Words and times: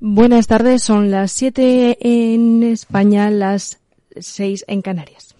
Buenas 0.00 0.46
tardes, 0.46 0.84
son 0.84 1.10
las 1.10 1.32
7 1.32 1.98
en 2.00 2.62
España, 2.62 3.30
las 3.30 3.80
6 4.14 4.64
en 4.68 4.80
Canarias. 4.80 5.34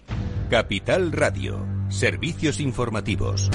Capital 0.49 1.13
Radio, 1.13 1.65
servicios 1.87 2.59
informativos. 2.59 3.49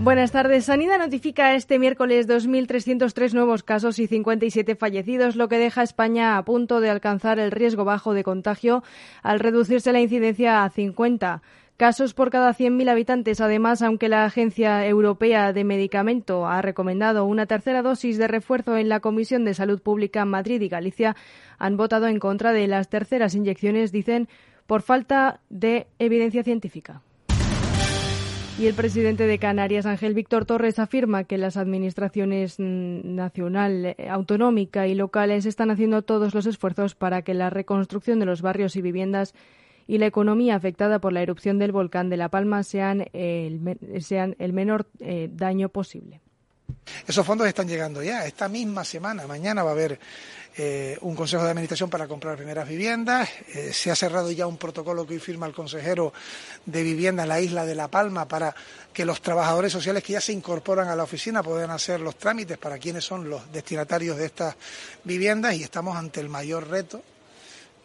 Buenas 0.00 0.32
tardes. 0.32 0.64
Sanidad 0.64 0.98
notifica 0.98 1.54
este 1.54 1.78
miércoles 1.78 2.26
2.303 2.26 3.34
nuevos 3.34 3.62
casos 3.62 3.98
y 3.98 4.06
57 4.06 4.74
fallecidos, 4.74 5.36
lo 5.36 5.48
que 5.48 5.58
deja 5.58 5.82
a 5.82 5.84
España 5.84 6.38
a 6.38 6.44
punto 6.46 6.80
de 6.80 6.88
alcanzar 6.88 7.38
el 7.38 7.50
riesgo 7.50 7.84
bajo 7.84 8.14
de 8.14 8.24
contagio 8.24 8.82
al 9.22 9.38
reducirse 9.38 9.92
la 9.92 10.00
incidencia 10.00 10.64
a 10.64 10.70
50 10.70 11.42
casos 11.78 12.12
por 12.12 12.30
cada 12.30 12.52
100.000 12.52 12.90
habitantes. 12.90 13.40
Además, 13.40 13.82
aunque 13.82 14.08
la 14.08 14.24
Agencia 14.24 14.84
Europea 14.84 15.52
de 15.52 15.62
Medicamento 15.62 16.46
ha 16.46 16.60
recomendado 16.60 17.24
una 17.24 17.46
tercera 17.46 17.82
dosis 17.82 18.18
de 18.18 18.26
refuerzo 18.26 18.76
en 18.76 18.88
la 18.88 19.00
Comisión 19.00 19.44
de 19.44 19.54
Salud 19.54 19.80
Pública, 19.80 20.24
Madrid 20.24 20.60
y 20.60 20.68
Galicia 20.68 21.16
han 21.56 21.76
votado 21.76 22.08
en 22.08 22.18
contra 22.18 22.52
de 22.52 22.66
las 22.66 22.88
terceras 22.88 23.36
inyecciones, 23.36 23.92
dicen, 23.92 24.28
por 24.66 24.82
falta 24.82 25.40
de 25.50 25.86
evidencia 26.00 26.42
científica. 26.42 27.00
Y 28.58 28.66
el 28.66 28.74
presidente 28.74 29.28
de 29.28 29.38
Canarias, 29.38 29.86
Ángel 29.86 30.14
Víctor 30.14 30.46
Torres, 30.46 30.80
afirma 30.80 31.22
que 31.22 31.38
las 31.38 31.56
administraciones 31.56 32.56
nacional, 32.58 33.94
autonómica 34.10 34.88
y 34.88 34.96
locales 34.96 35.46
están 35.46 35.70
haciendo 35.70 36.02
todos 36.02 36.34
los 36.34 36.44
esfuerzos 36.44 36.96
para 36.96 37.22
que 37.22 37.34
la 37.34 37.50
reconstrucción 37.50 38.18
de 38.18 38.26
los 38.26 38.42
barrios 38.42 38.74
y 38.74 38.82
viviendas 38.82 39.32
y 39.88 39.98
la 39.98 40.06
economía 40.06 40.54
afectada 40.54 41.00
por 41.00 41.12
la 41.12 41.22
erupción 41.22 41.58
del 41.58 41.72
volcán 41.72 42.10
de 42.10 42.18
La 42.18 42.28
Palma 42.28 42.62
sean 42.62 43.06
el, 43.14 43.58
menor 44.52 44.86
eh, 45.00 45.28
daño 45.32 45.70
posible. 45.70 46.20
Esos 47.06 47.26
fondos 47.26 47.48
están 47.48 47.66
llegando 47.66 48.02
ya. 48.02 48.26
Esta 48.26 48.48
misma 48.48 48.84
semana, 48.84 49.26
mañana 49.26 49.62
va 49.62 49.70
a 49.70 49.72
haber 49.72 49.98
eh, 50.58 50.98
un 51.00 51.16
consejo 51.16 51.42
de 51.42 51.50
administración 51.50 51.88
para 51.88 52.06
comprar 52.06 52.36
primeras 52.36 52.68
viviendas. 52.68 53.30
Eh, 53.54 53.72
se 53.72 53.90
ha 53.90 53.96
cerrado 53.96 54.30
ya 54.30 54.46
un 54.46 54.58
protocolo 54.58 55.06
que 55.06 55.14
hoy 55.14 55.20
firma 55.20 55.46
el 55.46 55.54
consejero 55.54 56.12
de 56.66 56.82
vivienda 56.82 57.22
en 57.22 57.30
la 57.30 57.40
isla 57.40 57.64
de 57.64 57.74
La 57.74 57.88
Palma 57.88 58.28
para 58.28 58.54
que 58.92 59.06
los 59.06 59.22
trabajadores 59.22 59.72
sociales 59.72 60.02
que 60.02 60.14
ya 60.14 60.20
se 60.20 60.34
incorporan 60.34 60.88
a 60.88 60.96
la 60.96 61.04
oficina 61.04 61.42
puedan 61.42 61.70
hacer 61.70 62.00
los 62.00 62.16
trámites 62.16 62.58
para 62.58 62.76
quienes 62.78 63.04
son 63.04 63.30
los 63.30 63.50
destinatarios 63.50 64.18
de 64.18 64.26
estas 64.26 64.54
viviendas 65.04 65.54
y 65.54 65.62
estamos 65.62 65.96
ante 65.96 66.20
el 66.20 66.28
mayor 66.28 66.68
reto 66.68 67.02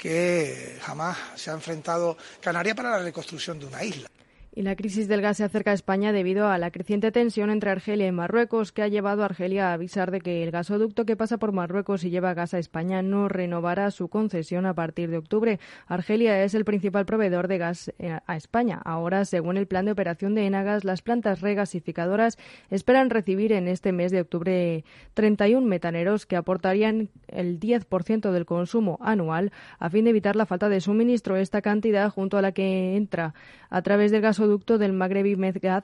que 0.04 0.78
jamás 0.82 1.18
se 1.36 1.50
ha 1.50 1.54
enfrentado 1.54 2.18
Canarias 2.42 2.76
para 2.76 2.90
la 2.90 3.00
reconstrucción 3.00 3.58
de 3.58 3.68
una 3.68 3.86
isla. 3.86 4.10
Y 4.56 4.62
la 4.62 4.76
crisis 4.76 5.08
del 5.08 5.22
gas 5.22 5.38
se 5.38 5.44
acerca 5.44 5.72
a 5.72 5.74
España 5.74 6.12
debido 6.12 6.48
a 6.48 6.60
la 6.60 6.70
creciente 6.70 7.12
tensión 7.12 7.50
entre 7.50 7.72
Argelia 7.72 8.06
y 8.06 8.12
Marruecos, 8.12 8.72
que 8.72 8.84
ha 8.84 8.88
llevado 8.88 9.24
a 9.24 9.26
Argelia 9.26 9.70
a 9.70 9.74
avisar 9.74 10.12
de 10.12 10.22
que 10.22 10.44
el 10.44 10.52
gasoducto 10.52 11.08
que 11.08 11.16
pasa 11.16 11.40
por 11.40 11.54
Marruecos 11.54 12.04
y 12.04 12.12
lleva 12.12 12.36
gas 12.36 12.54
a 12.54 12.60
España 12.60 13.02
no 13.02 13.30
renovará 13.30 13.90
su 13.90 14.10
concesión 14.10 14.68
a 14.68 14.76
partir 14.76 15.10
de 15.10 15.18
octubre. 15.18 15.60
Argelia 15.88 16.44
es 16.44 16.54
el 16.54 16.66
principal 16.66 17.08
proveedor 17.08 17.48
de 17.48 17.58
gas 17.58 17.92
eh, 17.98 18.20
a 18.28 18.36
España. 18.36 18.80
Ahora, 18.86 19.26
según 19.26 19.58
el 19.58 19.66
plan 19.66 19.86
de 19.86 19.92
operación 19.92 20.36
de 20.36 20.46
Enagas, 20.46 20.84
las 20.84 21.02
plantas 21.02 21.42
regasificadoras 21.42 22.38
esperan 22.70 23.10
recibir 23.10 23.54
en 23.54 23.68
este 23.68 23.92
mes 23.92 24.12
de 24.12 24.22
octubre 24.22 24.86
31 25.16 25.66
metaneros 25.66 26.28
que 26.28 26.36
aportarían 26.36 27.10
el 27.28 27.60
10% 27.60 28.30
del 28.30 28.46
consumo 28.46 29.00
anual 29.02 29.52
a 29.80 29.90
fin 29.90 30.04
de 30.04 30.12
evitar 30.12 30.36
la 30.36 30.46
falta 30.46 30.70
de 30.70 30.80
suministro. 30.80 31.38
Esta 31.38 31.64
cantidad, 31.64 32.12
junto 32.12 32.38
a 32.38 32.44
la 32.44 32.52
que 32.52 32.96
entra 32.96 33.34
a 33.74 33.82
través 33.82 34.12
del 34.12 34.22
gasoducto 34.22 34.78
del 34.78 34.94
Magrebi 34.94 35.36
Medgaz, 35.36 35.84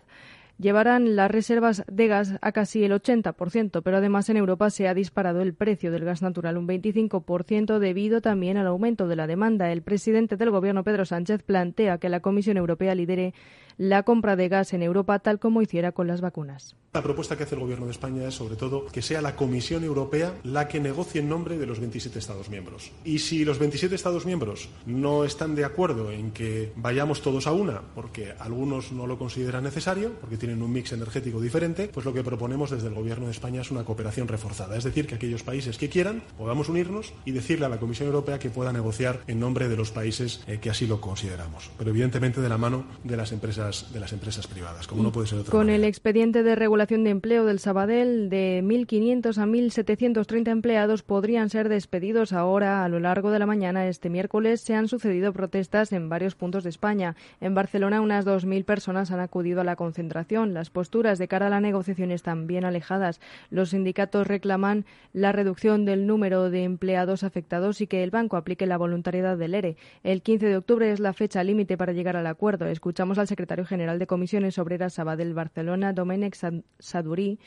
llevarán 0.60 1.16
las 1.16 1.32
reservas 1.32 1.84
de 1.88 2.08
gas 2.08 2.36
a 2.40 2.52
casi 2.52 2.84
el 2.84 2.92
80%, 2.92 3.82
pero 3.84 3.98
además 3.98 4.30
en 4.30 4.38
Europa 4.38 4.70
se 4.70 4.88
ha 4.88 4.94
disparado 4.94 5.42
el 5.42 5.56
precio 5.56 5.92
del 5.92 6.06
gas 6.06 6.22
natural 6.22 6.58
un 6.58 6.68
25% 6.68 7.80
debido 7.80 8.22
también 8.22 8.58
al 8.58 8.68
aumento 8.68 9.08
de 9.08 9.16
la 9.16 9.26
demanda. 9.26 9.72
El 9.72 9.82
presidente 9.82 10.38
del 10.38 10.52
Gobierno, 10.52 10.84
Pedro 10.84 11.04
Sánchez, 11.04 11.42
plantea 11.42 11.98
que 11.98 12.10
la 12.10 12.20
Comisión 12.20 12.58
Europea 12.58 12.94
lidere 12.94 13.34
la 13.80 14.04
compra 14.04 14.36
de 14.36 14.50
gas 14.50 14.74
en 14.74 14.84
Europa 14.84 15.20
tal 15.20 15.40
como 15.40 15.62
hiciera 15.62 15.94
con 15.94 16.06
las 16.06 16.20
vacunas. 16.20 16.76
La 16.92 17.04
propuesta 17.04 17.38
que 17.38 17.44
hace 17.44 17.54
el 17.54 17.62
Gobierno 17.62 17.86
de 17.86 17.92
España 17.92 18.28
es, 18.28 18.34
sobre 18.34 18.56
todo, 18.56 18.88
que 18.88 19.04
sea 19.04 19.22
la 19.22 19.36
Comisión 19.36 19.84
Europea 19.84 20.34
la 20.44 20.68
que 20.68 20.80
negocie 20.80 21.22
en 21.22 21.30
nombre 21.30 21.58
de 21.58 21.68
los 21.68 21.80
27 21.80 22.18
Estados 22.18 22.50
miembros. 22.50 22.92
Y 23.06 23.20
si 23.20 23.46
los 23.46 23.60
27 23.60 23.96
Estados 23.96 24.26
miembros 24.26 24.70
no 24.86 25.24
están 25.24 25.56
de 25.56 25.64
acuerdo 25.64 26.12
en 26.12 26.32
que 26.32 26.74
vayamos 26.76 27.22
todos 27.22 27.48
a 27.48 27.54
una, 27.54 27.82
porque 27.94 28.34
algunos 28.40 28.92
no 28.92 29.08
lo 29.08 29.18
consideran 29.18 29.64
necesario, 29.64 30.14
porque 30.20 30.36
tienen 30.36 30.62
un 30.62 30.74
mix 30.74 30.92
energético 30.92 31.40
diferente, 31.40 31.90
pues 31.94 32.06
lo 32.06 32.14
que 32.14 32.24
proponemos 32.24 32.72
desde 32.72 32.88
el 32.88 32.96
Gobierno 32.96 33.28
de 33.28 33.32
España 33.32 33.62
es 33.62 33.72
una 33.72 33.86
cooperación 33.86 34.28
reforzada. 34.28 34.76
Es 34.76 34.84
decir, 34.84 35.08
que 35.08 35.16
aquellos 35.16 35.44
países 35.44 35.78
que 35.78 35.90
quieran 35.90 36.24
podamos 36.38 36.68
unirnos 36.68 37.14
y 37.24 37.32
decirle 37.32 37.68
a 37.68 37.70
la 37.70 37.80
Comisión 37.80 38.08
Europea 38.08 38.40
que 38.40 38.50
pueda 38.50 38.74
negociar 38.74 39.22
en 39.28 39.40
nombre 39.40 39.70
de 39.70 39.78
los 39.78 39.92
países 39.92 40.42
eh, 40.48 40.58
que 40.60 40.72
así 40.72 40.88
lo 40.88 41.00
consideramos. 41.00 41.70
Pero 41.78 41.92
evidentemente 41.92 42.42
de 42.42 42.50
la 42.50 42.58
mano 42.58 42.86
de 43.04 43.16
las 43.16 43.32
empresas 43.32 43.69
de 43.70 44.00
las 44.00 44.14
empresas 44.14 44.48
privadas, 44.48 44.88
como 44.88 45.04
no 45.04 45.12
puede 45.12 45.28
ser 45.28 45.44
Con 45.46 45.70
el 45.70 45.84
expediente 45.84 46.44
de 46.44 46.56
regulación 46.56 47.04
de 47.04 47.12
empleo 47.12 47.46
del 47.46 47.60
Sabadell, 47.60 48.30
de 48.30 48.62
1.500 48.64 49.38
a 49.38 49.46
1.730 49.46 50.50
empleados 50.50 51.04
podrían 51.04 51.50
ser 51.50 51.70
despedidos 51.70 52.34
ahora. 52.34 52.84
A 52.84 52.90
lo 52.90 53.00
largo 53.00 53.32
de 53.32 53.40
la 53.40 53.46
mañana 53.46 53.88
este 53.88 54.10
miércoles 54.10 54.62
se 54.62 54.74
han 54.74 54.88
sucedido 54.88 55.34
protestas 55.34 55.92
en 55.92 56.10
varios 56.10 56.36
puntos 56.36 56.64
de 56.64 56.70
España. 56.70 57.16
En 57.42 57.54
Barcelona 57.54 58.02
unas 58.02 58.26
2.000 58.26 58.66
personas 58.66 59.12
han 59.12 59.20
acudido 59.20 59.62
a 59.62 59.64
la 59.64 59.76
concentración. 59.76 60.54
Las 60.54 60.70
posturas 60.70 61.20
de 61.20 61.28
cara 61.28 61.48
a 61.48 61.52
la 61.52 61.62
negociación 61.62 62.12
están 62.12 62.48
bien 62.48 62.66
alejadas. 62.66 63.22
Los 63.52 63.70
sindicatos 63.70 64.28
reclaman 64.28 64.86
la 65.14 65.32
reducción 65.32 65.86
del 65.86 66.08
número 66.08 66.50
de 66.50 66.64
empleados 66.64 67.24
afectados 67.24 67.82
y 67.82 67.88
que 67.88 68.04
el 68.04 68.12
banco 68.12 68.38
aplique 68.38 68.66
la 68.66 68.78
voluntariedad 68.78 69.38
del 69.38 69.54
ERE. 69.54 69.78
El 70.04 70.22
15 70.22 70.48
de 70.48 70.58
octubre 70.58 70.92
es 70.92 71.00
la 71.00 71.14
fecha 71.14 71.44
límite 71.44 71.78
para 71.78 71.94
llegar 71.94 72.16
al 72.16 72.28
acuerdo. 72.28 72.66
Escuchamos 72.66 73.18
al 73.18 73.28
secretario 73.28 73.59
general 73.66 74.00
de 74.00 74.08
Comisiones 74.08 74.58
Obreras 74.58 74.94
Sabadell 74.94 75.34
Barcelona, 75.34 75.94
Domènec 75.94 76.36
Sadurí, 76.80 77.40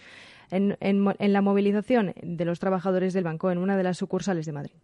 en, 0.50 0.77
en 0.81 1.33
la 1.33 1.41
movilización 1.41 2.15
de 2.23 2.45
los 2.45 2.59
trabajadores 2.59 3.12
del 3.12 3.25
banco 3.25 3.50
en 3.50 3.59
una 3.59 3.77
de 3.77 3.83
las 3.83 3.99
sucursales 3.99 4.47
de 4.47 4.53
Madrid. 4.53 4.75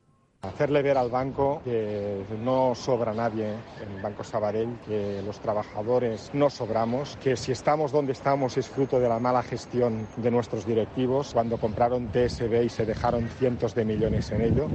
Hacerle 0.43 0.83
ver 0.83 0.97
al 0.97 1.11
banco 1.11 1.61
que 1.65 2.23
no 2.45 2.73
sobra 2.77 3.13
nadie 3.13 3.49
en 3.49 4.03
Banco 4.03 4.23
Sabadell, 4.23 4.69
que 4.87 5.21
los 5.27 5.41
trabajadores 5.41 6.31
no 6.33 6.49
sobramos, 6.49 7.19
que 7.21 7.37
si 7.37 7.51
estamos 7.51 7.91
donde 7.91 8.13
estamos 8.13 8.57
es 8.57 8.69
fruto 8.69 9.01
de 9.01 9.09
la 9.09 9.19
mala 9.19 9.43
gestión 9.43 10.07
de 10.17 10.31
nuestros 10.31 10.65
directivos, 10.65 11.33
cuando 11.33 11.57
compraron 11.59 12.07
TSB 12.13 12.63
y 12.65 12.69
se 12.69 12.87
dejaron 12.87 13.29
cientos 13.39 13.75
de 13.75 13.85
millones 13.85 14.31
en 14.31 14.43
ello, 14.43 14.69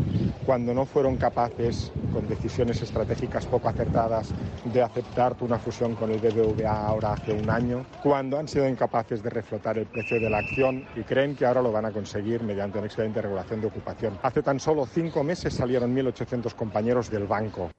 cuando 0.46 0.74
no 0.74 0.86
fueron 0.86 1.16
capaces, 1.16 1.94
con 2.12 2.28
decisiones 2.28 2.82
estratégicas 2.82 3.46
poco 3.46 3.70
acertadas, 3.70 4.34
de 4.66 4.82
aceptar 4.82 5.34
una 5.40 5.60
fusión 5.60 5.96
con 5.96 6.12
el 6.12 6.20
BBVA 6.20 6.88
ahora 6.88 7.14
hace 7.14 7.32
un 7.32 7.50
año, 7.50 7.86
cuando 8.04 8.38
han 8.38 8.50
sido 8.50 8.68
incapaces 8.68 9.24
de 9.24 9.30
reflotar 9.30 9.78
el 9.78 9.86
precio 9.86 10.20
de 10.20 10.30
la 10.30 10.40
acción 10.40 10.86
y 10.94 11.04
creen 11.04 11.38
que 11.38 11.46
ahora 11.46 11.62
lo 11.62 11.72
van 11.72 11.86
a 11.86 11.92
conseguir 11.92 12.44
mediante 12.44 12.80
un 12.80 12.86
expediente 12.86 13.20
de 13.20 13.24
regulación 13.24 13.62
de 13.62 13.68
ocupación. 13.68 14.20
Hace 14.24 14.44
tan 14.44 14.60
solo 14.60 14.86
cinco 14.86 15.24
meses 15.24 15.53
salieron 15.54 15.96
1.800 15.96 16.54
compañeros 16.54 17.10
del 17.10 17.28
banco. 17.28 17.72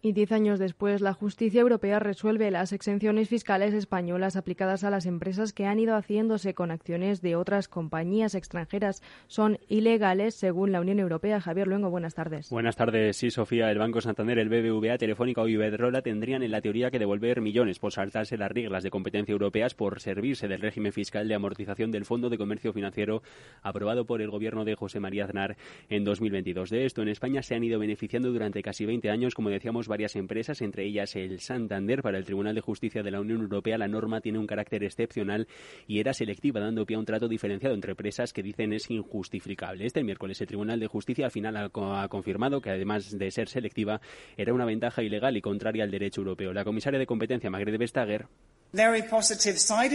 Y 0.00 0.12
diez 0.12 0.30
años 0.30 0.60
después, 0.60 1.00
la 1.00 1.12
justicia 1.12 1.60
europea 1.60 1.98
resuelve 1.98 2.52
las 2.52 2.72
exenciones 2.72 3.28
fiscales 3.28 3.74
españolas 3.74 4.36
aplicadas 4.36 4.84
a 4.84 4.90
las 4.90 5.06
empresas 5.06 5.52
que 5.52 5.66
han 5.66 5.80
ido 5.80 5.96
haciéndose 5.96 6.54
con 6.54 6.70
acciones 6.70 7.20
de 7.20 7.34
otras 7.34 7.66
compañías 7.66 8.36
extranjeras. 8.36 9.02
Son 9.26 9.58
ilegales, 9.68 10.36
según 10.36 10.70
la 10.70 10.80
Unión 10.80 11.00
Europea. 11.00 11.40
Javier 11.40 11.66
Luengo, 11.66 11.90
buenas 11.90 12.14
tardes. 12.14 12.48
Buenas 12.48 12.76
tardes. 12.76 13.16
Sí, 13.16 13.32
Sofía. 13.32 13.72
El 13.72 13.78
Banco 13.78 14.00
Santander, 14.00 14.38
el 14.38 14.48
BBVA, 14.48 14.98
Telefónica 14.98 15.42
o 15.42 15.48
Iberdrola 15.48 16.00
tendrían 16.00 16.44
en 16.44 16.52
la 16.52 16.60
teoría 16.60 16.92
que 16.92 17.00
devolver 17.00 17.40
millones 17.40 17.80
por 17.80 17.92
saltarse 17.92 18.38
las 18.38 18.52
reglas 18.52 18.84
de 18.84 18.90
competencia 18.90 19.32
europeas 19.32 19.74
por 19.74 20.00
servirse 20.00 20.46
del 20.46 20.60
régimen 20.60 20.92
fiscal 20.92 21.26
de 21.26 21.34
amortización 21.34 21.90
del 21.90 22.04
Fondo 22.04 22.30
de 22.30 22.38
Comercio 22.38 22.72
Financiero 22.72 23.22
aprobado 23.62 24.06
por 24.06 24.22
el 24.22 24.30
gobierno 24.30 24.64
de 24.64 24.76
José 24.76 25.00
María 25.00 25.24
Aznar 25.24 25.56
en 25.88 26.04
2022. 26.04 26.70
De 26.70 26.84
esto, 26.84 27.02
en 27.02 27.08
España 27.08 27.42
se 27.42 27.56
han 27.56 27.64
ido 27.64 27.80
beneficiando 27.80 28.30
durante 28.30 28.62
casi 28.62 28.86
20 28.86 29.10
años, 29.10 29.34
como 29.34 29.50
decíamos, 29.50 29.87
varias 29.88 30.14
empresas, 30.14 30.62
entre 30.62 30.84
ellas 30.84 31.16
el 31.16 31.40
Santander. 31.40 32.02
Para 32.02 32.18
el 32.18 32.24
Tribunal 32.24 32.54
de 32.54 32.60
Justicia 32.60 33.02
de 33.02 33.10
la 33.10 33.20
Unión 33.20 33.40
Europea, 33.40 33.78
la 33.78 33.88
norma 33.88 34.20
tiene 34.20 34.38
un 34.38 34.46
carácter 34.46 34.84
excepcional 34.84 35.48
y 35.86 35.98
era 35.98 36.12
selectiva, 36.12 36.60
dando 36.60 36.86
pie 36.86 36.96
a 36.96 37.00
un 37.00 37.04
trato 37.04 37.26
diferenciado 37.28 37.74
entre 37.74 37.92
empresas 37.92 38.32
que 38.32 38.42
dicen 38.42 38.72
es 38.72 38.90
injustificable. 38.90 39.86
Este 39.86 40.04
miércoles, 40.04 40.40
el 40.40 40.46
Tribunal 40.46 40.78
de 40.78 40.86
Justicia 40.86 41.24
al 41.24 41.32
final 41.32 41.56
ha, 41.56 42.08
confirmado 42.08 42.60
que, 42.60 42.70
además 42.70 43.18
de 43.18 43.30
ser 43.30 43.48
selectiva, 43.48 44.00
era 44.36 44.54
una 44.54 44.64
ventaja 44.64 45.02
ilegal 45.02 45.36
y 45.36 45.40
contraria 45.40 45.82
al 45.82 45.90
derecho 45.90 46.20
europeo. 46.20 46.52
La 46.52 46.64
comisaria 46.64 46.98
de 46.98 47.06
competencia, 47.06 47.50
Margrethe 47.50 47.78
Vestager, 47.78 48.26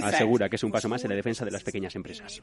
asegura 0.04 0.50
que 0.50 0.56
es 0.56 0.64
un 0.64 0.72
paso 0.72 0.90
más 0.90 1.04
en 1.04 1.10
la 1.10 1.16
defensa 1.16 1.46
de 1.46 1.52
las 1.52 1.64
pequeñas 1.64 1.96
empresas. 1.96 2.42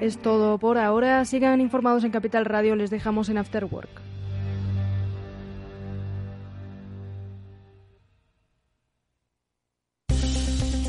Es 0.00 0.18
todo 0.18 0.58
por 0.58 0.78
ahora. 0.78 1.24
Sigan 1.24 1.60
informados 1.60 2.04
en 2.04 2.10
Capital 2.10 2.44
Radio. 2.44 2.76
Les 2.76 2.90
dejamos 2.90 3.28
en 3.28 3.38
After 3.38 3.64
Work. 3.64 4.15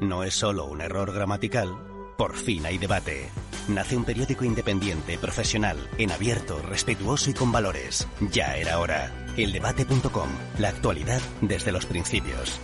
no 0.00 0.24
es 0.24 0.34
solo 0.34 0.66
un 0.66 0.80
error 0.80 1.12
gramatical, 1.12 1.76
por 2.16 2.34
fin 2.34 2.64
hay 2.66 2.78
debate. 2.78 3.30
Nace 3.68 3.96
un 3.96 4.04
periódico 4.04 4.44
independiente, 4.44 5.18
profesional, 5.18 5.76
en 5.98 6.12
abierto, 6.12 6.60
respetuoso 6.62 7.30
y 7.30 7.34
con 7.34 7.50
valores. 7.52 8.06
Ya 8.32 8.56
era 8.56 8.78
hora. 8.78 9.12
Eldebate.com. 9.36 10.28
La 10.58 10.68
actualidad 10.68 11.20
desde 11.40 11.72
los 11.72 11.84
principios. 11.84 12.60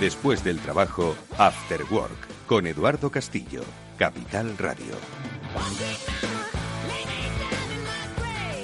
Después 0.00 0.44
del 0.44 0.60
trabajo, 0.60 1.16
After 1.38 1.82
Work, 1.90 2.46
con 2.46 2.66
Eduardo 2.66 3.10
Castillo, 3.10 3.62
Capital 3.96 4.56
Radio. 4.58 4.94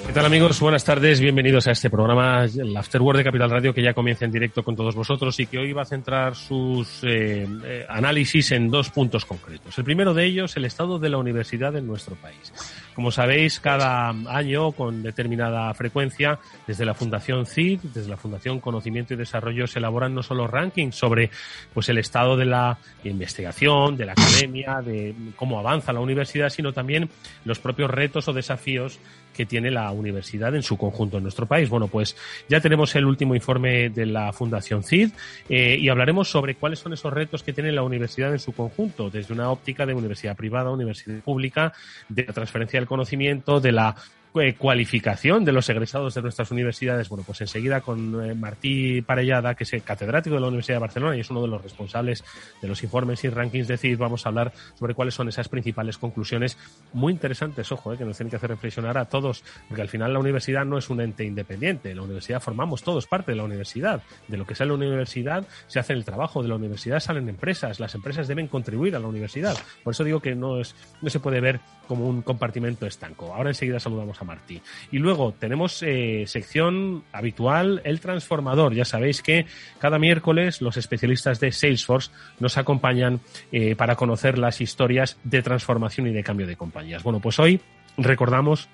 ¿Qué 0.05 0.13
tal 0.13 0.25
amigos? 0.25 0.59
Buenas 0.59 0.83
tardes, 0.83 1.19
bienvenidos 1.19 1.65
a 1.67 1.71
este 1.71 1.89
programa, 1.89 2.43
el 2.45 2.77
Afterword 2.77 3.17
de 3.17 3.23
Capital 3.23 3.49
Radio, 3.49 3.73
que 3.73 3.81
ya 3.81 3.95
comienza 3.95 4.25
en 4.25 4.31
directo 4.31 4.63
con 4.63 4.75
todos 4.75 4.93
vosotros 4.93 5.39
y 5.39 5.47
que 5.47 5.57
hoy 5.57 5.73
va 5.73 5.83
a 5.83 5.85
centrar 5.85 6.35
sus 6.35 7.03
eh, 7.03 7.47
eh, 7.65 7.85
análisis 7.89 8.51
en 8.51 8.69
dos 8.69 8.91
puntos 8.91 9.25
concretos. 9.25 9.75
El 9.77 9.83
primero 9.83 10.13
de 10.13 10.25
ellos, 10.25 10.55
el 10.55 10.65
estado 10.65 10.99
de 10.99 11.09
la 11.09 11.17
universidad 11.17 11.75
en 11.75 11.87
nuestro 11.87 12.15
país. 12.15 12.53
Como 12.95 13.11
sabéis, 13.11 13.59
cada 13.59 14.09
año, 14.09 14.71
con 14.71 15.01
determinada 15.01 15.73
frecuencia, 15.73 16.39
desde 16.67 16.85
la 16.85 16.93
Fundación 16.93 17.45
CID, 17.45 17.79
desde 17.93 18.09
la 18.09 18.17
Fundación 18.17 18.59
Conocimiento 18.59 19.13
y 19.13 19.17
Desarrollo, 19.17 19.65
se 19.65 19.79
elaboran 19.79 20.13
no 20.13 20.21
solo 20.21 20.47
rankings 20.47 20.95
sobre 20.95 21.31
pues, 21.73 21.89
el 21.89 21.97
estado 21.97 22.37
de 22.37 22.45
la 22.45 22.77
investigación, 23.03 23.97
de 23.97 24.05
la 24.05 24.11
academia, 24.11 24.81
de 24.81 25.15
cómo 25.35 25.59
avanza 25.59 25.91
la 25.93 26.01
universidad, 26.01 26.49
sino 26.49 26.71
también 26.71 27.09
los 27.45 27.59
propios 27.59 27.89
retos 27.89 28.27
o 28.27 28.33
desafíos 28.33 28.99
que 29.33 29.45
tiene 29.45 29.71
la 29.71 29.91
universidad 29.91 30.55
en 30.55 30.63
su 30.63 30.77
conjunto 30.77 31.17
en 31.17 31.23
nuestro 31.23 31.45
país. 31.45 31.69
Bueno, 31.69 31.87
pues 31.87 32.15
ya 32.47 32.61
tenemos 32.61 32.95
el 32.95 33.05
último 33.05 33.35
informe 33.35 33.89
de 33.89 34.05
la 34.05 34.31
Fundación 34.31 34.83
CID 34.83 35.09
eh, 35.49 35.77
y 35.79 35.89
hablaremos 35.89 36.29
sobre 36.29 36.55
cuáles 36.55 36.79
son 36.79 36.93
esos 36.93 37.11
retos 37.11 37.43
que 37.43 37.53
tiene 37.53 37.71
la 37.71 37.83
universidad 37.83 38.31
en 38.31 38.39
su 38.39 38.53
conjunto, 38.53 39.09
desde 39.09 39.33
una 39.33 39.49
óptica 39.49 39.85
de 39.85 39.93
universidad 39.93 40.35
privada, 40.35 40.71
universidad 40.71 41.19
pública, 41.21 41.73
de 42.09 42.25
la 42.25 42.33
transferencia 42.33 42.79
del 42.79 42.87
conocimiento, 42.87 43.59
de 43.59 43.71
la 43.71 43.95
eh, 44.35 44.55
cualificación 44.55 45.45
de 45.45 45.51
los 45.51 45.69
egresados 45.69 46.15
de 46.15 46.21
nuestras 46.21 46.49
universidades. 46.49 47.07
Bueno, 47.07 47.23
pues 47.25 47.41
enseguida 47.41 47.81
con 47.81 48.23
eh, 48.23 48.33
Martí 48.33 49.01
Parellada, 49.01 49.53
que 49.53 49.63
es 49.63 49.73
el 49.73 49.83
catedrático 49.83 50.35
de 50.35 50.41
la 50.41 50.47
Universidad 50.47 50.77
de 50.77 50.81
Barcelona 50.81 51.15
y 51.15 51.19
es 51.19 51.29
uno 51.29 51.41
de 51.41 51.47
los 51.47 51.61
responsables 51.61 52.23
de 52.61 52.67
los 52.67 52.81
informes 52.83 53.23
y 53.23 53.29
rankings 53.29 53.67
de 53.67 53.77
CID, 53.77 53.97
vamos 53.97 54.25
a 54.25 54.29
hablar 54.29 54.51
sobre 54.73 54.95
cuáles 54.95 55.13
son 55.13 55.29
esas 55.29 55.49
principales 55.49 55.97
conclusiones 55.97 56.57
muy 56.93 57.13
interesantes, 57.13 57.71
ojo, 57.71 57.93
eh, 57.93 57.97
que 57.97 58.05
nos 58.05 58.17
tienen 58.17 58.31
que 58.31 58.37
hacer 58.37 58.49
reflexionar 58.49 58.97
a 58.97 59.05
todos, 59.05 59.43
porque 59.67 59.81
al 59.81 59.89
final 59.89 60.11
la 60.13 60.19
universidad 60.19 60.65
no 60.65 60.77
es 60.77 60.89
un 60.89 61.01
ente 61.01 61.23
independiente, 61.23 61.93
la 61.93 62.01
universidad 62.01 62.41
formamos 62.41 62.81
todos 62.81 63.05
parte 63.05 63.33
de 63.33 63.37
la 63.37 63.43
universidad. 63.43 64.01
De 64.27 64.37
lo 64.37 64.47
que 64.47 64.55
sale 64.55 64.69
la 64.69 64.75
universidad 64.75 65.47
se 65.67 65.79
hace 65.79 65.93
el 65.93 66.05
trabajo, 66.05 66.41
de 66.41 66.49
la 66.49 66.55
universidad 66.55 66.99
salen 66.99 67.29
empresas, 67.29 67.79
las 67.79 67.93
empresas 67.93 68.27
deben 68.27 68.47
contribuir 68.47 68.95
a 68.95 68.99
la 68.99 69.07
universidad. 69.07 69.55
Por 69.83 69.93
eso 69.93 70.03
digo 70.03 70.19
que 70.19 70.33
no, 70.33 70.59
es, 70.59 70.75
no 71.01 71.09
se 71.09 71.19
puede 71.19 71.39
ver 71.39 71.59
como 71.87 72.07
un 72.07 72.21
compartimento 72.21 72.85
estanco. 72.85 73.33
Ahora 73.33 73.49
enseguida 73.49 73.79
saludamos 73.79 74.21
a 74.21 74.22
Martí. 74.23 74.61
Y 74.91 74.99
luego 74.99 75.33
tenemos 75.33 75.81
eh, 75.83 76.23
sección 76.27 77.03
habitual, 77.11 77.81
el 77.83 77.99
transformador. 77.99 78.73
Ya 78.73 78.85
sabéis 78.85 79.21
que 79.21 79.45
cada 79.79 79.99
miércoles 79.99 80.61
los 80.61 80.77
especialistas 80.77 81.39
de 81.39 81.51
Salesforce 81.51 82.11
nos 82.39 82.57
acompañan 82.57 83.21
eh, 83.51 83.75
para 83.75 83.95
conocer 83.95 84.37
las 84.37 84.61
historias 84.61 85.17
de 85.23 85.41
transformación 85.41 86.07
y 86.07 86.11
de 86.11 86.23
cambio 86.23 86.47
de 86.47 86.55
compañías. 86.55 87.03
Bueno, 87.03 87.19
pues 87.19 87.39
hoy 87.39 87.59
recordamos 87.97 88.69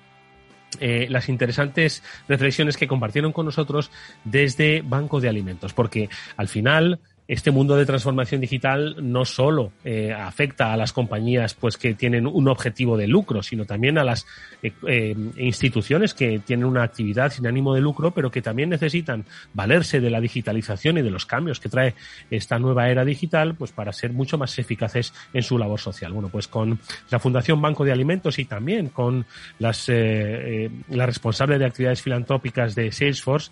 eh, 0.78 1.08
las 1.10 1.28
interesantes 1.28 2.02
reflexiones 2.28 2.76
que 2.76 2.86
compartieron 2.86 3.32
con 3.32 3.44
nosotros 3.44 3.90
desde 4.24 4.82
Banco 4.82 5.20
de 5.20 5.28
Alimentos, 5.28 5.72
porque 5.72 6.08
al 6.36 6.46
final 6.46 7.00
este 7.30 7.52
mundo 7.52 7.76
de 7.76 7.86
transformación 7.86 8.40
digital 8.40 8.96
no 9.00 9.24
solo 9.24 9.70
eh, 9.84 10.12
afecta 10.12 10.72
a 10.72 10.76
las 10.76 10.92
compañías 10.92 11.54
pues 11.54 11.76
que 11.76 11.94
tienen 11.94 12.26
un 12.26 12.48
objetivo 12.48 12.96
de 12.96 13.06
lucro, 13.06 13.40
sino 13.40 13.64
también 13.66 13.98
a 13.98 14.04
las 14.04 14.26
eh, 14.64 14.72
eh, 14.88 15.14
instituciones 15.36 16.12
que 16.12 16.40
tienen 16.40 16.66
una 16.66 16.82
actividad 16.82 17.30
sin 17.30 17.46
ánimo 17.46 17.72
de 17.72 17.82
lucro, 17.82 18.10
pero 18.10 18.32
que 18.32 18.42
también 18.42 18.68
necesitan 18.68 19.26
valerse 19.54 20.00
de 20.00 20.10
la 20.10 20.20
digitalización 20.20 20.98
y 20.98 21.02
de 21.02 21.10
los 21.12 21.24
cambios 21.24 21.60
que 21.60 21.68
trae 21.68 21.94
esta 22.32 22.58
nueva 22.58 22.88
era 22.88 23.04
digital, 23.04 23.54
pues 23.54 23.70
para 23.70 23.92
ser 23.92 24.12
mucho 24.12 24.36
más 24.36 24.58
eficaces 24.58 25.14
en 25.32 25.44
su 25.44 25.56
labor 25.56 25.78
social. 25.78 26.12
Bueno, 26.12 26.30
pues 26.30 26.48
con 26.48 26.80
la 27.10 27.20
Fundación 27.20 27.62
Banco 27.62 27.84
de 27.84 27.92
Alimentos 27.92 28.40
y 28.40 28.44
también 28.44 28.88
con 28.88 29.24
las 29.60 29.88
la 29.88 31.06
responsable 31.06 31.58
de 31.58 31.64
actividades 31.64 32.02
filantrópicas 32.02 32.74
de 32.74 32.90
Salesforce, 32.90 33.50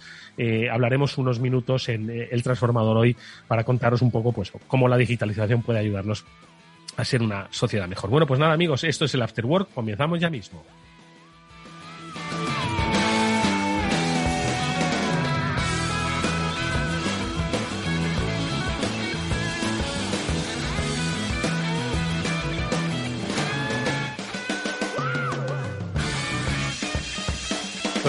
hablaremos 0.71 1.17
unos 1.17 1.39
minutos 1.39 1.89
en 1.89 2.11
el 2.11 2.43
transformador 2.43 2.97
hoy 2.97 3.17
para 3.47 3.65
contaros 3.69 4.01
un 4.01 4.11
poco 4.11 4.33
pues 4.33 4.51
cómo 4.67 4.89
la 4.89 4.97
digitalización 4.97 5.63
puede 5.63 5.81
ayudarnos 5.81 6.25
a 6.97 7.05
ser 7.05 7.21
una 7.21 7.49
sociedad 7.51 7.87
mejor. 7.87 8.09
Bueno, 8.09 8.27
pues 8.27 8.41
nada 8.41 8.55
amigos, 8.55 8.83
esto 8.83 9.05
es 9.05 9.13
el 9.13 9.21
After 9.21 9.45
Work, 9.45 9.75
comenzamos 9.75 10.19
ya 10.19 10.31
mismo. 10.31 10.65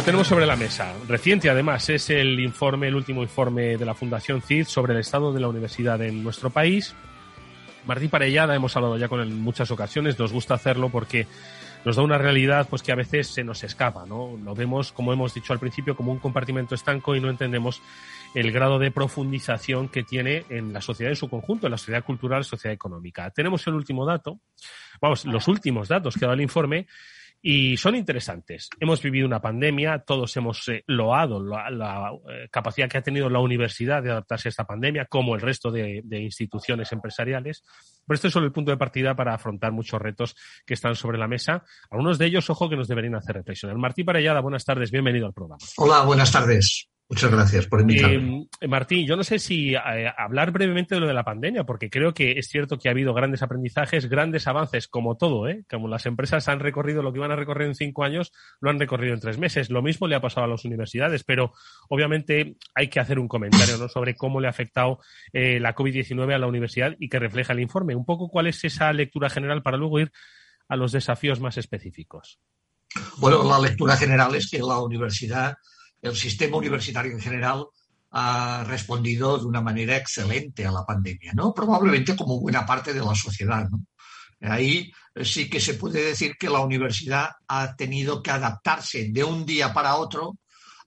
Tenemos 0.10 0.28
sobre 0.28 0.48
la 0.48 0.56
mesa. 0.56 0.92
Reciente, 1.08 1.52
además, 1.52 1.88
es 1.88 2.10
el 2.10 2.40
informe, 2.40 2.88
el 2.88 2.96
último 2.96 3.22
informe 3.22 3.78
de 3.78 3.86
la 3.86 3.94
Fundación 3.94 4.42
CID 4.42 4.66
sobre 4.66 4.94
el 4.94 5.00
estado 5.02 5.32
de 5.32 5.40
la 5.40 5.48
universidad 5.48 6.02
en 6.02 6.24
nuestro 6.24 6.50
país. 6.50 6.96
Martín 7.86 8.10
Parellada, 8.10 8.56
hemos 8.56 8.76
hablado 8.76 8.98
ya 8.98 9.08
con 9.08 9.20
él 9.20 9.28
en 9.28 9.40
muchas 9.40 9.70
ocasiones, 9.70 10.18
nos 10.18 10.34
gusta 10.34 10.56
hacerlo 10.56 10.90
porque 10.90 11.28
nos 11.86 11.96
da 11.96 12.02
una 12.02 12.18
realidad 12.18 12.66
pues 12.68 12.82
que 12.82 12.92
a 12.92 12.96
veces 12.96 13.28
se 13.28 13.44
nos 13.44 13.64
escapa, 13.64 14.08
¿no? 14.08 14.36
Lo 14.44 14.56
vemos, 14.56 14.92
como 14.92 15.14
hemos 15.14 15.36
dicho 15.36 15.54
al 15.54 15.60
principio, 15.60 15.96
como 15.96 16.12
un 16.12 16.18
compartimento 16.18 16.74
estanco 16.74 17.16
y 17.16 17.20
no 17.20 17.30
entendemos 17.30 17.80
el 18.34 18.52
grado 18.52 18.80
de 18.80 18.90
profundización 18.90 19.90
que 19.90 20.02
tiene 20.02 20.44
en 20.50 20.74
la 20.74 20.82
sociedad 20.82 21.12
en 21.12 21.18
su 21.18 21.30
conjunto, 21.30 21.68
en 21.68 21.72
la 21.72 21.78
sociedad 21.78 22.04
cultural, 22.04 22.44
sociedad 22.46 22.74
económica. 22.74 23.30
Tenemos 23.30 23.68
el 23.68 23.76
último 23.76 24.08
dato, 24.08 24.40
vamos, 25.00 25.26
los 25.26 25.48
últimos 25.48 25.88
datos 25.88 26.16
que 26.16 26.26
da 26.26 26.34
el 26.34 26.42
informe 26.42 26.88
y 27.42 27.78
son 27.78 27.96
interesantes. 27.96 28.70
Hemos 28.80 29.02
vivido 29.02 29.26
una 29.26 29.42
pandemia, 29.42 30.00
todos 30.00 30.36
hemos 30.38 30.68
eh, 30.68 30.84
loado 30.88 31.42
la, 31.42 32.12
eh, 32.30 32.48
capacidad 32.52 32.90
que 32.90 32.98
ha 32.98 33.02
tenido 33.02 33.30
la 33.30 33.40
universidad 33.40 34.04
de 34.04 34.12
adaptarse 34.12 34.50
a 34.50 34.52
esta 34.52 34.66
pandemia, 34.66 35.06
como 35.06 35.36
el 35.36 35.42
resto 35.42 35.72
de, 35.72 36.04
instituciones 36.10 36.92
empresariales. 36.92 37.64
Pero 38.06 38.16
este 38.16 38.28
es 38.28 38.34
solo 38.34 38.46
el 38.46 38.52
punto 38.52 38.72
de 38.72 38.78
partida 38.78 39.16
para 39.16 39.34
afrontar 39.34 39.72
muchos 39.72 40.02
retos 40.02 40.36
que 40.66 40.74
están 40.74 40.96
sobre 40.96 41.18
la 41.18 41.28
mesa. 41.28 41.64
Algunos 41.90 42.18
de 42.18 42.26
ellos, 42.26 42.50
ojo, 42.50 42.70
que 42.70 42.76
nos 42.76 42.88
deberían 42.88 43.16
hacer 43.16 43.36
reflexionar. 43.36 43.78
Martín 43.78 44.06
Parellada, 44.06 44.42
buenas 44.42 44.66
tardes, 44.66 44.92
bienvenido 44.92 45.28
al 45.28 45.34
programa. 45.34 45.64
Hola, 45.78 46.02
buenas 46.02 46.32
tardes. 46.32 46.89
Muchas 47.10 47.32
gracias 47.32 47.66
por 47.66 47.82
invitarme. 47.82 48.48
Eh, 48.62 48.68
Martín, 48.68 49.08
yo 49.08 49.16
no 49.16 49.24
sé 49.24 49.40
si 49.40 49.74
eh, 49.74 50.14
hablar 50.16 50.52
brevemente 50.52 50.94
de 50.94 51.02
lo 51.02 51.08
de 51.08 51.16
la 51.16 51.24
pandemia, 51.24 51.64
porque 51.64 51.90
creo 51.90 52.14
que 52.14 52.34
es 52.34 52.48
cierto 52.50 52.78
que 52.78 52.88
ha 52.88 52.92
habido 52.92 53.16
grandes 53.16 53.42
aprendizajes, 53.42 54.08
grandes 54.08 54.46
avances, 54.46 54.88
como 54.88 55.18
todo, 55.18 55.48
¿eh? 55.48 55.66
Como 55.68 55.88
las 55.88 56.06
empresas 56.06 56.48
han 56.50 56.60
recorrido 56.60 57.02
lo 57.02 57.12
que 57.12 57.18
iban 57.18 57.32
a 57.32 57.36
recorrer 57.36 57.68
en 57.68 57.74
cinco 57.74 58.04
años, 58.04 58.32
lo 58.62 58.70
han 58.70 58.80
recorrido 58.80 59.16
en 59.16 59.22
tres 59.22 59.40
meses. 59.40 59.72
Lo 59.72 59.82
mismo 59.82 60.08
le 60.08 60.18
ha 60.18 60.22
pasado 60.22 60.46
a 60.46 60.50
las 60.50 60.66
universidades, 60.66 61.24
pero 61.24 61.52
obviamente 61.90 62.58
hay 62.76 62.90
que 62.90 63.00
hacer 63.00 63.18
un 63.18 63.28
comentario 63.28 63.80
¿no? 63.80 63.90
sobre 63.90 64.16
cómo 64.16 64.40
le 64.40 64.46
ha 64.46 64.52
afectado 64.52 65.00
eh, 65.34 65.60
la 65.60 65.74
COVID-19 65.74 66.32
a 66.36 66.38
la 66.38 66.46
universidad 66.46 66.96
y 67.00 67.10
que 67.10 67.18
refleja 67.18 67.54
el 67.54 67.60
informe. 67.60 67.96
Un 67.96 68.06
poco 68.06 68.30
cuál 68.30 68.46
es 68.46 68.64
esa 68.64 68.94
lectura 68.94 69.32
general 69.32 69.64
para 69.64 69.78
luego 69.78 70.00
ir 70.00 70.12
a 70.68 70.76
los 70.76 70.92
desafíos 70.92 71.40
más 71.40 71.58
específicos. 71.58 72.40
Bueno, 73.18 73.44
la 73.44 73.58
lectura 73.58 73.98
general 73.98 74.36
es 74.36 74.48
que 74.48 74.60
la 74.60 74.80
universidad 74.80 75.58
el 76.02 76.16
sistema 76.16 76.58
universitario 76.58 77.12
en 77.12 77.22
general 77.22 77.66
ha 78.12 78.64
respondido 78.68 79.38
de 79.38 79.46
una 79.46 79.62
manera 79.62 79.96
excelente 79.96 80.66
a 80.66 80.72
la 80.72 80.86
pandemia, 80.86 81.34
¿no? 81.34 81.54
Probablemente 81.54 82.16
como 82.16 82.40
buena 82.40 82.66
parte 82.66 82.94
de 82.94 83.02
la 83.02 83.14
sociedad, 83.14 83.70
¿no? 83.70 83.86
Ahí 84.42 84.92
sí 85.24 85.50
que 85.50 85.60
se 85.60 85.74
puede 85.74 86.04
decir 86.04 86.36
que 86.40 86.50
la 86.50 86.62
universidad 86.62 87.30
ha 87.48 87.76
tenido 87.76 88.24
que 88.24 88.32
adaptarse 88.32 89.10
de 89.12 89.24
un 89.24 89.46
día 89.46 89.74
para 89.74 89.96
otro 89.96 90.38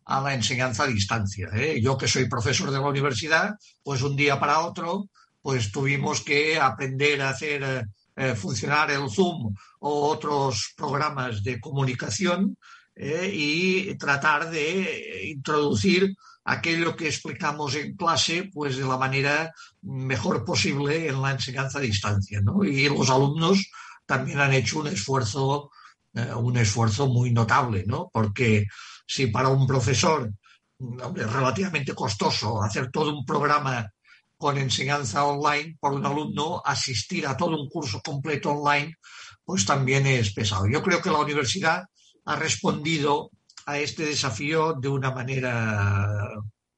a 0.06 0.20
la 0.20 0.34
enseñanza 0.34 0.84
a 0.84 0.88
distancia. 0.88 1.48
¿eh? 1.54 1.80
Yo 1.82 1.96
que 1.96 2.08
soy 2.08 2.28
profesor 2.28 2.70
de 2.70 2.78
la 2.78 2.88
universidad, 2.88 3.54
pues 3.82 4.02
un 4.02 4.16
día 4.16 4.40
para 4.40 4.60
otro, 4.60 5.08
pues 5.40 5.70
tuvimos 5.70 6.22
que 6.22 6.58
aprender 6.58 7.20
a 7.22 7.30
hacer 7.30 7.86
eh, 8.16 8.34
funcionar 8.34 8.90
el 8.90 9.10
Zoom 9.10 9.54
o 9.80 10.08
otros 10.08 10.72
programas 10.76 11.42
de 11.42 11.60
comunicación 11.60 12.56
eh, 12.94 13.30
y 13.32 13.94
tratar 13.96 14.50
de 14.50 15.30
introducir 15.30 16.14
aquello 16.44 16.96
que 16.96 17.06
explicamos 17.06 17.74
en 17.74 17.96
clase 17.96 18.50
pues 18.52 18.76
de 18.76 18.84
la 18.84 18.98
manera 18.98 19.52
mejor 19.82 20.44
posible 20.44 21.08
en 21.08 21.22
la 21.22 21.32
enseñanza 21.32 21.78
a 21.78 21.82
distancia. 21.82 22.40
¿no? 22.42 22.64
Y 22.64 22.88
los 22.88 23.08
alumnos 23.10 23.64
también 24.06 24.40
han 24.40 24.52
hecho 24.52 24.80
un 24.80 24.88
esfuerzo, 24.88 25.70
eh, 26.14 26.32
un 26.34 26.56
esfuerzo 26.56 27.06
muy 27.06 27.30
notable, 27.32 27.84
¿no? 27.86 28.10
porque 28.12 28.66
si 29.06 29.28
para 29.28 29.48
un 29.48 29.66
profesor 29.66 30.30
es 31.16 31.32
relativamente 31.32 31.94
costoso 31.94 32.62
hacer 32.62 32.90
todo 32.90 33.16
un 33.16 33.24
programa 33.24 33.88
con 34.36 34.58
enseñanza 34.58 35.24
online, 35.24 35.76
por 35.78 35.92
un 35.92 36.04
alumno 36.04 36.60
asistir 36.64 37.26
a 37.28 37.36
todo 37.36 37.56
un 37.56 37.68
curso 37.68 38.00
completo 38.02 38.50
online, 38.50 38.96
pues 39.44 39.64
también 39.64 40.04
es 40.06 40.32
pesado. 40.32 40.66
Yo 40.68 40.82
creo 40.82 41.00
que 41.00 41.10
la 41.10 41.20
universidad 41.20 41.84
ha 42.24 42.36
respondido 42.36 43.30
a 43.66 43.78
este 43.78 44.04
desafío 44.04 44.74
de 44.74 44.88
una 44.88 45.10
manera 45.10 46.30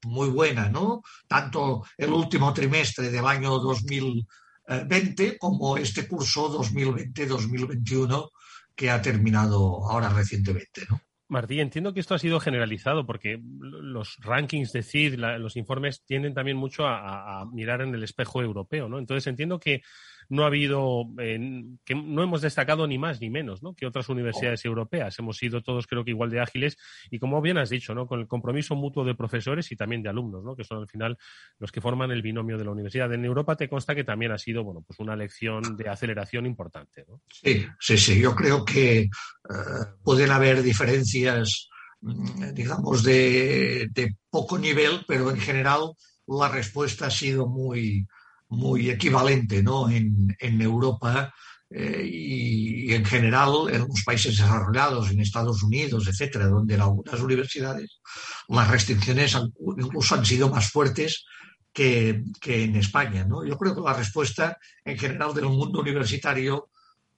muy 0.04 0.28
buena, 0.28 0.68
¿no? 0.68 1.02
Tanto 1.26 1.84
el 1.96 2.12
último 2.12 2.52
trimestre 2.52 3.10
del 3.10 3.26
año 3.26 3.58
2020 3.58 5.38
como 5.38 5.76
este 5.76 6.06
curso 6.06 6.50
2020-2021 6.60 8.30
que 8.74 8.90
ha 8.90 9.00
terminado 9.00 9.88
ahora 9.88 10.10
recientemente, 10.10 10.82
¿no? 10.88 11.00
Martí, 11.26 11.58
entiendo 11.58 11.94
que 11.94 12.00
esto 12.00 12.14
ha 12.14 12.18
sido 12.18 12.38
generalizado 12.38 13.06
porque 13.06 13.40
los 13.60 14.18
rankings 14.20 14.72
de 14.72 14.82
CID, 14.82 15.14
los 15.14 15.56
informes 15.56 16.04
tienden 16.04 16.34
también 16.34 16.58
mucho 16.58 16.86
a, 16.86 17.40
a, 17.40 17.46
mirar 17.46 17.80
en 17.80 17.94
el 17.94 18.02
espejo 18.02 18.42
europeo, 18.42 18.88
¿no? 18.88 18.98
Entonces 18.98 19.26
entiendo 19.26 19.58
que 19.58 19.82
no 20.28 20.44
ha 20.44 20.46
habido, 20.46 21.04
que 21.16 21.94
no 21.94 22.22
hemos 22.22 22.42
destacado 22.42 22.86
ni 22.86 22.98
más 22.98 23.20
ni 23.20 23.30
menos 23.30 23.62
¿no? 23.62 23.74
que 23.74 23.86
otras 23.86 24.08
universidades 24.08 24.64
europeas. 24.64 25.18
Hemos 25.18 25.36
sido 25.36 25.62
todos, 25.62 25.86
creo 25.86 26.04
que 26.04 26.10
igual 26.10 26.30
de 26.30 26.40
ágiles 26.40 26.76
y, 27.10 27.18
como 27.18 27.40
bien 27.40 27.58
has 27.58 27.70
dicho, 27.70 27.94
¿no? 27.94 28.06
con 28.06 28.20
el 28.20 28.26
compromiso 28.26 28.74
mutuo 28.74 29.04
de 29.04 29.14
profesores 29.14 29.70
y 29.72 29.76
también 29.76 30.02
de 30.02 30.08
alumnos, 30.08 30.44
¿no? 30.44 30.56
que 30.56 30.64
son 30.64 30.78
al 30.78 30.88
final 30.88 31.18
los 31.58 31.72
que 31.72 31.80
forman 31.80 32.10
el 32.10 32.22
binomio 32.22 32.58
de 32.58 32.64
la 32.64 32.70
universidad. 32.70 33.12
En 33.12 33.24
Europa 33.24 33.56
te 33.56 33.68
consta 33.68 33.94
que 33.94 34.04
también 34.04 34.32
ha 34.32 34.38
sido 34.38 34.64
bueno, 34.64 34.82
pues 34.86 34.98
una 34.98 35.16
lección 35.16 35.76
de 35.76 35.88
aceleración 35.88 36.46
importante. 36.46 37.04
¿no? 37.08 37.20
Sí, 37.28 37.66
sí, 37.78 37.98
sí. 37.98 38.20
Yo 38.20 38.34
creo 38.34 38.64
que 38.64 39.08
uh, 39.48 40.02
pueden 40.02 40.30
haber 40.30 40.62
diferencias, 40.62 41.68
mm, 42.00 42.52
digamos, 42.52 43.02
de, 43.02 43.88
de 43.90 44.16
poco 44.30 44.58
nivel, 44.58 45.04
pero 45.06 45.30
en 45.30 45.38
general 45.38 45.92
la 46.26 46.48
respuesta 46.48 47.06
ha 47.06 47.10
sido 47.10 47.46
muy, 47.46 48.06
muy 48.54 48.90
equivalente 48.90 49.62
¿no? 49.62 49.88
en, 49.88 50.34
en 50.38 50.60
Europa 50.60 51.32
eh, 51.70 52.02
y, 52.04 52.90
y, 52.90 52.94
en 52.94 53.04
general 53.04 53.68
en 53.70 53.80
los 53.80 54.02
países 54.04 54.36
desarrollados, 54.36 55.10
en 55.10 55.20
Estados 55.20 55.62
Unidos, 55.62 56.06
etcétera, 56.06 56.46
donde 56.46 56.74
en 56.74 56.82
algunas 56.82 57.20
universidades 57.20 58.00
las 58.48 58.70
restricciones 58.70 59.34
han, 59.34 59.52
incluso 59.78 60.14
han 60.14 60.24
sido 60.24 60.48
más 60.50 60.70
fuertes 60.70 61.24
que, 61.72 62.22
que 62.40 62.64
en 62.64 62.76
España. 62.76 63.24
¿no? 63.24 63.44
Yo 63.44 63.58
creo 63.58 63.74
que 63.74 63.80
la 63.80 63.94
respuesta 63.94 64.56
en 64.84 64.96
general 64.96 65.34
del 65.34 65.46
mundo 65.46 65.80
universitario 65.80 66.70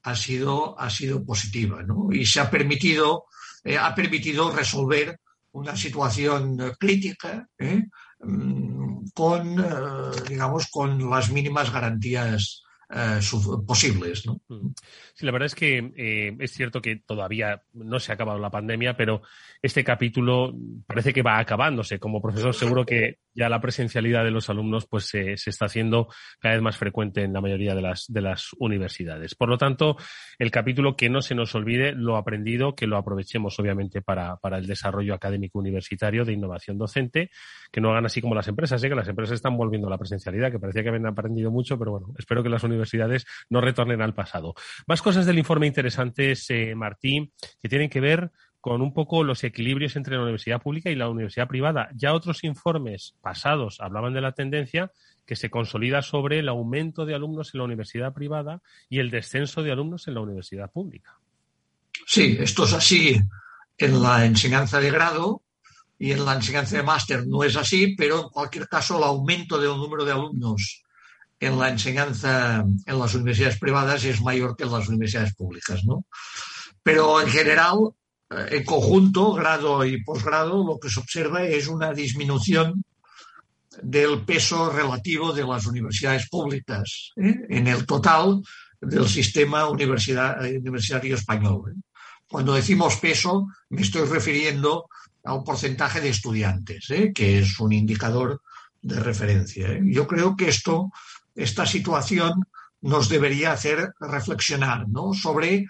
ha 0.02 0.16
sido, 0.16 0.78
ha 0.80 0.88
sido 0.88 1.24
positiva 1.24 1.82
¿no? 1.82 2.08
y 2.10 2.24
se 2.24 2.40
ha 2.40 2.50
permitido, 2.50 3.26
eh, 3.62 3.76
ha 3.76 3.94
permitido 3.94 4.50
resolver 4.50 5.20
una 5.52 5.76
situación 5.76 6.74
crítica. 6.78 7.46
¿eh? 7.58 7.84
Con, 9.16 9.58
eh, 9.58 10.22
digamos, 10.28 10.68
con 10.70 11.08
las 11.08 11.32
mínimas 11.32 11.72
garantías 11.72 12.62
eh, 12.90 13.18
posibles. 13.66 14.26
¿no? 14.26 14.42
Mm. 14.48 14.74
Sí, 15.14 15.24
la 15.24 15.32
verdad 15.32 15.46
es 15.46 15.54
que 15.54 15.90
eh, 15.96 16.36
es 16.38 16.52
cierto 16.52 16.82
que 16.82 16.96
todavía 16.96 17.62
no 17.72 17.98
se 17.98 18.12
ha 18.12 18.14
acabado 18.14 18.38
la 18.38 18.50
pandemia, 18.50 18.94
pero 18.94 19.22
este 19.62 19.82
capítulo 19.82 20.54
parece 20.86 21.14
que 21.14 21.22
va 21.22 21.38
acabándose. 21.38 21.98
Como 21.98 22.20
profesor, 22.20 22.54
seguro 22.54 22.84
que 22.84 23.20
ya 23.36 23.48
la 23.48 23.60
presencialidad 23.60 24.24
de 24.24 24.30
los 24.30 24.48
alumnos 24.48 24.86
pues 24.86 25.04
se, 25.04 25.36
se, 25.36 25.50
está 25.50 25.66
haciendo 25.66 26.08
cada 26.40 26.54
vez 26.54 26.62
más 26.62 26.76
frecuente 26.76 27.22
en 27.22 27.32
la 27.32 27.40
mayoría 27.40 27.74
de 27.74 27.82
las, 27.82 28.06
de 28.08 28.22
las 28.22 28.48
universidades. 28.58 29.34
Por 29.34 29.48
lo 29.48 29.58
tanto, 29.58 29.96
el 30.38 30.50
capítulo 30.50 30.96
que 30.96 31.10
no 31.10 31.20
se 31.20 31.34
nos 31.34 31.54
olvide 31.54 31.92
lo 31.92 32.16
aprendido, 32.16 32.74
que 32.74 32.86
lo 32.86 32.96
aprovechemos 32.96 33.58
obviamente 33.60 34.00
para, 34.02 34.36
para 34.36 34.58
el 34.58 34.66
desarrollo 34.66 35.14
académico 35.14 35.58
universitario 35.58 36.24
de 36.24 36.32
innovación 36.32 36.78
docente, 36.78 37.30
que 37.70 37.80
no 37.80 37.90
hagan 37.90 38.06
así 38.06 38.20
como 38.20 38.34
las 38.34 38.48
empresas, 38.48 38.82
¿eh? 38.82 38.88
que 38.88 38.94
las 38.94 39.08
empresas 39.08 39.34
están 39.34 39.56
volviendo 39.56 39.88
a 39.88 39.90
la 39.90 39.98
presencialidad, 39.98 40.50
que 40.50 40.58
parecía 40.58 40.82
que 40.82 40.88
habían 40.88 41.06
aprendido 41.06 41.50
mucho, 41.50 41.78
pero 41.78 41.90
bueno, 41.92 42.14
espero 42.18 42.42
que 42.42 42.48
las 42.48 42.64
universidades 42.64 43.26
no 43.50 43.60
retornen 43.60 44.00
al 44.00 44.14
pasado. 44.14 44.54
Más 44.86 45.02
cosas 45.02 45.26
del 45.26 45.38
informe 45.38 45.66
interesantes, 45.66 46.48
eh, 46.50 46.74
Martín, 46.74 47.32
que 47.60 47.68
tienen 47.68 47.90
que 47.90 48.00
ver 48.00 48.30
con 48.66 48.82
un 48.82 48.92
poco 48.92 49.22
los 49.22 49.44
equilibrios 49.44 49.94
entre 49.94 50.16
la 50.16 50.22
universidad 50.22 50.60
pública 50.60 50.90
y 50.90 50.96
la 50.96 51.08
universidad 51.08 51.46
privada. 51.46 51.88
Ya 51.94 52.12
otros 52.12 52.42
informes 52.42 53.14
pasados 53.20 53.76
hablaban 53.78 54.12
de 54.12 54.20
la 54.20 54.32
tendencia 54.32 54.90
que 55.24 55.36
se 55.36 55.50
consolida 55.50 56.02
sobre 56.02 56.40
el 56.40 56.48
aumento 56.48 57.06
de 57.06 57.14
alumnos 57.14 57.54
en 57.54 57.58
la 57.58 57.64
universidad 57.64 58.12
privada 58.12 58.62
y 58.88 58.98
el 58.98 59.12
descenso 59.12 59.62
de 59.62 59.70
alumnos 59.70 60.08
en 60.08 60.14
la 60.14 60.20
universidad 60.22 60.68
pública. 60.72 61.16
Sí, 62.08 62.36
esto 62.40 62.64
es 62.64 62.72
así 62.72 63.20
en 63.78 64.02
la 64.02 64.26
enseñanza 64.26 64.80
de 64.80 64.90
grado 64.90 65.42
y 65.96 66.10
en 66.10 66.24
la 66.24 66.34
enseñanza 66.34 66.76
de 66.76 66.82
máster 66.82 67.24
no 67.24 67.44
es 67.44 67.54
así, 67.54 67.94
pero 67.96 68.20
en 68.20 68.28
cualquier 68.30 68.66
caso 68.66 68.98
el 68.98 69.04
aumento 69.04 69.58
del 69.58 69.76
número 69.76 70.04
de 70.04 70.10
alumnos 70.10 70.82
en 71.38 71.56
la 71.56 71.68
enseñanza 71.68 72.64
en 72.84 72.98
las 72.98 73.14
universidades 73.14 73.60
privadas 73.60 74.02
es 74.02 74.20
mayor 74.22 74.56
que 74.56 74.64
en 74.64 74.72
las 74.72 74.88
universidades 74.88 75.36
públicas, 75.36 75.84
¿no? 75.84 76.04
Pero 76.82 77.20
en 77.20 77.28
general 77.28 77.92
en 78.30 78.64
conjunto, 78.64 79.32
grado 79.32 79.84
y 79.84 80.02
posgrado, 80.02 80.64
lo 80.64 80.78
que 80.78 80.90
se 80.90 81.00
observa 81.00 81.44
es 81.44 81.68
una 81.68 81.92
disminución 81.92 82.84
del 83.82 84.22
peso 84.22 84.70
relativo 84.70 85.32
de 85.32 85.44
las 85.44 85.66
universidades 85.66 86.28
públicas 86.28 87.12
¿eh? 87.16 87.46
en 87.48 87.66
el 87.66 87.86
total 87.86 88.42
del 88.80 89.08
sistema 89.08 89.68
universitario 89.68 91.14
español. 91.14 91.72
¿eh? 91.72 91.80
Cuando 92.28 92.54
decimos 92.54 92.96
peso, 92.96 93.46
me 93.70 93.82
estoy 93.82 94.08
refiriendo 94.08 94.88
al 95.24 95.42
porcentaje 95.42 96.00
de 96.00 96.08
estudiantes, 96.08 96.90
¿eh? 96.90 97.12
que 97.14 97.38
es 97.40 97.58
un 97.60 97.72
indicador 97.72 98.40
de 98.80 99.00
referencia. 99.00 99.78
Yo 99.82 100.06
creo 100.06 100.36
que 100.36 100.52
esta 101.34 101.66
situación 101.66 102.44
nos 102.80 103.08
debería 103.08 103.52
hacer 103.52 103.92
reflexionar 103.98 104.88
¿no? 104.88 105.12
sobre 105.12 105.54
eh, 105.54 105.66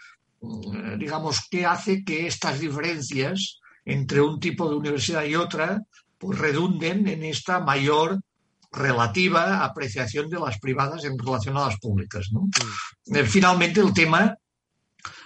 digamos, 0.99 1.47
qué 1.51 1.67
hace 1.67 2.05
que 2.05 2.27
estas 2.27 2.61
diferencias 2.61 3.61
entre 3.85 4.21
un 4.21 4.39
tipo 4.41 4.69
de 4.69 4.77
universidad 4.77 5.25
y 5.25 5.37
otra 5.37 5.83
pues 6.19 6.39
redunden 6.39 7.07
en 7.09 7.23
esta 7.25 7.61
mayor 7.61 8.21
relativa 8.73 9.65
apreciación 9.65 10.29
de 10.29 10.39
las 10.39 10.59
privadas 10.59 11.05
en 11.05 11.19
relación 11.19 11.57
a 11.57 11.67
las 11.67 11.79
públicas. 11.79 12.29
¿no? 12.33 12.49
Mm. 13.07 13.25
Finalmente, 13.25 13.81
el 13.81 13.93
tema, 13.93 14.37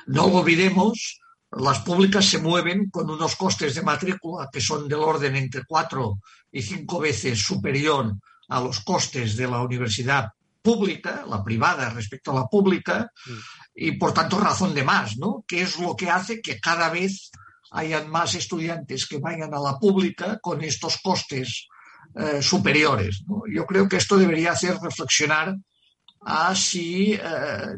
no 0.06 0.28
lo 0.28 0.36
olvidemos, 0.36 1.20
las 1.52 1.80
públicas 1.80 2.24
se 2.24 2.38
mueven 2.38 2.90
con 2.90 3.10
unos 3.10 3.34
costes 3.36 3.74
de 3.74 3.82
matrícula 3.82 4.48
que 4.52 4.60
son 4.60 4.86
del 4.86 5.00
orden 5.00 5.34
entre 5.36 5.64
cuatro 5.64 6.20
y 6.52 6.62
cinco 6.62 7.00
veces 7.00 7.40
superior 7.40 8.14
a 8.48 8.60
los 8.60 8.80
costes 8.80 9.36
de 9.36 9.48
la 9.48 9.60
universidad 9.60 10.28
pública, 10.62 11.24
la 11.28 11.42
privada 11.42 11.90
respecto 11.90 12.30
a 12.30 12.40
la 12.40 12.46
pública, 12.46 13.10
mm. 13.26 13.32
Y 13.74 13.92
por 13.92 14.12
tanto 14.12 14.38
razón 14.38 14.74
de 14.74 14.84
más, 14.84 15.16
¿no? 15.16 15.44
Que 15.46 15.62
es 15.62 15.78
lo 15.78 15.96
que 15.96 16.10
hace 16.10 16.40
que 16.40 16.60
cada 16.60 16.90
vez 16.90 17.30
hayan 17.70 18.10
más 18.10 18.34
estudiantes 18.34 19.06
que 19.06 19.18
vayan 19.18 19.54
a 19.54 19.60
la 19.60 19.78
pública 19.78 20.38
con 20.40 20.62
estos 20.62 20.98
costes 21.02 21.68
eh, 22.14 22.42
superiores. 22.42 23.22
Yo 23.52 23.64
creo 23.66 23.88
que 23.88 23.96
esto 23.96 24.16
debería 24.16 24.52
hacer 24.52 24.76
reflexionar 24.82 25.56
a 26.22 26.54
si, 26.54 27.14
eh, 27.14 27.20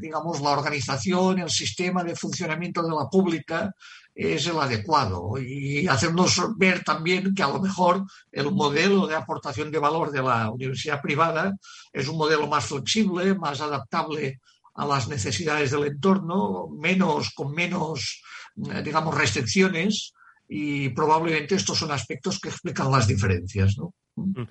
digamos, 0.01 0.41
la 0.41 0.51
organización, 0.51 1.39
el 1.39 1.51
sistema 1.51 2.03
de 2.03 2.17
funcionamiento 2.17 2.83
de 2.83 2.91
la 2.91 3.09
pública 3.09 3.73
es 4.15 4.47
el 4.47 4.59
adecuado 4.59 5.39
y 5.39 5.87
hacernos 5.87 6.39
ver 6.57 6.85
también 6.85 7.35
que 7.35 7.43
a 7.43 7.49
lo 7.49 7.61
mejor 7.61 8.05
el 8.31 8.51
modelo 8.53 9.07
de 9.07 9.15
aportación 9.15 9.71
de 9.71 9.79
valor 9.79 10.11
de 10.11 10.23
la 10.23 10.51
universidad 10.51 11.01
privada 11.01 11.55
es 11.93 12.09
un 12.09 12.19
modelo 12.19 12.47
más 12.47 12.67
flexible, 12.67 13.35
más 13.35 13.61
adaptable 13.61 14.41
a 14.75 14.87
las 14.87 15.09
necesidades 15.09 15.71
del 15.71 15.85
entorno, 15.85 16.69
menos, 16.69 17.31
con 17.35 17.53
menos, 17.53 18.23
digamos, 18.55 19.17
restricciones 19.17 20.13
y 20.49 20.91
probablemente 20.91 21.55
estos 21.55 21.79
son 21.79 21.93
aspectos 21.93 22.39
que 22.41 22.49
explican 22.49 22.91
las 22.91 23.07
diferencias. 23.07 23.77
¿no? 23.79 23.95
Mm. 24.17 24.43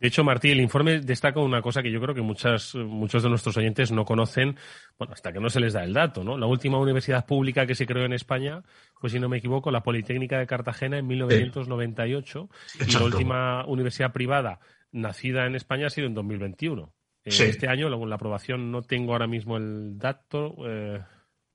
De 0.00 0.08
hecho, 0.08 0.24
Martí, 0.24 0.50
el 0.50 0.60
informe 0.60 1.00
destaca 1.00 1.40
una 1.40 1.60
cosa 1.60 1.82
que 1.82 1.90
yo 1.90 2.00
creo 2.00 2.14
que 2.14 2.22
muchas, 2.22 2.74
muchos 2.74 3.22
de 3.22 3.28
nuestros 3.28 3.56
oyentes 3.58 3.92
no 3.92 4.06
conocen, 4.06 4.56
bueno, 4.98 5.12
hasta 5.12 5.30
que 5.30 5.40
no 5.40 5.50
se 5.50 5.60
les 5.60 5.74
da 5.74 5.84
el 5.84 5.92
dato, 5.92 6.24
¿no? 6.24 6.38
La 6.38 6.46
última 6.46 6.78
universidad 6.78 7.26
pública 7.26 7.66
que 7.66 7.74
se 7.74 7.86
creó 7.86 8.06
en 8.06 8.14
España 8.14 8.62
fue, 8.94 9.10
si 9.10 9.20
no 9.20 9.28
me 9.28 9.36
equivoco, 9.36 9.70
la 9.70 9.82
Politécnica 9.82 10.38
de 10.38 10.46
Cartagena 10.46 10.96
en 10.96 11.06
1998 11.06 12.48
y 12.86 12.92
la 12.92 13.04
última 13.04 13.66
universidad 13.66 14.12
privada 14.12 14.60
nacida 14.90 15.46
en 15.46 15.54
España 15.54 15.88
ha 15.88 15.90
sido 15.90 16.06
en 16.06 16.14
2021. 16.14 16.90
Eh, 17.24 17.30
este 17.30 17.68
año, 17.68 17.88
la, 17.88 17.96
la, 17.96 18.14
aprobación, 18.14 18.70
no 18.70 18.82
tengo 18.82 19.12
ahora 19.12 19.26
mismo 19.26 19.56
el 19.56 19.98
dato, 19.98 20.54
eh, 20.66 21.02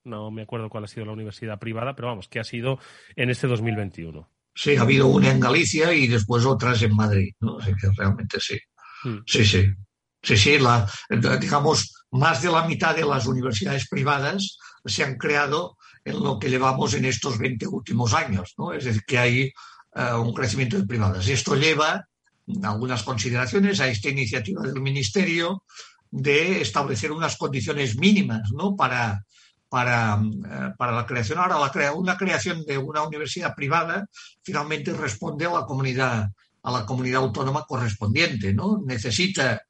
no 0.03 0.31
me 0.31 0.43
acuerdo 0.43 0.69
cuál 0.69 0.83
ha 0.83 0.87
sido 0.87 1.05
la 1.05 1.13
universidad 1.13 1.59
privada, 1.59 1.95
pero 1.95 2.09
vamos, 2.09 2.27
que 2.27 2.39
ha 2.39 2.43
sido 2.43 2.79
en 3.15 3.29
este 3.29 3.47
2021. 3.47 4.29
Sí, 4.53 4.75
ha 4.77 4.81
habido 4.81 5.07
una 5.07 5.31
en 5.31 5.39
Galicia 5.39 5.93
y 5.93 6.07
después 6.07 6.45
otras 6.45 6.81
en 6.81 6.95
Madrid, 6.95 7.33
¿no? 7.41 7.59
Así 7.59 7.73
que 7.73 7.89
realmente 7.97 8.39
sí. 8.39 8.57
Hmm. 9.03 9.19
Sí, 9.25 9.43
sí. 9.43 9.65
Sí, 10.21 10.37
sí, 10.37 10.57
la, 10.57 10.89
digamos, 11.39 12.05
más 12.11 12.41
de 12.41 12.51
la 12.51 12.65
mitad 12.65 12.95
de 12.95 13.05
las 13.05 13.27
universidades 13.27 13.87
privadas 13.87 14.57
se 14.83 15.03
han 15.03 15.17
creado 15.17 15.77
en 16.03 16.23
lo 16.23 16.39
que 16.39 16.49
llevamos 16.49 16.95
en 16.95 17.05
estos 17.05 17.37
20 17.37 17.67
últimos 17.67 18.13
años, 18.13 18.55
¿no? 18.57 18.73
Es 18.73 18.85
decir, 18.85 19.03
que 19.05 19.19
hay 19.19 19.51
eh, 19.95 20.13
un 20.13 20.33
crecimiento 20.33 20.77
de 20.77 20.87
privadas. 20.87 21.27
Esto 21.27 21.55
lleva 21.55 22.07
algunas 22.63 23.03
consideraciones 23.03 23.79
a 23.79 23.87
esta 23.87 24.09
iniciativa 24.09 24.61
del 24.61 24.81
Ministerio 24.81 25.63
de 26.11 26.61
establecer 26.61 27.11
unas 27.11 27.37
condiciones 27.37 27.97
mínimas, 27.97 28.51
¿no? 28.51 28.75
Para, 28.75 29.23
para, 29.69 30.21
eh, 30.21 30.71
para 30.77 30.91
la 30.93 31.05
creación. 31.05 31.39
Ahora, 31.39 31.57
la 31.59 31.93
una 31.93 32.17
creación 32.17 32.63
de 32.65 32.77
una 32.77 33.03
universidad 33.03 33.55
privada 33.55 34.07
finalmente 34.43 34.93
responde 34.93 35.45
a 35.45 35.53
la 35.53 35.65
comunidad, 35.65 36.29
a 36.63 36.71
la 36.71 36.85
comunidad 36.85 37.23
autónoma 37.23 37.65
correspondiente, 37.65 38.53
¿no? 38.53 38.81
Necesita 38.85 39.61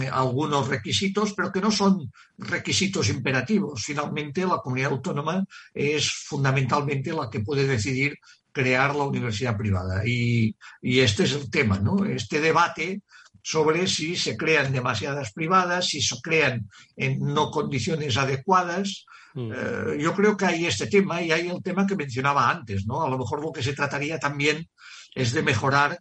eh, 0.00 0.08
algunos 0.10 0.68
requisitos, 0.68 1.34
pero 1.34 1.50
que 1.50 1.60
no 1.60 1.70
son 1.70 2.10
requisitos 2.38 3.08
imperativos. 3.08 3.82
Finalmente, 3.84 4.46
la 4.46 4.58
comunidad 4.58 4.92
autónoma 4.92 5.44
es 5.74 6.10
fundamentalmente 6.10 7.12
la 7.12 7.28
que 7.28 7.40
puede 7.40 7.66
decidir 7.66 8.16
crear 8.52 8.94
la 8.94 9.04
universidad 9.04 9.56
privada. 9.56 10.02
Y, 10.06 10.56
y 10.82 11.00
este 11.00 11.24
es 11.24 11.32
el 11.32 11.50
tema, 11.50 11.78
¿no? 11.78 12.04
Este 12.04 12.40
debate 12.40 13.02
sobre 13.42 13.86
si 13.86 14.16
se 14.16 14.36
crean 14.36 14.72
demasiadas 14.72 15.32
privadas, 15.32 15.86
si 15.86 16.02
se 16.02 16.20
crean 16.20 16.68
en 16.96 17.20
no 17.20 17.50
condiciones 17.50 18.16
adecuadas, 18.16 19.06
Mm. 19.34 19.52
Eh, 19.52 19.98
yo 20.00 20.14
creo 20.14 20.36
que 20.36 20.46
hay 20.46 20.66
este 20.66 20.86
tema 20.86 21.22
y 21.22 21.30
hay 21.32 21.48
el 21.48 21.62
tema 21.62 21.86
que 21.86 21.96
mencionaba 21.96 22.50
antes, 22.50 22.86
¿no? 22.86 23.02
A 23.02 23.08
lo 23.08 23.18
mejor 23.18 23.42
lo 23.42 23.52
que 23.52 23.62
se 23.62 23.74
trataría 23.74 24.18
también 24.18 24.68
es 25.14 25.32
de 25.32 25.42
mejorar 25.42 26.00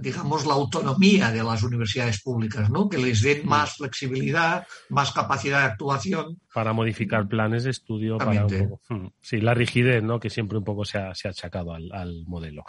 digamos, 0.00 0.46
la 0.46 0.54
autonomía 0.54 1.30
de 1.30 1.42
las 1.42 1.62
universidades 1.62 2.22
públicas, 2.22 2.70
¿no? 2.70 2.88
Que 2.88 2.98
les 2.98 3.22
den 3.22 3.44
mm. 3.44 3.48
más 3.48 3.76
flexibilidad, 3.76 4.66
más 4.90 5.12
capacidad 5.12 5.60
de 5.60 5.66
actuación. 5.66 6.40
Para 6.52 6.72
modificar 6.72 7.26
planes 7.26 7.64
de 7.64 7.70
estudio, 7.70 8.18
para 8.18 8.46
un 8.46 8.68
poco, 8.68 8.80
mm, 8.88 9.06
sí, 9.20 9.40
la 9.40 9.54
rigidez, 9.54 10.02
¿no? 10.02 10.20
Que 10.20 10.30
siempre 10.30 10.58
un 10.58 10.64
poco 10.64 10.84
se 10.84 10.98
ha, 10.98 11.14
se 11.14 11.28
ha 11.28 11.32
achacado 11.32 11.74
al, 11.74 12.24
modelo. 12.26 12.64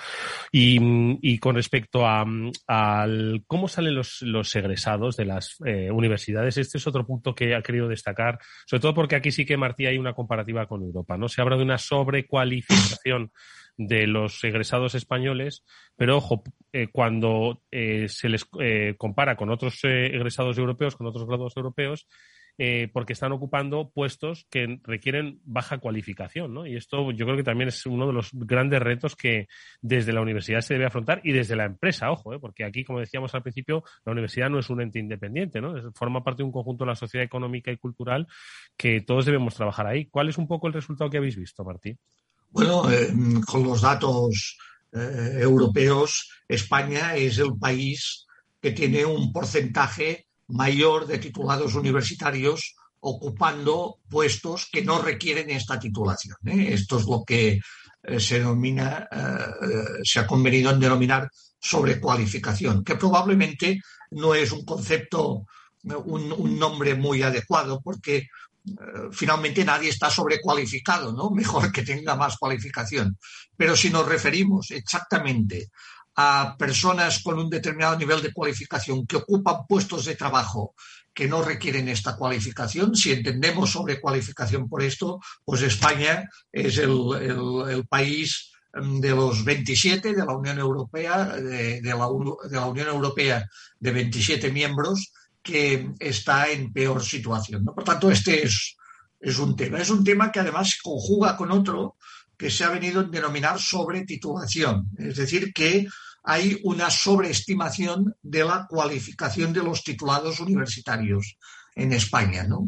Y, 0.52 1.38
con 1.40 1.56
respecto 1.56 2.08
a 2.08 2.26
al 2.68 3.44
cómo 3.46 3.68
salen 3.68 3.96
los, 3.96 4.22
los 4.22 4.56
egresados 4.56 5.16
de 5.18 5.26
las 5.26 5.58
eh, 5.66 5.92
universidades, 5.92 6.58
este 6.58 6.78
es 6.78 6.88
otro 6.88 7.06
punto 7.06 7.36
que 7.36 7.56
ha 7.56 7.62
querido 7.62 7.88
destacar, 7.88 8.40
sobre 8.66 8.82
todo 8.82 8.94
porque 8.94 9.16
aquí 9.16 9.32
sí 9.32 9.46
que, 9.46 9.58
Martí, 9.58 9.86
hay 9.86 9.98
una 9.98 10.14
comparativa 10.14 10.66
con 10.66 10.82
Europa, 10.82 11.18
¿no? 11.18 11.28
Se 11.28 11.42
habla 11.42 11.58
de 11.58 11.64
una 11.64 11.78
sobrecualificación 11.78 13.32
de 13.78 14.08
los 14.08 14.44
egresados 14.44 14.96
españoles, 14.96 15.64
pero 15.96 16.18
ojo, 16.18 16.44
eh, 16.72 16.88
cuando 16.92 17.62
eh, 17.72 18.08
se 18.08 18.30
les 18.30 18.48
eh, 18.60 18.96
compara 18.98 19.36
con 19.36 19.50
otros 19.50 19.80
egresados 19.84 20.58
europeos, 20.58 20.96
con 20.96 21.08
otros 21.08 21.26
graduados 21.26 21.58
europeos, 21.58 22.08
porque 22.94 23.12
están 23.12 23.34
ocupando 23.34 23.92
puestos 23.94 24.48
que 24.50 24.80
requieren 24.84 25.42
baja 25.44 25.78
cualificación, 25.78 26.54
¿no? 26.54 26.66
Y 26.66 26.78
esto 26.78 27.12
yo 27.12 27.26
creo 27.26 27.36
que 27.36 27.44
también 27.44 27.68
es 27.68 27.86
uno 27.86 28.08
de 28.08 28.14
los 28.14 28.30
grandes 28.32 28.82
retos 28.82 29.18
que 29.18 29.48
desde 29.82 30.14
la 30.14 30.22
universidad 30.22 30.62
se 30.62 30.76
debe 30.76 30.86
afrontar 30.86 31.20
y 31.26 31.34
desde 31.34 31.58
la 31.58 31.66
empresa, 31.66 32.10
ojo, 32.12 32.40
porque 32.40 32.64
aquí, 32.64 32.86
como 32.86 33.02
decíamos 33.02 33.36
al 33.36 33.44
principio, 33.44 33.84
la 34.06 34.14
universidad 34.14 34.50
no 34.50 34.58
es 34.58 34.70
un 34.70 34.80
ente 34.80 35.00
independiente, 35.00 35.60
¿no? 35.60 35.92
Forma 35.92 36.24
parte 36.24 36.44
de 36.44 36.46
un 36.46 36.54
conjunto 36.54 36.86
de 36.86 36.92
la 36.92 36.96
sociedad 36.96 37.26
económica 37.26 37.74
y 37.74 37.78
cultural 37.78 38.26
que 38.78 39.02
todos 39.02 39.26
debemos 39.26 39.54
trabajar 39.54 39.88
ahí. 39.88 40.06
¿Cuál 40.06 40.30
es 40.30 40.38
un 40.38 40.48
poco 40.48 40.68
el 40.68 40.74
resultado 40.74 41.10
que 41.10 41.18
habéis 41.18 41.36
visto, 41.36 41.66
Martín? 41.66 42.00
Bueno, 42.56 42.90
eh, 42.90 43.14
con 43.46 43.64
los 43.64 43.82
datos 43.82 44.58
eh, 44.94 45.40
europeos, 45.42 46.30
España 46.48 47.14
es 47.14 47.38
el 47.38 47.58
país 47.60 48.26
que 48.62 48.72
tiene 48.72 49.04
un 49.04 49.34
porcentaje 49.34 50.28
mayor 50.48 51.06
de 51.06 51.18
titulados 51.18 51.76
universitarios 51.76 52.76
ocupando 53.02 53.98
puestos 54.10 54.70
que 54.72 54.86
no 54.86 55.02
requieren 55.02 55.50
esta 55.50 55.78
titulación. 55.78 56.38
¿eh? 56.46 56.70
Esto 56.72 56.98
es 56.98 57.06
lo 57.06 57.26
que 57.26 57.60
se 58.20 58.40
denomina, 58.40 59.10
se 60.04 60.20
ha 60.20 60.28
convenido 60.28 60.72
en 60.72 60.80
denominar 60.80 61.28
sobrecualificación, 61.60 62.86
que 62.86 62.96
probablemente 62.96 63.82
no 64.12 64.34
es 64.34 64.52
un 64.54 64.64
concepto, 64.64 65.46
un 65.84 66.58
nombre 66.60 66.96
muy 66.96 67.22
adecuado, 67.24 67.82
porque 67.84 68.28
finalmente 69.12 69.64
nadie 69.64 69.90
está 69.90 70.10
sobrecualificado, 70.10 71.14
¿no? 71.14 71.30
Mejor 71.32 71.72
que 71.72 71.84
tenga 71.84 72.16
más 72.16 72.38
cualificación. 72.38 73.18
Pero 73.56 73.76
si 73.76 73.90
nos 73.90 74.08
referimos 74.08 74.72
exactamente 74.72 75.70
a 76.18 76.56
personas 76.58 77.22
con 77.22 77.38
un 77.38 77.50
determinado 77.50 77.98
nivel 77.98 78.22
de 78.22 78.32
cualificación 78.32 79.06
que 79.06 79.18
ocupan 79.18 79.66
puestos 79.68 80.06
de 80.06 80.16
trabajo 80.16 80.74
que 81.14 81.28
no 81.28 81.42
requieren 81.42 81.88
esta 81.90 82.16
cualificación, 82.16 82.96
si 82.96 83.12
entendemos 83.12 83.72
sobrecualificación 83.72 84.68
por 84.68 84.82
esto, 84.82 85.20
pues 85.44 85.62
España 85.62 86.30
es 86.52 86.78
el, 86.78 87.86
país 87.90 88.52
mm, 88.74 89.00
de 89.00 89.10
los 89.12 89.44
27 89.44 90.14
de 90.14 90.26
la 90.26 90.36
Unión 90.36 90.60
Europea, 90.60 91.26
de, 91.26 91.82
la, 91.82 92.08
de 92.50 92.56
la 92.56 92.66
Unión 92.66 92.88
Europea 92.88 93.46
de 93.80 93.92
27 93.92 94.52
miembros, 94.52 95.12
que 95.46 95.92
está 96.00 96.50
en 96.50 96.74
peor 96.74 97.06
situación. 97.06 97.64
¿no? 97.64 97.76
Por 97.76 97.84
tanto, 97.84 98.10
este 98.10 98.44
es, 98.44 98.76
es 99.20 99.38
un 99.38 99.56
tema. 99.56 99.80
Es 99.80 99.92
un 99.92 100.04
tema 100.04 100.32
que 100.32 100.40
además 100.40 100.80
conjuga 100.84 101.38
con 101.38 101.52
otro 101.52 101.98
que 102.36 102.50
se 102.50 102.64
ha 102.64 102.70
venido 102.70 103.02
a 103.02 103.04
denominar 103.04 103.60
sobretitulación. 103.60 104.90
Es 104.98 105.18
decir, 105.18 105.54
que 105.54 105.88
hay 106.24 106.60
una 106.64 106.90
sobreestimación 106.90 108.16
de 108.24 108.44
la 108.44 108.66
cualificación 108.68 109.54
de 109.54 109.62
los 109.62 109.84
titulados 109.84 110.40
universitarios 110.40 111.38
en 111.76 111.94
España. 111.94 112.44
¿no? 112.44 112.68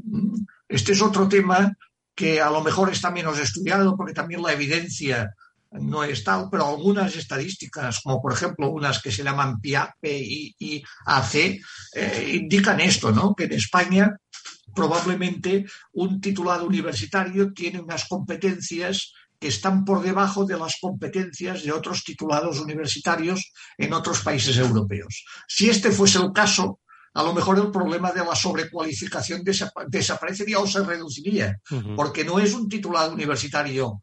Este 0.70 0.92
es 0.92 1.02
otro 1.02 1.28
tema 1.28 1.76
que 2.14 2.40
a 2.40 2.52
lo 2.52 2.64
mejor 2.64 2.92
está 2.92 3.10
menos 3.10 3.40
estudiado 3.40 3.98
porque 3.98 4.14
también 4.14 4.44
la 4.44 4.54
evidencia 4.54 5.34
no 5.72 6.04
es 6.04 6.24
tal, 6.24 6.48
pero 6.50 6.68
algunas 6.68 7.16
estadísticas, 7.16 8.02
como 8.02 8.22
por 8.22 8.34
ejemplo 8.34 8.70
unas 8.70 9.02
que 9.02 9.12
se 9.12 9.24
llaman 9.24 9.60
PIAC, 9.60 9.96
PIAC, 10.00 10.84
eh, 11.94 12.32
indican 12.42 12.80
esto, 12.80 13.12
¿no? 13.12 13.36
Que 13.36 13.46
en 13.46 13.54
España 13.54 14.18
probablemente 14.74 15.66
un 15.94 16.22
titulado 16.22 16.66
universitario 16.66 17.52
tiene 17.54 17.80
unas 17.80 18.06
competencias 18.06 19.14
que 19.40 19.48
están 19.50 19.86
por 19.86 20.02
debajo 20.02 20.46
de 20.46 20.58
las 20.58 20.78
competencias 20.80 21.64
de 21.64 21.72
otros 21.72 22.04
titulados 22.04 22.60
universitarios 22.60 23.52
en 23.78 23.94
otros 23.94 24.22
países 24.22 24.58
europeos. 24.58 25.26
Si 25.48 25.70
este 25.70 25.92
fuese 25.92 26.18
el 26.20 26.32
caso, 26.32 26.80
a 27.14 27.24
lo 27.24 27.34
mejor 27.34 27.58
el 27.58 27.72
problema 27.72 28.12
de 28.12 28.24
la 28.24 28.36
sobrecualificación 28.36 29.44
desaparecería 29.88 30.60
o 30.60 30.68
se 30.68 30.84
reduciría, 30.84 31.60
porque 31.96 32.24
no 32.24 32.40
es 32.40 32.54
un 32.54 32.70
titulado 32.70 33.14
universitario 33.14 34.02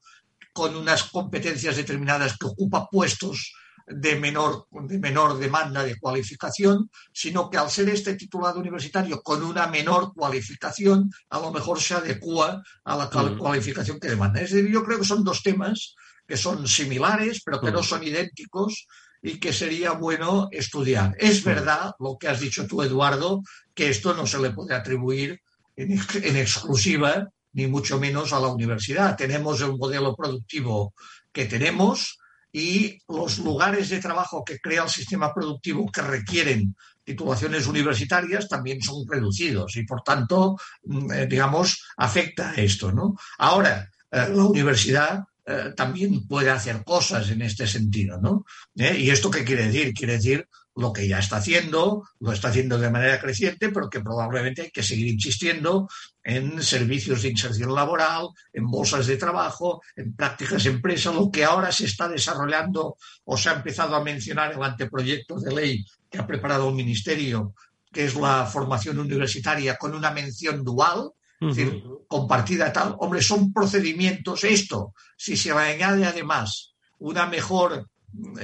con 0.55 0.77
unas 0.77 1.03
competencias 1.11 1.77
determinadas 1.77 2.38
que 2.38 2.47
ocupa 2.47 2.88
puestos 2.88 3.53
de 3.87 4.17
menor, 4.17 4.67
de 4.71 4.99
menor 4.99 5.37
demanda 5.37 5.83
de 5.83 5.99
cualificación, 5.99 6.88
sino 7.12 7.51
que 7.51 7.59
al 7.59 7.71
ser 7.71 7.88
este 7.88 8.14
titulado 8.14 8.61
universitario 8.61 9.21
con 9.21 9.43
una 9.43 9.67
menor 9.67 10.14
cualificación, 10.14 11.11
a 11.31 11.40
lo 11.40 11.51
mejor 11.51 11.81
se 11.81 11.95
adecua 11.95 12.62
a 12.85 12.97
la 12.97 13.07
mm. 13.07 13.37
cualificación 13.37 14.01
que 14.01 14.09
demanda. 14.09 14.40
Es 14.40 14.53
decir, 14.53 14.71
yo 14.71 14.85
creo 14.85 15.01
que 15.01 15.05
son 15.05 15.25
dos 15.25 15.43
temas 15.43 15.97
que 16.27 16.37
son 16.37 16.67
similares, 16.67 17.43
pero 17.45 17.61
que 17.61 17.73
no 17.73 17.81
mm. 17.81 17.85
son 17.85 18.05
idénticos 18.05 18.87
y 19.21 19.38
que 19.38 19.53
sería 19.53 19.93
bueno 19.93 20.49
estudiar. 20.53 21.14
Es 21.19 21.43
mm. 21.43 21.45
verdad 21.45 21.93
lo 21.99 22.17
que 22.17 22.29
has 22.29 22.40
dicho 22.40 22.67
tú, 22.67 22.81
Eduardo, 22.81 23.43
que 23.75 23.90
esto 23.90 24.14
no 24.14 24.27
se 24.27 24.38
le 24.38 24.51
puede 24.51 24.75
atribuir 24.75 25.43
en, 25.77 26.01
en 26.23 26.37
exclusiva 26.37 27.29
ni 27.55 27.67
mucho 27.67 27.99
menos 27.99 28.33
a 28.33 28.40
la 28.40 28.49
universidad. 28.49 29.17
Tenemos 29.17 29.61
el 29.62 29.77
modelo 29.77 30.14
productivo 30.14 30.95
que 31.33 31.47
tenemos 31.47 32.19
y 32.53 32.99
los 33.09 33.38
lugares 33.38 33.88
de 33.88 34.01
trabajo 34.01 34.45
que 34.45 34.61
crea 34.61 34.85
el 34.85 34.88
sistema 34.88 35.33
productivo 35.35 35.90
que 35.90 36.03
requieren 36.03 36.77
titulaciones 37.05 37.67
universitarias 37.67 38.49
también 38.49 38.81
son 38.83 39.07
reducidos 39.07 39.77
y 39.77 39.85
por 39.85 40.03
tanto, 40.03 40.57
mm, 40.85 41.12
eh, 41.12 41.27
digamos, 41.27 41.85
afecta 41.97 42.51
a 42.51 42.55
esto. 42.55 42.93
¿no? 42.93 43.17
Ahora, 43.38 43.90
eh, 44.11 44.29
la 44.35 44.45
universidad 44.45 45.25
eh, 45.47 45.73
también 45.77 46.27
puede 46.27 46.51
hacer 46.51 46.83
cosas 46.85 47.31
en 47.31 47.43
este 47.43 47.67
sentido. 47.67 48.19
¿no? 48.21 48.45
¿Y 48.75 49.11
esto 49.11 49.31
qué 49.31 49.45
quiere 49.45 49.67
decir? 49.67 49.93
Quiere 49.93 50.14
decir 50.14 50.49
lo 50.76 50.92
que 50.92 51.06
ya 51.06 51.18
está 51.18 51.37
haciendo, 51.37 52.08
lo 52.18 52.32
está 52.32 52.48
haciendo 52.48 52.78
de 52.78 52.90
manera 52.90 53.20
creciente, 53.20 53.68
pero 53.68 53.88
que 53.88 54.00
probablemente 54.00 54.62
hay 54.62 54.70
que 54.70 54.82
seguir 54.82 55.06
insistiendo 55.06 55.88
en 56.22 56.62
servicios 56.62 57.22
de 57.22 57.28
inserción 57.28 57.74
laboral, 57.74 58.28
en 58.52 58.66
bolsas 58.66 59.06
de 59.06 59.16
trabajo, 59.16 59.82
en 59.94 60.14
prácticas 60.14 60.66
empresa, 60.66 61.12
lo 61.12 61.30
que 61.30 61.44
ahora 61.44 61.70
se 61.70 61.84
está 61.84 62.08
desarrollando 62.08 62.96
o 63.24 63.37
se 63.37 63.50
ha 63.50 63.54
empezado 63.54 63.94
a 63.94 64.02
mencionar 64.02 64.52
en 64.52 64.58
el 64.58 64.64
anteproyecto 64.64 65.38
de 65.38 65.54
ley 65.54 65.84
que 66.10 66.18
ha 66.18 66.26
preparado 66.26 66.68
el 66.68 66.74
Ministerio, 66.74 67.54
que 67.92 68.06
es 68.06 68.16
la 68.16 68.44
formación 68.46 68.98
universitaria 68.98 69.76
con 69.76 69.94
una 69.94 70.10
mención 70.10 70.64
dual, 70.64 71.12
es 71.40 71.56
decir, 71.56 71.84
compartida 72.08 72.72
tal. 72.72 72.96
Hombre, 72.98 73.22
son 73.22 73.52
procedimientos. 73.52 74.44
Esto, 74.44 74.94
si 75.16 75.37
se 75.37 75.52
añade 75.52 76.04
además 76.04 76.74
una 76.98 77.26
mejor 77.26 77.88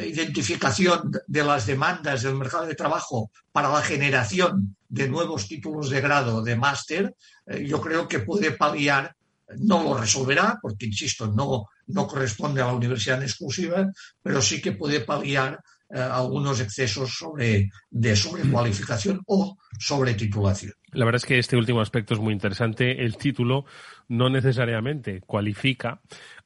identificación 0.04 1.12
de 1.26 1.44
las 1.44 1.66
demandas 1.66 2.22
del 2.22 2.34
mercado 2.34 2.66
de 2.66 2.74
trabajo 2.74 3.30
para 3.52 3.70
la 3.70 3.82
generación 3.82 4.76
de 4.88 5.08
nuevos 5.08 5.46
títulos 5.46 5.90
de 5.90 6.00
grado 6.00 6.42
de 6.42 6.56
máster, 6.56 7.14
eh, 7.46 7.64
yo 7.66 7.80
creo 7.80 8.08
que 8.08 8.20
puede 8.20 8.52
paliar, 8.52 9.14
no 9.58 9.82
lo 9.82 9.96
resolverá, 9.96 10.58
porque, 10.60 10.86
insisto, 10.86 11.28
no, 11.28 11.66
no 11.86 12.06
corresponde 12.06 12.62
a 12.62 12.66
la 12.66 12.72
universidad 12.72 13.18
en 13.18 13.24
exclusiva, 13.24 13.90
pero 14.22 14.42
sí 14.42 14.60
que 14.60 14.72
puede 14.72 15.00
paliar 15.00 15.60
eh, 15.92 15.98
algunos 15.98 16.60
excesos 16.60 17.16
sobre, 17.16 17.68
de 17.90 18.14
sobrecualificación 18.14 19.20
o 19.26 19.56
sobre 19.78 20.14
titulación. 20.14 20.72
La 20.92 21.04
verdad 21.04 21.20
es 21.22 21.26
que 21.26 21.38
este 21.38 21.56
último 21.56 21.80
aspecto 21.80 22.14
es 22.14 22.20
muy 22.20 22.32
interesante. 22.32 23.04
El 23.04 23.16
título 23.16 23.64
no 24.08 24.28
necesariamente 24.28 25.20
cualifica, 25.20 26.00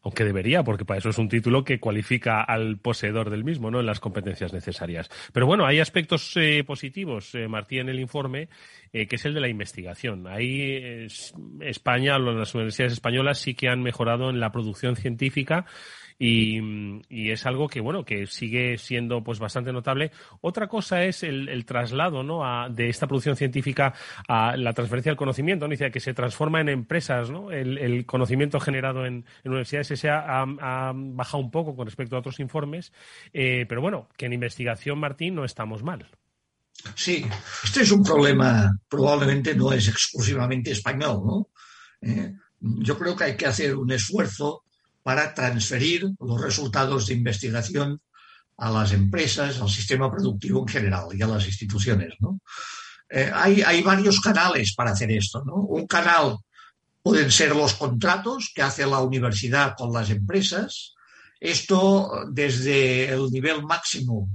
aunque 0.04 0.24
debería, 0.24 0.62
porque 0.62 0.84
para 0.84 0.98
eso 0.98 1.08
es 1.08 1.18
un 1.18 1.28
título 1.28 1.64
que 1.64 1.80
cualifica 1.80 2.42
al 2.42 2.76
poseedor 2.76 3.30
del 3.30 3.42
mismo, 3.42 3.70
¿no? 3.70 3.80
En 3.80 3.86
las 3.86 4.00
competencias 4.00 4.52
necesarias. 4.52 5.10
Pero 5.32 5.46
bueno, 5.46 5.66
hay 5.66 5.80
aspectos 5.80 6.36
eh, 6.36 6.62
positivos, 6.64 7.34
eh, 7.34 7.48
Martí, 7.48 7.78
en 7.78 7.88
el 7.88 7.98
informe, 7.98 8.48
eh, 8.92 9.06
que 9.06 9.16
es 9.16 9.24
el 9.24 9.32
de 9.32 9.40
la 9.40 9.48
investigación. 9.48 10.26
Ahí 10.26 11.08
España, 11.60 12.18
las 12.18 12.54
universidades 12.54 12.92
españolas 12.92 13.38
sí 13.38 13.54
que 13.54 13.68
han 13.68 13.82
mejorado 13.82 14.28
en 14.28 14.40
la 14.40 14.52
producción 14.52 14.94
científica 14.94 15.64
y, 16.18 17.30
es 17.30 17.46
algo 17.46 17.68
que 17.68 17.80
bueno 17.80 18.04
que 18.04 18.26
sigue 18.26 18.78
siendo 18.78 19.22
pues 19.24 19.38
bastante 19.38 19.72
notable. 19.72 20.12
Otra 20.40 20.68
cosa 20.68 21.04
es 21.04 21.22
el, 21.22 21.64
traslado 21.64 22.22
¿no? 22.22 22.42
de 22.70 22.88
esta 22.88 23.06
producción 23.06 23.36
científica 23.36 23.94
a 24.28 24.56
la 24.56 24.72
transferencia 24.72 25.10
del 25.10 25.16
conocimiento, 25.16 25.66
¿no? 25.66 25.70
Dice 25.70 25.90
que 25.90 26.00
se 26.00 26.14
transforma 26.14 26.60
en 26.60 26.68
empresas, 26.68 27.30
¿no? 27.30 27.50
El, 27.50 28.04
conocimiento 28.06 28.60
generado 28.60 29.06
en, 29.06 29.24
universidades 29.44 29.90
ese 29.90 30.10
ha, 30.10 30.44
bajado 30.94 31.42
un 31.42 31.50
poco 31.50 31.74
con 31.74 31.86
respecto 31.86 32.16
a 32.16 32.20
otros 32.20 32.40
informes, 32.40 32.92
eh, 33.32 33.66
pero 33.68 33.80
bueno, 33.80 34.08
que 34.16 34.26
en 34.26 34.32
investigación, 34.32 34.98
Martín, 34.98 35.34
no 35.34 35.44
estamos 35.44 35.82
mal. 35.82 36.06
Sí, 36.94 37.24
este 37.62 37.82
es 37.82 37.92
un 37.92 38.02
problema, 38.02 38.70
probablemente 38.88 39.54
no 39.54 39.72
es 39.72 39.88
exclusivamente 39.88 40.72
español, 40.72 41.22
¿no? 41.24 41.48
Eh, 42.02 42.34
yo 42.60 42.98
creo 42.98 43.16
que 43.16 43.24
hay 43.24 43.36
que 43.36 43.46
hacer 43.46 43.76
un 43.76 43.90
esfuerzo 43.92 44.64
para 45.04 45.34
transferir 45.34 46.10
los 46.18 46.40
resultados 46.40 47.06
de 47.06 47.14
investigación 47.14 48.00
a 48.56 48.70
las 48.70 48.92
empresas, 48.92 49.60
al 49.60 49.68
sistema 49.68 50.10
productivo 50.10 50.60
en 50.60 50.68
general 50.68 51.08
y 51.12 51.22
a 51.22 51.26
las 51.26 51.46
instituciones. 51.46 52.14
Eh, 53.10 53.30
hay, 53.32 53.82
varios 53.82 54.18
canales 54.18 54.74
para 54.74 54.92
hacer 54.92 55.10
esto. 55.12 55.42
Un 55.44 55.86
canal 55.86 56.38
pueden 57.02 57.30
ser 57.30 57.54
los 57.54 57.74
contratos 57.74 58.50
que 58.54 58.62
hace 58.62 58.86
la 58.86 59.00
universidad 59.00 59.74
con 59.76 59.92
las 59.92 60.08
empresas. 60.08 60.94
Esto 61.38 62.24
desde 62.30 63.12
el 63.12 63.30
nivel 63.30 63.62
máximo 63.62 64.30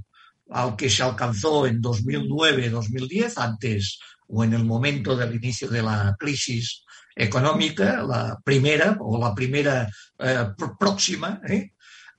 al 0.51 0.75
que 0.75 0.91
se 0.91 1.01
alcanzó 1.01 1.65
en 1.65 1.81
2009-2010, 1.81 3.33
antes 3.37 3.99
o 4.27 4.43
en 4.43 4.53
el 4.53 4.65
momento 4.65 5.15
del 5.15 5.33
inicio 5.33 5.67
de 5.67 5.81
la 5.81 6.15
crisis 6.19 6.83
económica, 7.19 8.01
la 8.01 8.39
primera 8.43 8.95
o 9.01 9.19
la 9.19 9.35
primera 9.35 9.89
eh, 10.19 10.47
próxima, 10.79 11.41
¿eh? 11.47 11.73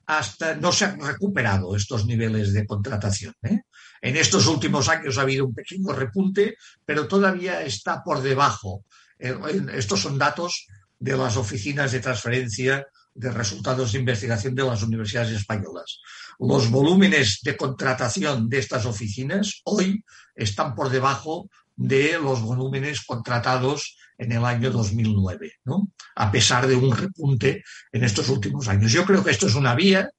hasta 0.06 0.54
no 0.56 0.72
se 0.72 0.84
han 0.84 1.00
recuperado 1.00 1.74
estos 1.74 2.04
niveles 2.04 2.52
de 2.52 2.66
contratación. 2.66 3.34
¿eh? 3.42 3.62
En 4.02 4.16
estos 4.16 4.46
últimos 4.46 4.88
años 4.90 5.16
ha 5.16 5.22
habido 5.22 5.46
un 5.46 5.54
pequeño 5.54 5.92
repunte, 5.92 6.56
pero 6.84 7.08
todavía 7.08 7.62
está 7.62 8.02
por 8.04 8.20
debajo. 8.20 8.84
Estos 9.18 10.00
son 10.00 10.18
datos 10.18 10.66
de 10.98 11.16
las 11.16 11.36
oficinas 11.36 11.92
de 11.92 12.00
transferencia 12.00 12.86
de 13.14 13.30
resultados 13.30 13.92
de 13.92 13.98
investigación 13.98 14.54
de 14.54 14.64
las 14.64 14.82
universidades 14.82 15.32
españolas. 15.32 16.00
Los 16.38 16.70
volúmenes 16.70 17.40
de 17.42 17.56
contratación 17.56 18.48
de 18.48 18.58
estas 18.58 18.86
oficinas 18.86 19.60
hoy 19.64 20.02
están 20.34 20.74
por 20.74 20.90
debajo 20.90 21.48
de 21.76 22.18
los 22.18 22.42
volúmenes 22.42 23.00
contratados 23.04 23.96
en 24.20 24.33
el 24.33 24.44
año 24.44 24.70
2009, 24.70 25.61
¿no? 25.64 25.88
a 26.14 26.30
pesar 26.30 26.66
de 26.66 26.76
un 26.76 26.94
repunte 26.94 27.64
en 27.90 28.04
estos 28.04 28.28
últimos 28.28 28.68
años. 28.68 28.92
Yo 28.92 29.06
creo 29.06 29.24
que 29.24 29.30
esto 29.30 29.46
es 29.46 29.54
una 29.54 29.74
vía, 29.74 30.11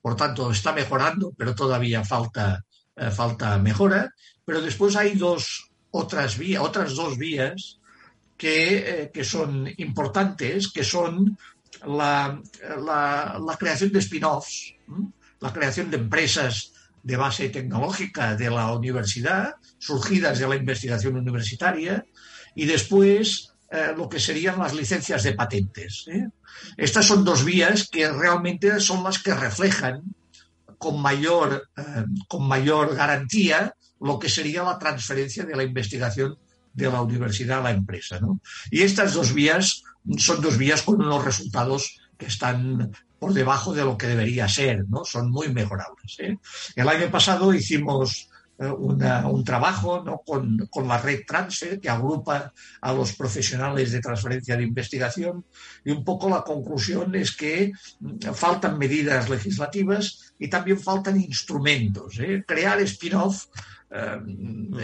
por 0.00 0.16
tanto 0.16 0.50
está 0.50 0.72
mejorando, 0.72 1.34
pero 1.36 1.54
todavía 1.54 2.02
falta, 2.02 2.64
eh, 2.96 3.10
falta 3.10 3.58
mejora. 3.58 4.10
Pero 4.44 4.62
después 4.62 4.96
hay 4.96 5.16
dos 5.16 5.70
otras 5.90 6.38
vías, 6.38 6.62
otras 6.62 6.94
dos 6.94 7.18
vías 7.18 7.78
que, 8.38 9.10
eh, 9.14 9.24
son 9.24 9.68
importantes, 9.76 10.72
que 10.72 10.82
son 10.82 11.36
la, 11.86 12.40
la, 12.78 13.56
creación 13.58 13.92
de 13.92 13.98
spin-offs, 13.98 14.74
la 15.40 15.52
creación 15.52 15.90
de 15.90 15.98
empresas 15.98 16.72
de 17.02 17.16
base 17.16 17.50
tecnológica 17.50 18.34
de 18.34 18.48
la 18.48 18.72
universidad, 18.72 19.56
surgidas 19.78 20.38
de 20.38 20.48
la 20.48 20.56
investigación 20.56 21.16
universitaria, 21.16 22.06
y 22.54 22.66
después 22.66 23.52
eh, 23.70 23.94
lo 23.96 24.08
que 24.08 24.20
serían 24.20 24.58
las 24.58 24.74
licencias 24.74 25.22
de 25.22 25.32
patentes. 25.32 26.04
¿eh? 26.08 26.28
Estas 26.76 27.06
son 27.06 27.24
dos 27.24 27.44
vías 27.44 27.88
que 27.88 28.10
realmente 28.10 28.78
son 28.80 29.02
las 29.02 29.18
que 29.18 29.34
reflejan 29.34 30.02
con 30.76 31.00
mayor, 31.00 31.70
eh, 31.76 32.04
con 32.28 32.46
mayor 32.46 32.94
garantía 32.94 33.74
lo 34.00 34.18
que 34.18 34.28
sería 34.28 34.62
la 34.62 34.78
transferencia 34.78 35.44
de 35.44 35.56
la 35.56 35.62
investigación 35.62 36.36
de 36.74 36.90
la 36.90 37.00
universidad 37.00 37.60
a 37.60 37.62
la 37.62 37.70
empresa. 37.70 38.18
Y 38.70 38.82
estas 38.82 39.14
dos 39.14 39.32
vías 39.32 39.84
son 40.18 40.40
dos 40.40 40.58
vías 40.58 40.82
con 40.82 41.00
unos 41.00 41.24
resultados 41.24 42.00
que 42.18 42.26
están 42.26 42.90
por 43.18 43.32
debajo 43.32 43.72
de 43.72 43.84
lo 43.84 43.96
que 43.96 44.08
debería 44.08 44.48
ser, 44.48 44.84
¿no? 44.88 45.04
Son 45.04 45.30
muy 45.30 45.48
mejorables. 45.48 46.18
El 46.74 46.88
año 46.88 47.10
pasado 47.10 47.54
hicimos 47.54 48.28
eh, 48.62 48.70
un 48.70 49.44
trabajo 49.44 50.22
con, 50.24 50.86
la 50.86 50.98
red 50.98 51.22
Transfer 51.26 51.80
que 51.80 51.90
agrupa 51.90 52.52
a 52.80 52.92
los 52.92 53.12
profesionales 53.14 53.90
de 53.90 54.00
transferencia 54.00 54.56
de 54.56 54.62
investigación 54.62 55.44
y 55.84 55.90
un 55.90 56.04
poco 56.04 56.28
la 56.28 56.42
conclusión 56.42 57.12
es 57.16 57.32
que 57.32 57.72
faltan 58.32 58.78
medidas 58.78 59.28
legislativas 59.28 60.34
y 60.38 60.48
también 60.48 60.78
faltan 60.78 61.20
instrumentos. 61.20 62.20
¿eh? 62.20 62.44
Crear 62.46 62.80
spin-off 62.82 63.46
eh, 63.90 64.20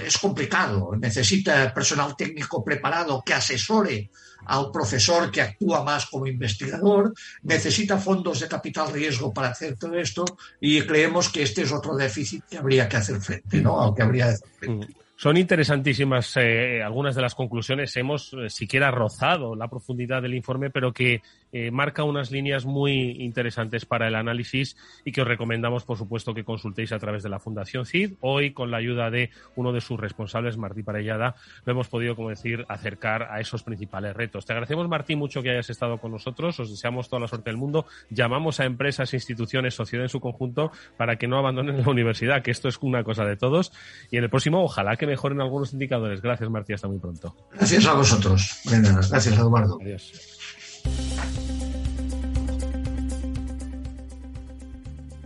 es 0.04 0.18
complicado, 0.18 0.96
necesita 0.96 1.72
personal 1.72 2.16
técnico 2.16 2.64
preparado 2.64 3.22
que 3.24 3.34
asesore 3.34 4.10
al 4.48 4.70
profesor 4.72 5.30
que 5.30 5.42
actúa 5.42 5.84
más 5.84 6.06
como 6.06 6.26
investigador, 6.26 7.14
necesita 7.42 7.98
fondos 7.98 8.40
de 8.40 8.48
capital 8.48 8.92
riesgo 8.92 9.32
para 9.32 9.48
hacer 9.48 9.76
todo 9.76 9.94
esto 9.94 10.24
y 10.60 10.80
creemos 10.82 11.28
que 11.28 11.42
este 11.42 11.62
es 11.62 11.72
otro 11.72 11.94
déficit 11.94 12.44
que 12.50 12.58
habría 12.58 12.88
que 12.88 12.96
hacer 12.96 13.20
frente, 13.20 13.60
¿no? 13.60 13.80
Al 13.80 13.94
que 13.94 14.02
habría. 14.02 14.34
Mm. 14.66 14.80
Son 15.16 15.36
interesantísimas 15.36 16.36
eh, 16.36 16.80
algunas 16.80 17.16
de 17.16 17.22
las 17.22 17.34
conclusiones. 17.34 17.96
Hemos 17.96 18.32
eh, 18.34 18.48
siquiera 18.48 18.92
rozado 18.92 19.56
la 19.56 19.66
profundidad 19.66 20.22
del 20.22 20.34
informe, 20.34 20.70
pero 20.70 20.92
que 20.92 21.22
eh, 21.52 21.70
marca 21.70 22.04
unas 22.04 22.30
líneas 22.30 22.64
muy 22.64 23.22
interesantes 23.22 23.86
para 23.86 24.08
el 24.08 24.14
análisis 24.14 24.76
y 25.04 25.12
que 25.12 25.22
os 25.22 25.28
recomendamos, 25.28 25.84
por 25.84 25.96
supuesto, 25.96 26.34
que 26.34 26.44
consultéis 26.44 26.92
a 26.92 26.98
través 26.98 27.22
de 27.22 27.28
la 27.28 27.38
Fundación 27.38 27.86
CID. 27.86 28.14
Hoy, 28.20 28.52
con 28.52 28.70
la 28.70 28.78
ayuda 28.78 29.10
de 29.10 29.30
uno 29.56 29.72
de 29.72 29.80
sus 29.80 29.98
responsables, 29.98 30.56
Martí 30.56 30.82
Parellada, 30.82 31.36
lo 31.64 31.72
hemos 31.72 31.88
podido, 31.88 32.16
como 32.16 32.30
decir, 32.30 32.64
acercar 32.68 33.28
a 33.30 33.40
esos 33.40 33.62
principales 33.62 34.14
retos. 34.14 34.46
Te 34.46 34.52
agradecemos, 34.52 34.88
Martí, 34.88 35.16
mucho 35.16 35.42
que 35.42 35.50
hayas 35.50 35.70
estado 35.70 35.98
con 35.98 36.12
nosotros. 36.12 36.58
Os 36.60 36.70
deseamos 36.70 37.08
toda 37.08 37.20
la 37.20 37.28
suerte 37.28 37.50
del 37.50 37.56
mundo. 37.56 37.86
Llamamos 38.10 38.60
a 38.60 38.64
empresas, 38.64 39.14
instituciones, 39.14 39.74
sociedad 39.74 40.04
en 40.04 40.08
su 40.10 40.20
conjunto 40.20 40.72
para 40.96 41.16
que 41.16 41.28
no 41.28 41.38
abandonen 41.38 41.78
la 41.78 41.88
universidad, 41.88 42.42
que 42.42 42.50
esto 42.50 42.68
es 42.68 42.78
una 42.80 43.04
cosa 43.04 43.24
de 43.24 43.36
todos. 43.36 43.72
Y 44.10 44.16
en 44.16 44.24
el 44.24 44.30
próximo, 44.30 44.62
ojalá 44.62 44.96
que 44.96 45.06
mejoren 45.06 45.40
algunos 45.40 45.72
indicadores. 45.72 46.20
Gracias, 46.20 46.50
Martí. 46.50 46.72
Hasta 46.72 46.88
muy 46.88 46.98
pronto. 46.98 47.34
Gracias 47.52 47.86
a 47.86 47.94
vosotros. 47.94 48.60
Gracias, 48.64 49.38
Eduardo. 49.38 49.78
Adiós. 49.80 50.12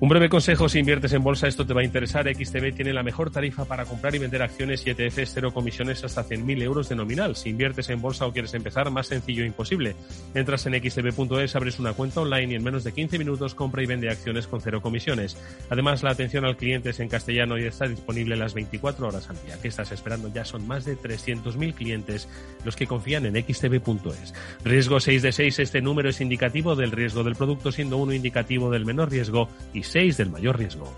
Un 0.02 0.08
breve 0.08 0.28
consejo 0.28 0.68
si 0.68 0.80
inviertes 0.80 1.12
en 1.12 1.22
bolsa, 1.22 1.46
esto 1.46 1.64
te 1.64 1.74
va 1.74 1.82
a 1.82 1.84
interesar. 1.84 2.26
XTB 2.26 2.74
tiene 2.74 2.92
la 2.92 3.04
mejor 3.04 3.30
tarifa 3.30 3.66
para 3.66 3.84
comprar 3.84 4.12
y 4.16 4.18
vender 4.18 4.42
acciones 4.42 4.84
y 4.84 4.90
ETFs, 4.90 5.30
cero 5.32 5.54
comisiones 5.54 6.02
hasta 6.02 6.24
100.000 6.24 6.60
euros 6.60 6.88
de 6.88 6.96
nominal. 6.96 7.36
Si 7.36 7.50
inviertes 7.50 7.88
en 7.88 8.02
bolsa 8.02 8.26
o 8.26 8.32
quieres 8.32 8.52
empezar, 8.54 8.90
más 8.90 9.06
sencillo 9.06 9.44
imposible. 9.44 9.94
Entras 10.34 10.66
en 10.66 10.74
xtb.es, 10.74 11.54
abres 11.54 11.78
una 11.78 11.92
cuenta 11.92 12.20
online 12.20 12.52
y 12.52 12.56
en 12.56 12.64
menos 12.64 12.82
de 12.82 12.90
15 12.90 13.16
minutos 13.16 13.54
compra 13.54 13.84
y 13.84 13.86
vende 13.86 14.10
acciones 14.10 14.48
con 14.48 14.60
cero 14.60 14.82
comisiones. 14.82 15.40
Además, 15.70 16.02
la 16.02 16.10
atención 16.10 16.44
al 16.44 16.56
cliente 16.56 16.90
es 16.90 16.98
en 16.98 17.08
castellano 17.08 17.56
y 17.56 17.66
está 17.66 17.86
disponible 17.86 18.34
las 18.34 18.54
24 18.54 19.06
horas 19.06 19.30
al 19.30 19.40
día. 19.46 19.60
¿Qué 19.62 19.68
estás 19.68 19.92
esperando? 19.92 20.32
Ya 20.34 20.44
son 20.44 20.66
más 20.66 20.84
de 20.84 20.98
300.000 20.98 21.74
clientes 21.74 22.28
los 22.64 22.74
que 22.74 22.88
confían 22.88 23.24
en 23.24 23.36
xtb.es. 23.36 24.34
Riesgo 24.64 24.98
6 24.98 25.22
de 25.22 25.30
6, 25.30 25.60
este 25.60 25.80
número 25.80 26.08
es 26.08 26.20
indicativo 26.20 26.74
del 26.74 26.90
riesgo 26.90 27.22
del 27.22 27.36
producto, 27.36 27.70
siendo 27.70 27.98
uno 27.98 28.12
indicativo 28.12 28.68
del 28.68 28.84
menor 28.84 29.08
riesgo 29.08 29.48
y 29.72 29.91
del 29.92 30.31
mayor 30.31 30.57
riesgo. 30.57 30.90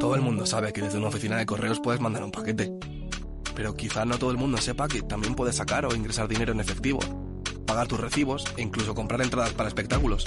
Todo 0.00 0.14
el 0.14 0.22
mundo 0.22 0.46
sabe 0.46 0.72
que 0.72 0.80
desde 0.80 0.96
una 0.96 1.08
oficina 1.08 1.36
de 1.36 1.44
correos 1.44 1.78
puedes 1.78 2.00
mandar 2.00 2.24
un 2.24 2.30
paquete. 2.30 2.72
Pero 3.54 3.74
quizá 3.74 4.06
no 4.06 4.18
todo 4.18 4.30
el 4.30 4.38
mundo 4.38 4.56
sepa 4.56 4.88
que 4.88 5.02
también 5.02 5.34
puedes 5.34 5.56
sacar 5.56 5.84
o 5.84 5.94
ingresar 5.94 6.26
dinero 6.26 6.52
en 6.52 6.60
efectivo, 6.60 7.00
pagar 7.66 7.86
tus 7.86 8.00
recibos 8.00 8.46
e 8.56 8.62
incluso 8.62 8.94
comprar 8.94 9.20
entradas 9.20 9.52
para 9.52 9.68
espectáculos. 9.68 10.24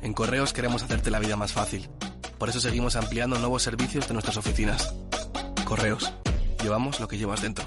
En 0.00 0.14
Correos 0.14 0.54
queremos 0.54 0.82
hacerte 0.82 1.10
la 1.10 1.18
vida 1.18 1.36
más 1.36 1.52
fácil. 1.52 1.90
Por 2.38 2.48
eso 2.48 2.60
seguimos 2.60 2.96
ampliando 2.96 3.38
nuevos 3.38 3.62
servicios 3.62 4.08
de 4.08 4.14
nuestras 4.14 4.38
oficinas. 4.38 4.94
Correos. 5.66 6.10
Llevamos 6.62 6.98
lo 6.98 7.08
que 7.08 7.18
llevas 7.18 7.42
dentro. 7.42 7.66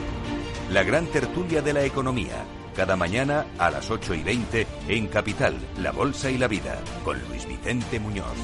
La 0.71 0.83
gran 0.83 1.05
tertulia 1.07 1.61
de 1.61 1.73
la 1.73 1.83
economía, 1.83 2.45
cada 2.73 2.95
mañana 2.95 3.45
a 3.57 3.69
las 3.69 3.91
8 3.91 4.13
y 4.13 4.23
20 4.23 4.67
en 4.87 5.07
Capital, 5.07 5.53
La 5.79 5.91
Bolsa 5.91 6.31
y 6.31 6.37
la 6.37 6.47
Vida, 6.47 6.79
con 7.03 7.19
Luis 7.27 7.45
Vicente 7.45 7.99
Muñoz. 7.99 8.37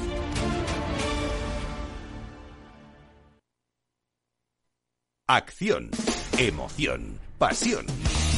Acción, 5.26 5.90
emoción, 6.36 7.18
pasión. 7.38 7.86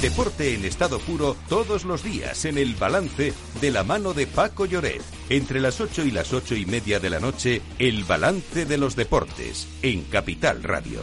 Deporte 0.00 0.54
en 0.54 0.64
estado 0.64 1.00
puro 1.00 1.36
todos 1.48 1.84
los 1.84 2.04
días 2.04 2.44
en 2.44 2.58
el 2.58 2.76
balance 2.76 3.32
de 3.60 3.70
la 3.72 3.82
mano 3.82 4.14
de 4.14 4.28
Paco 4.28 4.66
Lloret. 4.66 5.02
Entre 5.28 5.58
las 5.58 5.80
8 5.80 6.04
y 6.04 6.12
las 6.12 6.32
8 6.32 6.54
y 6.54 6.64
media 6.64 7.00
de 7.00 7.10
la 7.10 7.18
noche, 7.18 7.60
el 7.80 8.04
balance 8.04 8.66
de 8.66 8.78
los 8.78 8.94
deportes 8.94 9.66
en 9.82 10.04
Capital 10.04 10.62
Radio. 10.62 11.00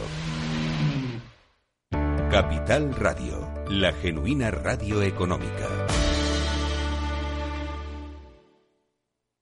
Capital 2.30 2.94
Radio, 2.94 3.64
la 3.70 3.90
genuina 3.90 4.50
radio 4.50 5.02
económica. 5.02 5.66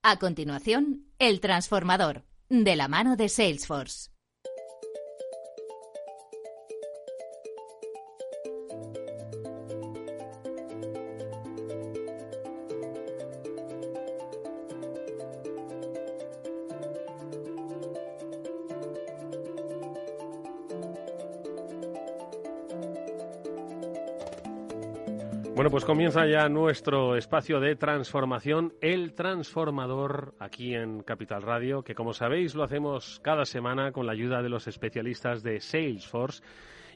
A 0.04 0.20
continuación, 0.20 1.08
El 1.18 1.40
Transformador, 1.40 2.22
de 2.48 2.76
la 2.76 2.86
mano 2.86 3.16
de 3.16 3.28
Salesforce. 3.28 4.15
Pues 25.76 25.84
comienza 25.84 26.26
ya 26.26 26.48
nuestro 26.48 27.18
espacio 27.18 27.60
de 27.60 27.76
transformación, 27.76 28.72
El 28.80 29.12
Transformador, 29.12 30.34
aquí 30.38 30.74
en 30.74 31.02
Capital 31.02 31.42
Radio, 31.42 31.82
que 31.82 31.94
como 31.94 32.14
sabéis 32.14 32.54
lo 32.54 32.64
hacemos 32.64 33.20
cada 33.22 33.44
semana 33.44 33.92
con 33.92 34.06
la 34.06 34.12
ayuda 34.12 34.40
de 34.40 34.48
los 34.48 34.68
especialistas 34.68 35.42
de 35.42 35.60
Salesforce 35.60 36.42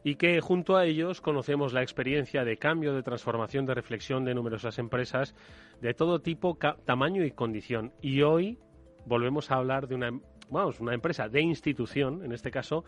y 0.02 0.14
que 0.14 0.40
junto 0.40 0.78
a 0.78 0.86
ellos 0.86 1.20
conocemos 1.20 1.74
la 1.74 1.82
experiencia 1.82 2.42
de 2.42 2.56
cambio, 2.56 2.94
de 2.94 3.02
transformación, 3.02 3.66
de 3.66 3.74
reflexión 3.74 4.24
de 4.24 4.34
numerosas 4.34 4.78
empresas 4.78 5.34
de 5.82 5.92
todo 5.92 6.20
tipo, 6.20 6.56
tamaño 6.86 7.22
y 7.26 7.32
condición. 7.32 7.92
Y 8.00 8.22
hoy 8.22 8.56
volvemos 9.04 9.50
a 9.50 9.56
hablar 9.56 9.88
de 9.88 9.94
una, 9.94 10.18
vamos, 10.48 10.80
una 10.80 10.94
empresa 10.94 11.28
de 11.28 11.42
institución, 11.42 12.24
en 12.24 12.32
este 12.32 12.50
caso, 12.50 12.86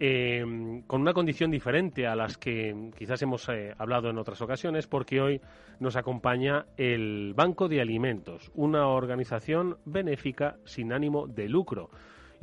eh, 0.00 0.82
con 0.86 1.00
una 1.00 1.12
condición 1.12 1.50
diferente 1.50 2.06
a 2.06 2.16
las 2.16 2.36
que 2.36 2.90
quizás 2.98 3.22
hemos 3.22 3.48
eh, 3.48 3.74
hablado 3.78 4.10
en 4.10 4.18
otras 4.18 4.40
ocasiones, 4.40 4.86
porque 4.86 5.20
hoy 5.20 5.40
nos 5.78 5.96
acompaña 5.96 6.66
el 6.76 7.32
Banco 7.34 7.68
de 7.68 7.80
Alimentos, 7.80 8.50
una 8.54 8.88
organización 8.88 9.78
benéfica 9.84 10.56
sin 10.64 10.92
ánimo 10.92 11.26
de 11.26 11.48
lucro. 11.48 11.90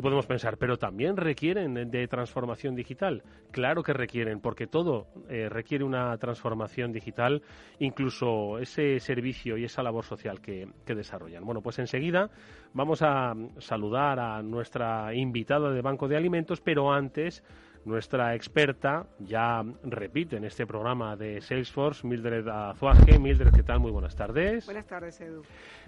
Podemos 0.02 0.26
pensar, 0.26 0.58
pero 0.58 0.78
también 0.78 1.16
requieren 1.18 1.90
de 1.92 2.08
transformación 2.08 2.76
digital. 2.76 3.24
Claro 3.52 3.84
que 3.84 3.94
requieren, 3.94 4.40
porque 4.40 4.68
todo 4.68 5.08
eh, 5.30 5.48
requiere 5.50 5.84
una 5.84 6.18
transformación 6.18 6.92
digital, 6.92 7.42
incluso 7.80 8.58
ese 8.58 9.00
servicio 9.00 9.58
y 9.58 9.66
esa 9.66 9.84
labor 9.84 10.04
social 10.04 10.42
que, 10.42 10.68
que 10.86 10.96
desarrollan. 10.96 11.46
Bueno, 11.46 11.62
pues 11.62 11.80
enseguida 11.80 12.30
vamos 12.74 13.02
a 13.02 13.34
saludar 13.60 14.20
a 14.20 14.42
nuestra 14.42 15.14
invitada 15.14 15.72
de 15.72 15.82
Banco 15.82 16.08
de 16.08 16.18
Alimentos, 16.18 16.62
pero 16.62 16.92
antes 16.92 17.44
nuestra 17.86 18.36
experta 18.36 19.08
ya 19.20 19.64
repite 19.84 20.38
en 20.38 20.46
este 20.46 20.68
programa 20.68 21.16
de 21.16 21.42
Salesforce, 21.42 22.06
Mildred 22.06 22.48
Azuaje. 22.48 23.18
Mildred, 23.18 23.54
¿qué 23.54 23.64
tal? 23.64 23.80
Muy 23.80 23.92
buenas 23.92 24.16
tardes. 24.16 24.66
Buenas 24.66 24.86
tardes, 24.88 25.20
Edu. 25.22 25.44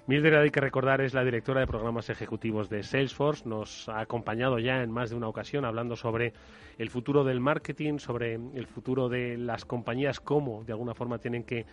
Mildred, 0.07 0.35
hay 0.35 0.49
que 0.49 0.59
recordar, 0.59 1.01
es 1.01 1.13
la 1.13 1.23
directora 1.23 1.61
de 1.61 1.67
programas 1.67 2.09
ejecutivos 2.09 2.69
de 2.69 2.83
Salesforce. 2.83 3.47
Nos 3.47 3.87
ha 3.87 3.99
acompañado 3.99 4.59
ya 4.59 4.81
en 4.81 4.91
más 4.91 5.11
de 5.11 5.15
una 5.15 5.27
ocasión 5.27 5.65
hablando 5.65 5.95
sobre 5.95 6.33
el 6.77 6.89
futuro 6.89 7.23
del 7.23 7.39
marketing, 7.39 7.99
sobre 7.99 8.33
el 8.33 8.67
futuro 8.67 9.07
de 9.07 9.37
las 9.37 9.63
compañías, 9.63 10.19
cómo 10.19 10.63
de 10.65 10.73
alguna 10.73 10.93
forma 10.93 11.19
tienen 11.19 11.43
que 11.43 11.65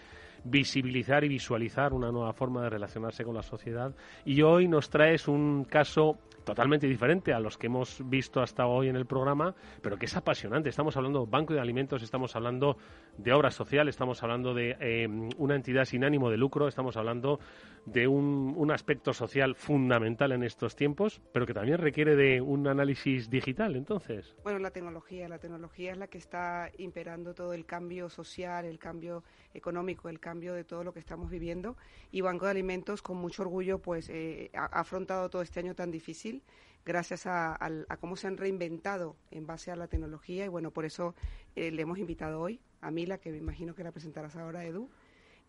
visibilizar 0.44 1.24
y 1.24 1.28
visualizar 1.28 1.92
una 1.92 2.10
nueva 2.10 2.32
forma 2.32 2.62
de 2.62 2.70
relacionarse 2.70 3.24
con 3.24 3.34
la 3.34 3.42
sociedad. 3.42 3.94
Y 4.24 4.42
hoy 4.42 4.68
nos 4.68 4.90
traes 4.90 5.28
un 5.28 5.64
caso 5.64 6.18
totalmente 6.44 6.86
diferente 6.86 7.32
a 7.32 7.40
los 7.40 7.56
que 7.58 7.66
hemos 7.66 8.02
visto 8.08 8.40
hasta 8.40 8.66
hoy 8.66 8.88
en 8.88 8.96
el 8.96 9.06
programa, 9.06 9.54
pero 9.82 9.96
que 9.96 10.06
es 10.06 10.16
apasionante. 10.16 10.68
Estamos 10.68 10.96
hablando 10.96 11.24
de 11.24 11.30
banco 11.30 11.54
de 11.54 11.60
alimentos, 11.60 12.02
estamos 12.02 12.34
hablando 12.34 12.76
de 13.16 13.32
obra 13.32 13.50
social, 13.50 13.88
estamos 13.88 14.22
hablando 14.22 14.54
de 14.54 14.76
eh, 14.80 15.06
una 15.36 15.54
entidad 15.54 15.84
sin 15.84 16.04
ánimo 16.04 16.30
de 16.30 16.36
lucro, 16.36 16.68
estamos 16.68 16.96
hablando 16.96 17.40
de 17.86 18.06
un, 18.06 18.54
un, 18.56 18.70
aspecto 18.70 19.12
social 19.12 19.54
fundamental 19.54 20.32
en 20.32 20.42
estos 20.42 20.76
tiempos, 20.76 21.20
pero 21.32 21.46
que 21.46 21.54
también 21.54 21.78
requiere 21.78 22.14
de 22.14 22.40
un 22.40 22.66
análisis 22.66 23.30
digital, 23.30 23.74
entonces. 23.74 24.36
Bueno, 24.42 24.58
la 24.58 24.70
tecnología, 24.70 25.28
la 25.28 25.38
tecnología 25.38 25.92
es 25.92 25.98
la 25.98 26.06
que 26.06 26.18
está 26.18 26.70
imperando 26.78 27.34
todo 27.34 27.52
el 27.52 27.66
cambio 27.66 28.08
social, 28.08 28.64
el 28.64 28.78
cambio 28.78 29.24
económico, 29.54 30.08
el 30.08 30.20
cambio 30.20 30.54
de 30.54 30.64
todo 30.64 30.84
lo 30.84 30.92
que 30.92 31.00
estamos 31.00 31.30
viviendo. 31.30 31.76
Y 32.12 32.20
Banco 32.20 32.44
de 32.44 32.52
Alimentos 32.52 33.02
con 33.02 33.16
mucho 33.16 33.42
orgullo 33.42 33.80
pues 33.80 34.08
eh, 34.08 34.50
ha 34.54 34.66
afrontado 34.66 35.28
todo 35.30 35.42
este 35.42 35.60
año 35.60 35.74
tan 35.74 35.90
difícil 35.90 36.42
gracias 36.84 37.26
a, 37.26 37.58
cómo 38.00 38.16
se 38.16 38.26
han 38.26 38.36
reinventado 38.36 39.16
en 39.30 39.46
base 39.46 39.70
a 39.70 39.76
la 39.76 39.88
tecnología. 39.88 40.44
Y 40.44 40.48
bueno, 40.48 40.70
por 40.70 40.84
eso 40.84 41.14
eh, 41.56 41.70
le 41.70 41.82
hemos 41.82 41.98
invitado 41.98 42.40
hoy 42.40 42.60
a 42.80 42.90
Mila, 42.90 43.18
que 43.18 43.30
me 43.30 43.38
imagino 43.38 43.74
que 43.74 43.84
la 43.84 43.92
presentarás 43.92 44.36
ahora, 44.36 44.64
Edu, 44.64 44.90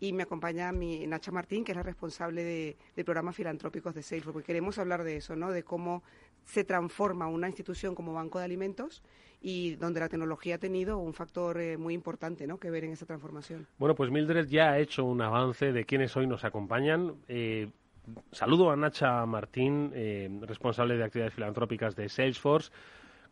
y 0.02 0.12
me 0.12 0.24
acompaña 0.24 0.74
mi 0.74 1.08
Nacha 1.08 1.32
Martín, 1.32 1.64
que 1.64 1.72
es 1.72 1.76
la 1.78 1.84
responsable 1.84 2.44
de, 2.44 2.76
de 2.96 3.06
programas 3.06 3.36
filantrópicos 3.36 3.96
de 3.96 4.04
Salesforce, 4.04 4.34
porque 4.34 4.48
queremos 4.48 4.78
hablar 4.78 5.04
de 5.04 5.16
eso, 5.16 5.36
¿no? 5.38 5.52
De 5.52 5.64
cómo 5.64 6.04
se 6.44 6.64
transforma 6.64 7.28
una 7.28 7.48
institución 7.48 7.96
como 7.96 8.12
Banco 8.14 8.40
de 8.40 8.46
Alimentos 8.46 9.04
y 9.42 9.76
donde 9.76 10.00
la 10.00 10.10
tecnología 10.10 10.56
ha 10.56 10.58
tenido 10.58 10.98
un 10.98 11.14
factor 11.14 11.60
eh, 11.60 11.78
muy 11.78 11.94
importante 11.94 12.46
¿no? 12.46 12.58
que 12.58 12.70
ver 12.70 12.84
en 12.84 12.92
esa 12.92 13.06
transformación. 13.06 13.68
Bueno, 13.78 13.96
pues 13.96 14.12
Mildred 14.12 14.48
ya 14.48 14.72
ha 14.72 14.80
hecho 14.80 15.04
un 15.06 15.22
avance 15.22 15.72
de 15.72 15.86
quienes 15.86 16.16
hoy 16.18 16.28
nos 16.28 16.44
acompañan. 16.44 17.16
Eh, 17.28 17.70
saludo 18.32 18.72
a 18.72 18.76
Nacha 18.76 19.26
Martín, 19.26 19.92
eh, 19.94 20.30
responsable 20.42 20.98
de 20.98 21.04
actividades 21.04 21.34
filantrópicas 21.34 21.96
de 21.96 22.10
Salesforce. 22.10 22.72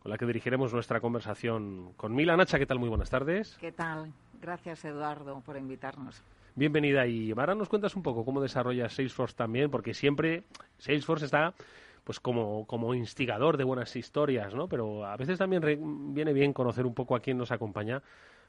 con 0.00 0.10
la 0.10 0.16
que 0.16 0.24
dirigiremos 0.24 0.72
nuestra 0.72 0.98
conversación 0.98 1.92
con 1.94 2.14
Mila. 2.14 2.34
Nacha, 2.34 2.58
¿qué 2.58 2.64
tal? 2.64 2.78
Muy 2.78 2.88
buenas 2.88 3.10
tardes. 3.10 3.58
¿Qué 3.60 3.70
tal? 3.70 4.10
Gracias, 4.40 4.82
Eduardo, 4.86 5.42
por 5.44 5.58
invitarnos. 5.58 6.22
Bienvenida 6.56 7.06
y 7.06 7.30
ahora 7.30 7.54
nos 7.54 7.68
cuentas 7.68 7.94
un 7.94 8.02
poco 8.02 8.24
cómo 8.24 8.40
desarrolla 8.40 8.88
Salesforce 8.88 9.36
también, 9.36 9.70
porque 9.70 9.94
siempre 9.94 10.42
Salesforce 10.78 11.24
está 11.24 11.54
pues 12.02 12.18
como, 12.18 12.66
como 12.66 12.94
instigador 12.94 13.56
de 13.56 13.64
buenas 13.64 13.94
historias, 13.94 14.52
¿no? 14.54 14.68
Pero 14.68 15.06
a 15.06 15.16
veces 15.16 15.38
también 15.38 16.12
viene 16.12 16.32
bien 16.32 16.52
conocer 16.52 16.86
un 16.86 16.94
poco 16.94 17.14
a 17.14 17.20
quién 17.20 17.38
nos 17.38 17.52
acompaña 17.52 18.02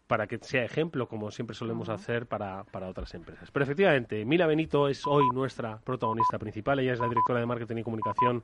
para 0.07 0.27
que 0.27 0.37
sea 0.39 0.63
ejemplo, 0.63 1.07
como 1.07 1.31
siempre 1.31 1.55
solemos 1.55 1.89
hacer 1.89 2.25
para, 2.25 2.63
para, 2.65 2.89
otras 2.89 3.13
empresas. 3.13 3.49
Pero 3.51 3.63
efectivamente, 3.63 4.25
Mila 4.25 4.45
Benito 4.45 4.87
es 4.87 5.07
hoy 5.07 5.23
nuestra 5.33 5.77
protagonista 5.77 6.37
principal. 6.37 6.79
Ella 6.79 6.93
es 6.93 6.99
la 6.99 7.07
directora 7.07 7.39
de 7.39 7.45
Marketing 7.45 7.77
y 7.77 7.83
Comunicación 7.83 8.43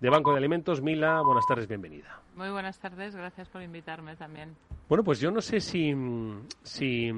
de 0.00 0.10
Banco 0.10 0.30
de 0.32 0.38
Alimentos. 0.38 0.80
Mila, 0.80 1.20
buenas 1.22 1.44
tardes, 1.46 1.66
bienvenida. 1.66 2.20
Muy 2.36 2.50
buenas 2.50 2.78
tardes, 2.78 3.16
gracias 3.16 3.48
por 3.48 3.62
invitarme 3.62 4.14
también. 4.16 4.54
Bueno, 4.88 5.02
pues 5.04 5.20
yo 5.20 5.30
no 5.30 5.40
sé 5.40 5.60
si, 5.60 5.94
si... 6.62 7.10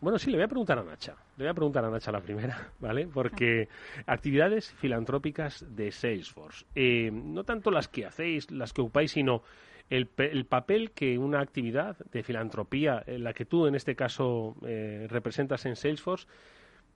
Bueno, 0.00 0.18
sí, 0.18 0.30
le 0.30 0.38
voy 0.38 0.44
a 0.44 0.48
preguntar 0.48 0.78
a 0.78 0.82
Nacha. 0.82 1.14
Le 1.36 1.44
voy 1.44 1.50
a 1.50 1.54
preguntar 1.54 1.84
a 1.84 1.90
Nacha 1.90 2.10
la 2.10 2.20
primera, 2.20 2.70
¿vale? 2.80 3.06
Porque 3.06 3.68
actividades 4.06 4.72
filantrópicas 4.72 5.64
de 5.76 5.92
Salesforce. 5.92 6.64
Eh, 6.74 7.10
no 7.12 7.44
tanto 7.44 7.70
las 7.70 7.88
que 7.88 8.06
hacéis, 8.06 8.50
las 8.50 8.72
que 8.72 8.80
ocupáis, 8.80 9.12
sino 9.12 9.42
el, 9.90 10.08
el, 10.16 10.46
papel 10.46 10.92
que 10.92 11.18
una 11.18 11.40
actividad 11.40 11.96
de 12.10 12.22
filantropía, 12.22 13.02
en 13.06 13.24
la 13.24 13.32
que 13.32 13.44
tú 13.44 13.66
en 13.66 13.74
este 13.74 13.94
caso 13.94 14.56
eh, 14.66 15.06
representas 15.08 15.66
en 15.66 15.76
Salesforce, 15.76 16.26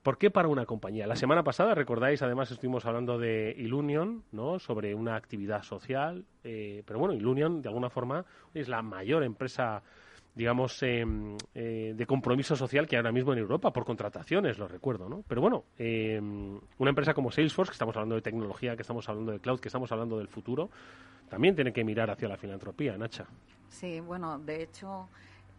¿Por 0.03 0.17
qué 0.17 0.31
para 0.31 0.49
una 0.49 0.65
compañía? 0.65 1.07
La 1.07 1.17
semana 1.17 1.43
pasada, 1.43 1.75
recordáis, 1.75 2.23
además 2.23 2.51
estuvimos 2.51 2.87
hablando 2.87 3.19
de 3.19 3.55
Ilunion, 3.59 4.23
¿no? 4.31 4.59
Sobre 4.59 4.95
una 4.95 5.17
actividad 5.17 5.65
social, 5.65 6.25
eh, 6.45 6.83
pero 6.87 7.01
bueno, 7.01 7.15
Ilunion 7.15 7.61
de 7.61 7.69
alguna 7.69 7.91
forma 7.91 8.25
es 8.55 8.69
la 8.69 8.81
mayor 8.81 9.25
empresa 9.25 9.83
digamos, 10.35 10.81
em, 10.85 11.37
eh, 11.53 11.95
de 11.97 12.07
compromiso 12.07 12.55
social 12.55 12.87
que 12.87 12.97
ahora 12.97 13.11
mismo 13.11 13.33
en 13.33 13.41
Europa, 13.41 13.73
por 13.73 13.85
contrataciones, 13.85 14.57
lo 14.57 14.69
recuerdo, 14.69 15.09
¿no? 15.09 15.25
Pero 15.27 15.41
bueno, 15.41 15.65
em, 15.77 16.61
una 16.79 16.91
empresa 16.91 17.13
como 17.13 17.33
Salesforce, 17.33 17.71
que 17.71 17.75
estamos 17.75 17.97
hablando 17.97 18.15
de 18.15 18.23
tecnología, 18.23 18.77
que 18.77 18.83
estamos 18.83 19.09
hablando 19.09 19.33
de 19.33 19.41
cloud, 19.41 19.59
que 19.59 19.67
estamos 19.67 19.91
hablando 19.91 20.17
del 20.17 20.29
futuro, 20.29 20.71
también 21.29 21.55
tiene 21.55 21.73
que 21.73 21.85
mirar 21.85 22.11
hacia 22.11 22.29
la 22.29 22.37
filantropía, 22.37 22.97
Nacha. 22.97 23.27
Sí, 23.69 24.01
bueno, 24.01 24.39
de 24.39 24.63
hecho, 24.63 25.09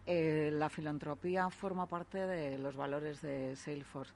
eh, 0.06 0.50
la 0.52 0.68
filantropía 0.68 1.48
forma 1.50 1.86
parte 1.86 2.18
de 2.26 2.58
los 2.58 2.76
valores 2.76 3.22
de 3.22 3.54
Salesforce. 3.56 4.12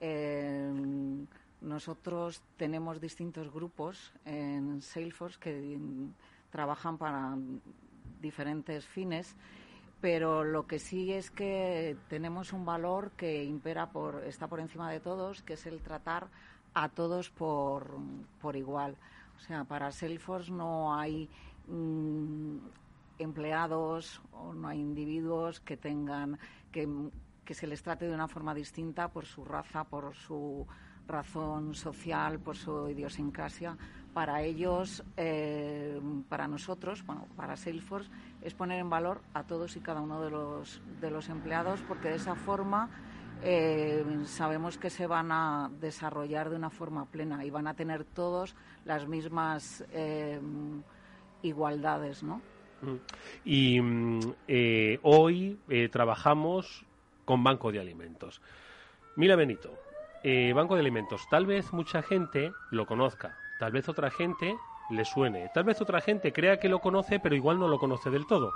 Em, 0.00 1.26
nosotros 1.60 2.42
tenemos 2.56 3.00
distintos 3.00 3.52
grupos 3.52 4.12
en 4.24 4.82
Salesforce 4.82 5.38
que 5.38 5.78
trabajan 6.50 6.98
para 6.98 7.36
diferentes 8.20 8.86
fines 8.86 9.34
pero 10.04 10.44
lo 10.44 10.66
que 10.66 10.78
sí 10.78 11.14
es 11.14 11.30
que 11.30 11.96
tenemos 12.10 12.52
un 12.52 12.66
valor 12.66 13.12
que 13.12 13.42
impera 13.42 13.88
por, 13.88 14.22
está 14.24 14.46
por 14.48 14.60
encima 14.60 14.90
de 14.90 15.00
todos, 15.00 15.42
que 15.42 15.54
es 15.54 15.64
el 15.64 15.80
tratar 15.80 16.26
a 16.74 16.90
todos 16.90 17.30
por, 17.30 17.96
por 18.42 18.54
igual. 18.54 18.96
O 19.36 19.40
sea, 19.40 19.64
para 19.64 19.90
Salesforce 19.90 20.50
no 20.50 20.94
hay 20.94 21.28
mm, 21.68 22.56
empleados 23.18 24.20
o 24.32 24.54
no 24.54 24.68
hay 24.68 24.80
individuos 24.80 25.60
que 25.60 25.76
tengan 25.76 26.38
que, 26.72 26.88
que 27.44 27.54
se 27.54 27.66
les 27.66 27.82
trate 27.82 28.06
de 28.06 28.14
una 28.14 28.28
forma 28.28 28.54
distinta 28.54 29.08
por 29.08 29.26
su 29.26 29.44
raza, 29.44 29.84
por 29.84 30.14
su 30.14 30.66
razón 31.06 31.74
social, 31.74 32.38
por 32.40 32.56
su 32.56 32.88
idiosincrasia. 32.88 33.76
Para 34.12 34.42
ellos, 34.42 35.02
eh, 35.16 36.00
para 36.28 36.46
nosotros, 36.46 37.04
bueno, 37.04 37.26
para 37.36 37.56
Salesforce, 37.56 38.10
es 38.42 38.54
poner 38.54 38.78
en 38.78 38.88
valor 38.88 39.20
a 39.34 39.42
todos 39.42 39.76
y 39.76 39.80
cada 39.80 40.00
uno 40.00 40.22
de 40.22 40.30
los, 40.30 40.80
de 41.00 41.10
los 41.10 41.28
empleados, 41.28 41.82
porque 41.82 42.10
de 42.10 42.16
esa 42.16 42.36
forma 42.36 42.90
eh, 43.42 44.04
sabemos 44.26 44.78
que 44.78 44.90
se 44.90 45.06
van 45.06 45.32
a 45.32 45.70
desarrollar 45.80 46.50
de 46.50 46.56
una 46.56 46.70
forma 46.70 47.06
plena 47.06 47.44
y 47.44 47.50
van 47.50 47.66
a 47.66 47.74
tener 47.74 48.04
todos 48.04 48.54
las 48.84 49.06
mismas 49.06 49.84
eh, 49.92 50.40
igualdades, 51.42 52.22
¿no? 52.22 52.40
Y 53.44 53.80
mm, 53.80 54.20
hoy 55.02 55.58
trabajamos 55.90 56.84
con 57.24 57.42
Banco 57.42 57.72
de 57.72 57.80
Alimentos. 57.80 58.42
Mila 59.16 59.36
Benito, 59.36 59.78
eh, 60.22 60.52
Banco 60.54 60.74
de 60.74 60.80
Alimentos. 60.80 61.28
Tal 61.28 61.46
vez 61.46 61.72
mucha 61.72 62.02
gente 62.02 62.52
lo 62.70 62.86
conozca, 62.86 63.36
tal 63.58 63.72
vez 63.72 63.88
otra 63.88 64.10
gente 64.10 64.56
le 64.90 65.04
suene, 65.04 65.50
tal 65.54 65.64
vez 65.64 65.80
otra 65.80 66.00
gente 66.00 66.32
crea 66.32 66.58
que 66.58 66.68
lo 66.68 66.80
conoce, 66.80 67.20
pero 67.20 67.34
igual 67.34 67.58
no 67.58 67.68
lo 67.68 67.78
conoce 67.78 68.10
del 68.10 68.26
todo. 68.26 68.52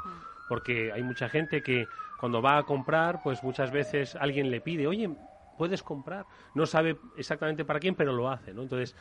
Porque 0.48 0.92
hay 0.92 1.02
mucha 1.02 1.28
gente 1.28 1.62
que 1.62 1.88
cuando 2.18 2.42
va 2.42 2.58
a 2.58 2.62
comprar, 2.64 3.20
pues 3.22 3.42
muchas 3.42 3.70
veces 3.70 4.16
alguien 4.16 4.50
le 4.50 4.61
pide, 4.61 4.87
oye, 4.87 5.11
puedes 5.56 5.82
comprar. 5.82 6.26
No 6.54 6.66
sabe 6.66 6.96
exactamente 7.16 7.64
para 7.64 7.80
quién, 7.80 7.94
pero 7.94 8.12
lo 8.12 8.30
hace, 8.30 8.54
¿no? 8.54 8.62
Entonces, 8.62 8.96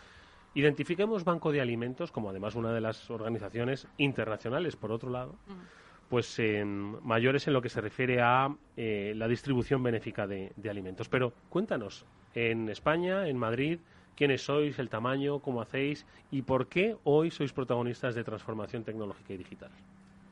identifiquemos 0.53 1.23
Banco 1.23 1.51
de 1.51 1.61
Alimentos 1.61 2.11
como 2.11 2.29
además 2.29 2.55
una 2.55 2.71
de 2.73 2.81
las 2.81 3.09
organizaciones 3.09 3.87
internacionales, 3.97 4.75
por 4.75 4.91
otro 4.91 5.09
lado 5.09 5.35
pues 6.09 6.39
mayores 7.03 7.47
en 7.47 7.53
lo 7.53 7.61
que 7.61 7.69
se 7.69 7.81
refiere 7.81 8.21
a 8.21 8.55
eh, 8.75 9.13
la 9.15 9.27
distribución 9.27 9.83
benéfica 9.83 10.27
de, 10.27 10.51
alimentos. 10.69 11.09
Pero 11.09 11.33
cuéntanos, 11.49 12.05
en 12.33 12.69
España, 12.69 13.27
en 13.27 13.37
Madrid, 13.37 13.79
quiénes 14.15 14.41
sois, 14.41 14.79
el 14.79 14.89
tamaño, 14.89 15.39
cómo 15.39 15.61
hacéis 15.61 16.05
y 16.31 16.43
por 16.43 16.67
qué 16.67 16.95
hoy 17.03 17.31
sois 17.31 17.51
protagonistas 17.53 18.15
de 18.15 18.23
transformación 18.23 18.83
tecnológica 18.83 19.33
y 19.33 19.37
digital. 19.37 19.71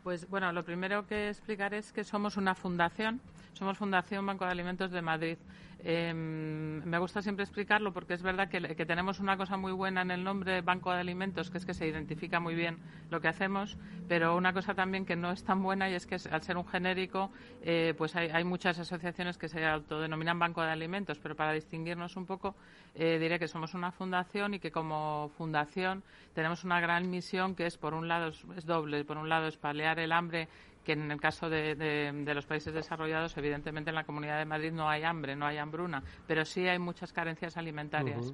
Pues 0.05 0.29
bueno, 0.29 0.51
lo 0.51 0.63
primero 0.63 1.07
que 1.07 1.29
explicar 1.29 1.73
es 1.73 1.91
que 1.91 2.03
somos 2.03 2.37
una 2.37 2.53
fundación, 2.53 3.19
somos 3.53 3.79
Fundación 3.79 4.23
Banco 4.23 4.45
de 4.45 4.51
Alimentos 4.51 4.91
de 4.91 5.01
Madrid. 5.01 5.35
Em, 5.83 6.83
me 6.83 6.97
gusta 6.97 7.21
siempre 7.21 7.43
explicarlo 7.43 7.93
porque 7.93 8.15
es 8.15 8.23
verdad 8.23 8.49
que, 8.49 8.59
tenemos 8.85 9.19
una 9.19 9.37
cosa 9.37 9.57
muy 9.57 9.71
buena 9.71 10.01
en 10.01 10.11
el 10.11 10.23
nombre 10.23 10.61
Banco 10.61 10.91
de 10.91 10.99
Alimentos, 10.99 11.51
que 11.51 11.57
es 11.57 11.65
que 11.65 11.73
se 11.73 11.87
identifica 11.87 12.39
muy 12.39 12.55
bien 12.55 12.79
lo 13.11 13.21
que 13.21 13.27
hacemos, 13.27 13.77
pero 14.07 14.35
una 14.35 14.53
cosa 14.53 14.73
también 14.73 15.05
que 15.05 15.15
no 15.15 15.31
es 15.31 15.43
tan 15.43 15.61
buena 15.61 15.89
y 15.89 15.93
es 15.93 16.07
que 16.07 16.15
al 16.31 16.41
ser 16.41 16.57
un 16.57 16.65
genérico, 16.65 17.31
eh, 17.61 17.93
pues 17.97 18.15
hay, 18.15 18.43
muchas 18.43 18.79
asociaciones 18.79 19.37
que 19.37 19.47
se 19.47 19.65
autodenominan 19.65 20.39
Banco 20.39 20.61
de 20.61 20.71
Alimentos, 20.71 21.19
pero 21.19 21.35
para 21.35 21.53
distinguirnos 21.53 22.15
un 22.15 22.25
poco 22.25 22.55
eh, 22.95 23.19
diré 23.19 23.37
que 23.39 23.47
somos 23.47 23.73
una 23.73 23.91
fundación 23.91 24.53
y 24.53 24.59
que 24.59 24.71
como 24.71 25.29
fundación 25.37 26.03
tenemos 26.33 26.63
una 26.63 26.79
gran 26.79 27.09
misión 27.09 27.55
que 27.55 27.65
es, 27.65 27.77
por 27.77 27.93
un 27.93 28.07
lado, 28.07 28.31
es 28.55 28.65
doble. 28.65 29.03
Por 29.05 29.17
un 29.17 29.29
lado, 29.29 29.47
es 29.47 29.57
paliar 29.57 29.99
el 29.99 30.11
hambre 30.11 30.47
que 30.85 30.93
en 30.93 31.11
el 31.11 31.19
caso 31.19 31.49
de, 31.49 32.23
los 32.33 32.45
países 32.45 32.73
desarrollados, 32.73 33.35
evidentemente 33.37 33.89
en 33.89 33.95
la 33.95 34.05
Comunidad 34.05 34.37
de 34.37 34.45
Madrid 34.45 34.71
no 34.71 34.87
hay 34.87 35.03
hambre, 35.03 35.35
no 35.35 35.45
hay 35.45 35.57
hambruna, 35.57 36.03
pero 36.27 36.45
sí 36.45 36.67
hay 36.67 36.79
muchas 36.79 37.11
carencias 37.11 37.57
alimentarias. 37.57 38.33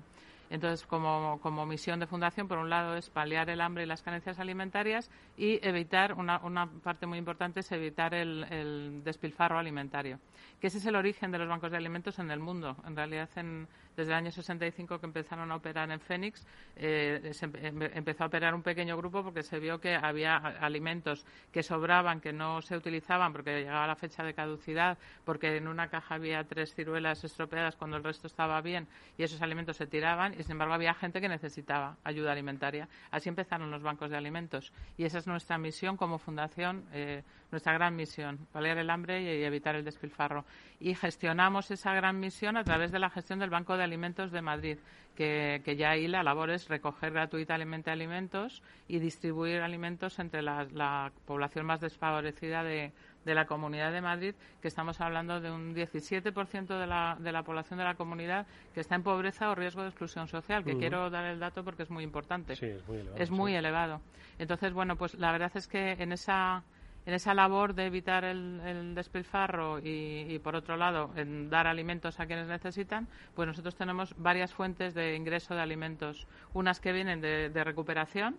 Entonces, 0.52 0.86
como, 0.86 1.66
misión 1.66 2.02
de 2.02 2.08
fundación, 2.08 2.50
por 2.50 2.58
un 2.58 2.70
lado, 2.70 2.98
es 2.98 3.10
paliar 3.10 3.50
el 3.50 3.62
hambre 3.62 3.84
y 3.84 3.86
las 3.86 4.02
carencias 4.02 4.38
alimentarias 4.38 5.10
y 5.38 5.66
evitar, 5.66 6.14
una, 6.14 6.40
una 6.40 6.70
parte 6.70 7.06
muy 7.06 7.18
importante 7.18 7.62
es 7.62 7.72
evitar 7.72 8.14
el, 8.14 9.02
despilfarro 9.02 9.58
alimentario, 9.58 10.20
que 10.60 10.68
ese 10.68 10.80
es 10.80 10.86
el 10.86 10.98
origen 10.98 11.32
de 11.32 11.38
los 11.38 11.48
bancos 11.48 11.72
de 11.72 11.78
alimentos 11.78 12.20
en 12.20 12.30
el 12.32 12.42
mundo. 12.42 12.76
En 12.86 12.98
realidad, 12.98 13.30
en, 13.38 13.66
desde 13.96 14.12
el 14.12 14.18
año 14.18 14.32
65 14.32 15.00
que 15.00 15.06
empezaron 15.06 15.50
a 15.54 15.56
operar 15.56 15.90
en 15.90 16.02
Fénix, 16.02 16.46
eh, 16.76 17.32
se 17.34 17.46
empezó 17.46 18.26
a 18.26 18.28
operar 18.28 18.54
un 18.54 18.62
pequeño 18.62 18.98
grupo 18.98 19.24
porque 19.24 19.44
se 19.44 19.58
vio 19.58 19.80
que 19.80 19.96
había 19.96 20.36
alimentos 20.36 21.26
que 21.54 21.64
sobraban, 21.64 22.20
que 22.20 22.34
no 22.34 22.62
se 22.62 22.76
utilizaban 22.76 23.32
porque 23.32 23.60
llegaba 23.60 23.88
la 23.88 23.96
fecha 23.96 24.22
de 24.22 24.34
caducidad, 24.34 24.98
porque 25.24 25.56
en 25.56 25.70
una 25.70 25.88
caja 25.88 26.16
había 26.16 26.44
tres 26.44 26.74
ciruelas 26.76 27.24
estropeadas 27.24 27.78
cuando 27.78 27.96
el 27.96 28.04
resto 28.04 28.28
estaba 28.28 28.60
bien 28.60 28.88
y 29.18 29.24
esos 29.24 29.42
alimentos 29.42 29.78
se 29.78 29.88
tiraban 29.88 30.41
y 30.42 30.44
sin 30.44 30.54
embargo 30.54 30.74
había 30.74 30.94
gente 30.94 31.22
que 31.22 31.30
necesitaba 31.30 31.98
ayuda 32.04 32.32
alimentaria. 32.32 32.90
Así 33.12 33.30
empezaron 33.30 33.72
los 33.72 33.84
bancos 33.84 34.10
de 34.10 34.18
alimentos 34.18 34.74
y 34.98 35.06
esa 35.06 35.20
es 35.20 35.28
nuestra 35.28 35.58
misión 35.58 35.98
como 35.98 36.18
fundación, 36.18 36.86
eh, 36.94 37.24
nuestra 37.52 37.74
gran 37.74 37.96
misión, 37.96 38.48
paliar 38.52 38.78
el 38.80 38.90
hambre 38.90 39.22
y 39.22 39.44
evitar 39.44 39.76
el 39.76 39.86
despilfarro. 39.86 40.46
Y 40.80 40.96
gestionamos 40.96 41.70
esa 41.70 41.94
gran 41.94 42.20
misión 42.20 42.58
a 42.58 42.64
través 42.64 42.92
de 42.92 43.00
la 43.00 43.10
gestión 43.10 43.40
del 43.40 43.52
Banco 43.52 43.78
de 43.78 43.84
Alimentos 43.84 44.32
de 44.32 44.42
Madrid, 44.42 44.78
que, 45.16 45.76
ya 45.78 45.92
ahí 45.92 46.08
la 46.08 46.24
labor 46.24 46.50
es 46.50 46.68
recoger 46.68 47.12
gratuitamente 47.12 47.92
alimentos 47.92 48.64
y 48.88 48.98
distribuir 49.00 49.62
alimentos 49.62 50.18
entre 50.18 50.42
la, 50.42 51.12
población 51.26 51.66
más 51.68 51.82
desfavorecida 51.82 52.64
de, 52.64 52.92
la 53.26 53.46
Comunidad 53.46 53.92
de 53.92 54.02
Madrid, 54.02 54.36
que 54.62 54.68
estamos 54.68 55.00
hablando 55.02 55.40
de 55.40 55.52
un 55.52 55.74
17% 55.76 56.80
de 56.80 56.88
la, 56.88 57.18
de 57.20 57.32
la 57.32 57.44
población 57.44 57.80
de 57.80 57.86
la 57.86 57.96
comunidad 57.96 58.48
que 58.74 58.82
está 58.82 58.96
en 58.96 59.04
pobreza 59.04 59.50
o 59.50 59.56
riesgo 59.56 59.82
de 59.82 59.90
exclusión 59.90 60.28
social, 60.28 60.64
que 60.64 60.78
quiero 60.78 61.10
dar 61.10 61.26
el 61.26 61.40
dato 61.40 61.64
porque 61.64 61.84
es 61.84 61.90
muy 61.90 62.04
importante. 62.04 62.54
es 62.54 62.88
muy 62.88 62.98
elevado. 62.98 63.18
Es 63.18 63.32
muy 63.32 63.56
elevado. 63.56 64.02
Entonces, 64.40 64.74
bueno, 64.74 64.96
pues 64.96 65.16
la 65.16 65.32
verdad 65.32 65.52
es 65.56 65.68
que 65.68 65.92
en 65.94 66.12
esa 66.12 66.64
en 67.06 67.14
esa 67.14 67.34
labor 67.34 67.74
de 67.74 67.86
evitar 67.86 68.24
el, 68.24 68.94
despilfarro 68.94 69.80
y, 69.80 70.40
por 70.40 70.56
otro 70.56 70.78
lado, 70.78 71.12
en 71.16 71.50
dar 71.50 71.68
alimentos 71.68 72.20
a 72.20 72.28
quienes 72.28 72.48
necesitan, 72.48 73.08
pues 73.36 73.48
nosotros 73.48 73.76
tenemos 73.76 74.14
varias 74.18 74.54
fuentes 74.54 74.94
de 74.94 75.16
ingreso 75.16 75.56
de 75.56 75.62
alimentos. 75.62 76.28
Unas 76.54 76.80
que 76.80 76.92
vienen 76.92 77.22
de, 77.22 77.64
recuperación, 77.64 78.38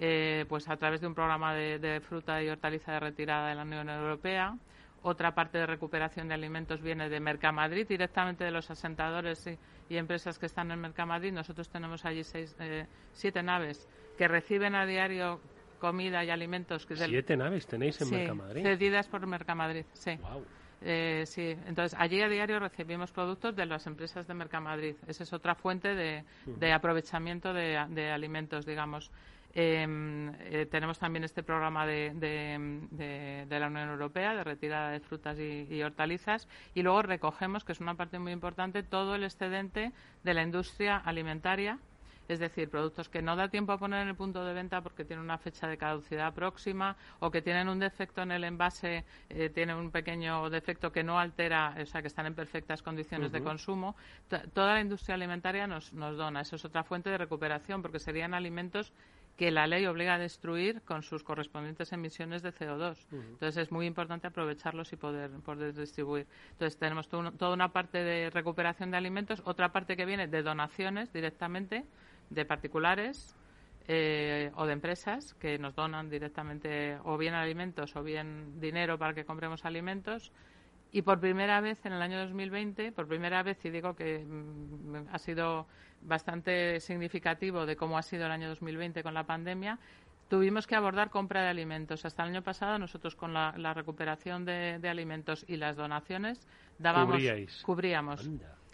eh, 0.00 0.44
pues 0.48 0.68
a 0.68 0.76
través 0.76 1.00
de 1.00 1.06
un 1.06 1.14
programa 1.14 1.54
de, 1.54 2.00
fruta 2.00 2.42
y 2.42 2.48
hortaliza 2.48 2.92
de 2.92 3.00
retirada 3.00 3.48
de 3.48 3.54
la 3.54 3.62
Unión 3.62 3.88
Europea. 3.88 4.56
Otra 5.02 5.34
parte 5.34 5.58
de 5.58 5.66
recuperación 5.66 6.28
de 6.28 6.34
alimentos 6.34 6.82
viene 6.82 7.08
de 7.08 7.20
Mercamadrid, 7.20 7.86
directamente 7.86 8.44
de 8.44 8.50
los 8.50 8.70
asentadores 8.70 9.46
y, 9.88 9.96
empresas 9.96 10.38
que 10.38 10.46
están 10.46 10.70
en 10.70 10.80
Mercamadrid. 10.80 11.32
Nosotros 11.32 11.68
tenemos 11.68 12.04
allí 12.04 12.24
seis, 12.24 12.54
eh, 12.58 12.86
siete 13.12 13.42
naves 13.42 13.88
que 14.16 14.26
reciben 14.26 14.74
a 14.74 14.84
diario 14.84 15.40
comida 15.78 16.24
y 16.24 16.30
alimentos. 16.30 16.84
Que 16.84 16.96
¿Siete 16.96 17.36
naves 17.36 17.66
tenéis 17.66 18.00
en 18.00 18.10
Mercamadrid? 18.10 18.62
cedidas 18.62 19.08
por 19.08 19.26
Mercamadrid, 19.26 19.84
sí. 19.92 20.18
Eh, 20.80 21.24
sí, 21.26 21.56
entonces 21.66 21.98
allí 21.98 22.22
a 22.22 22.28
diario 22.28 22.60
recibimos 22.60 23.10
productos 23.10 23.56
de 23.56 23.66
las 23.66 23.86
empresas 23.86 24.26
de 24.26 24.34
Mercamadrid. 24.34 24.96
Esa 25.06 25.24
es 25.24 25.32
otra 25.32 25.54
fuente 25.54 25.94
de, 25.94 26.72
aprovechamiento 26.72 27.52
de, 27.52 28.10
alimentos, 28.10 28.64
digamos. 28.64 29.10
Em, 29.54 30.32
eh, 30.40 30.66
tenemos 30.70 30.98
también 30.98 31.24
este 31.24 31.42
programa 31.42 31.86
de, 31.86 32.12
la 33.48 33.66
Unión 33.66 33.88
Europea 33.88 34.34
de 34.34 34.44
retirada 34.44 34.90
de 34.90 35.00
frutas 35.00 35.38
y, 35.38 35.82
hortalizas 35.82 36.48
y 36.74 36.82
luego 36.82 37.02
recogemos, 37.02 37.64
que 37.64 37.72
es 37.72 37.80
una 37.80 37.94
parte 37.94 38.18
muy 38.18 38.32
importante, 38.32 38.82
todo 38.82 39.14
el 39.14 39.24
excedente 39.24 39.92
de 40.22 40.34
la 40.34 40.42
industria 40.42 40.98
alimentaria 40.98 41.78
es 42.28 42.38
decir, 42.38 42.68
productos 42.68 43.08
que 43.08 43.22
no 43.22 43.36
da 43.36 43.48
tiempo 43.48 43.72
a 43.72 43.78
poner 43.78 44.02
en 44.02 44.08
el 44.08 44.14
punto 44.14 44.44
de 44.44 44.52
venta 44.52 44.82
porque 44.82 45.02
tienen 45.02 45.24
una 45.24 45.38
fecha 45.38 45.66
de 45.66 45.78
caducidad 45.78 46.34
próxima 46.34 46.94
o 47.20 47.30
que 47.30 47.40
tienen 47.40 47.70
un 47.70 47.78
defecto 47.78 48.20
en 48.20 48.32
el 48.32 48.44
envase, 48.44 49.06
eh, 49.30 49.48
tienen 49.48 49.76
un 49.76 49.90
pequeño 49.90 50.50
defecto 50.50 50.92
que 50.92 51.02
no 51.02 51.18
altera, 51.18 51.74
o 51.80 51.86
sea, 51.86 52.02
que 52.02 52.08
están 52.08 52.26
en 52.26 52.34
perfectas 52.34 52.82
condiciones 52.82 53.32
de 53.32 53.42
consumo. 53.42 53.96
toda 54.52 54.74
la 54.74 54.80
industria 54.82 55.14
alimentaria 55.14 55.66
nos, 55.66 55.94
nos 55.94 56.18
dona. 56.18 56.42
Eso 56.42 56.56
es 56.56 56.64
otra 56.66 56.84
fuente 56.84 57.08
de 57.08 57.16
recuperación 57.16 57.80
porque 57.80 57.98
serían 57.98 58.34
alimentos 58.34 58.92
que 59.38 59.52
la 59.52 59.68
ley 59.68 59.86
obliga 59.86 60.14
a 60.14 60.18
destruir 60.18 60.82
con 60.82 61.04
sus 61.04 61.22
correspondientes 61.22 61.92
emisiones 61.92 62.42
de 62.42 62.52
CO2. 62.52 63.06
Entonces 63.12 63.56
es 63.56 63.70
muy 63.70 63.86
importante 63.86 64.26
aprovecharlos 64.26 64.92
y 64.92 64.96
poder, 64.96 65.30
poder 65.44 65.72
distribuir. 65.74 66.26
Entonces 66.50 66.76
tenemos 66.76 67.08
toda 67.08 67.54
una 67.54 67.72
parte 67.72 68.02
de 68.02 68.30
recuperación 68.30 68.90
de 68.90 68.96
alimentos, 68.96 69.40
otra 69.44 69.70
parte 69.70 69.96
que 69.96 70.04
viene 70.04 70.26
de 70.26 70.42
donaciones 70.42 71.12
directamente 71.12 71.84
de 72.30 72.44
particulares 72.44 73.36
eh, 73.86 74.50
o 74.56 74.66
de 74.66 74.72
empresas 74.72 75.34
que 75.34 75.56
nos 75.56 75.76
donan 75.76 76.10
directamente 76.10 76.98
o 77.04 77.16
bien 77.16 77.34
alimentos 77.34 77.94
o 77.94 78.02
bien 78.02 78.58
dinero 78.60 78.98
para 78.98 79.14
que 79.14 79.24
compremos 79.24 79.64
alimentos. 79.64 80.32
Y 80.90 81.02
por 81.02 81.20
primera 81.20 81.60
vez 81.60 81.84
en 81.84 81.92
el 81.92 82.02
año 82.02 82.18
2020, 82.20 82.92
por 82.92 83.06
primera 83.06 83.42
vez, 83.42 83.62
y 83.64 83.70
digo 83.70 83.94
que 83.94 84.24
mm, 84.24 85.08
ha 85.12 85.18
sido 85.18 85.66
bastante 86.02 86.80
significativo 86.80 87.66
de 87.66 87.76
cómo 87.76 87.98
ha 87.98 88.02
sido 88.02 88.26
el 88.26 88.32
año 88.32 88.48
2020 88.48 89.02
con 89.02 89.14
la 89.14 89.24
pandemia, 89.24 89.78
tuvimos 90.28 90.66
que 90.66 90.76
abordar 90.76 91.10
compra 91.10 91.42
de 91.42 91.48
alimentos. 91.48 92.04
Hasta 92.04 92.22
el 92.22 92.30
año 92.30 92.42
pasado 92.42 92.78
nosotros 92.78 93.16
con 93.16 93.34
la, 93.34 93.74
recuperación 93.74 94.44
de, 94.44 94.80
alimentos 94.88 95.44
y 95.48 95.56
las 95.56 95.76
donaciones 95.76 96.40
dábamos, 96.78 97.22
cubríamos. 97.62 98.28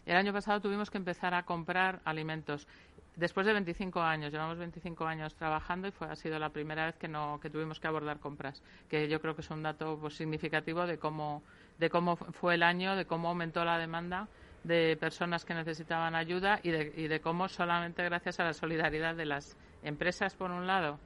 El 0.07 0.17
año 0.17 0.33
pasado 0.33 0.61
tuvimos 0.61 0.91
que 0.91 0.99
empezar 0.99 1.35
a 1.35 1.45
comprar 1.45 2.01
alimentos 2.05 2.69
después 3.17 3.47
de 3.47 3.53
25 3.53 4.01
años, 4.01 4.33
llevamos 4.33 4.59
25 4.59 5.07
años 5.07 5.35
trabajando 5.35 5.89
y 5.89 5.91
fue, 5.93 6.09
ha 6.09 6.17
sido 6.17 6.39
la 6.39 6.51
primera 6.51 6.87
vez 6.87 6.97
que, 6.97 7.09
no, 7.09 7.39
que 7.41 7.51
tuvimos 7.51 7.81
que 7.81 7.87
abordar 7.87 8.19
compras, 8.19 8.63
que 8.89 9.09
yo 9.09 9.21
creo 9.21 9.35
que 9.35 9.43
es 9.43 9.51
un 9.51 9.63
dato 9.63 9.99
pues, 10.01 10.15
significativo 10.15 10.87
de 10.87 10.99
cómo, 10.99 11.43
de 11.79 11.91
cómo 11.91 12.17
fue 12.17 12.55
el 12.55 12.63
año, 12.63 12.97
de 12.97 13.07
cómo 13.07 13.29
aumentó 13.29 13.65
la 13.65 13.79
demanda 13.79 14.29
de 14.63 14.97
personas 14.99 15.45
que 15.45 15.55
necesitaban 15.55 16.15
ayuda 16.15 16.59
y 16.63 16.71
de, 16.71 16.93
y 16.97 17.09
de 17.09 17.21
cómo 17.21 17.49
solamente 17.49 18.03
gracias 18.05 18.41
a 18.41 18.45
la 18.45 18.55
solidaridad 18.55 19.15
de 19.15 19.27
las 19.27 19.57
empresas, 19.83 20.35
por 20.35 20.51
un 20.51 20.67
lado, 20.67 20.99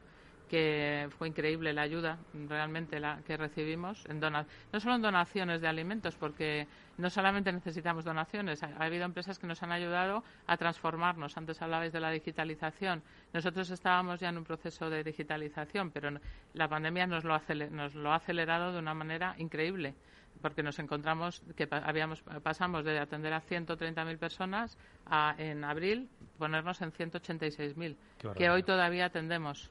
que 0.48 1.08
fue 1.16 1.28
increíble 1.28 1.72
la 1.72 1.82
ayuda 1.82 2.18
realmente 2.32 2.98
la 2.98 3.20
que 3.26 3.36
recibimos 3.36 4.04
en 4.06 4.20
no 4.20 4.80
solo 4.80 4.94
en 4.96 5.02
donaciones 5.02 5.60
de 5.60 5.68
alimentos 5.68 6.16
porque 6.16 6.66
no 6.96 7.10
solamente 7.10 7.52
necesitamos 7.52 8.04
donaciones 8.04 8.62
ha, 8.62 8.74
habido 8.78 9.04
empresas 9.04 9.38
que 9.38 9.46
nos 9.46 9.62
han 9.62 9.70
ayudado 9.70 10.24
a 10.46 10.56
transformarnos. 10.56 11.36
Antes 11.36 11.62
hablabais 11.62 11.92
de 11.92 12.00
la 12.00 12.10
digitalización. 12.10 13.02
Nosotros 13.32 13.70
estábamos 13.70 14.18
ya 14.18 14.30
en 14.30 14.38
un 14.38 14.44
proceso 14.44 14.90
de 14.90 15.04
digitalización 15.04 15.90
pero 15.90 16.18
la 16.54 16.68
pandemia 16.68 17.06
nos 17.06 17.24
lo, 17.24 17.38
nos 17.70 17.94
lo 17.94 18.12
ha 18.12 18.16
acelerado 18.16 18.72
de 18.72 18.78
una 18.78 18.94
manera 18.94 19.34
increíble 19.38 19.94
porque 20.40 20.62
nos 20.62 20.78
encontramos 20.78 21.42
que 21.56 21.68
habíamos 21.70 22.22
pasamos 22.42 22.84
de 22.84 22.98
atender 22.98 23.32
a 23.32 23.42
130.000 23.42 24.18
personas 24.18 24.78
a 25.06 25.34
en 25.38 25.64
abril 25.64 26.08
ponernos 26.38 26.80
en 26.82 26.92
186.000 26.92 27.96
que 28.34 28.50
hoy 28.50 28.62
todavía 28.62 29.06
atendemos 29.06 29.70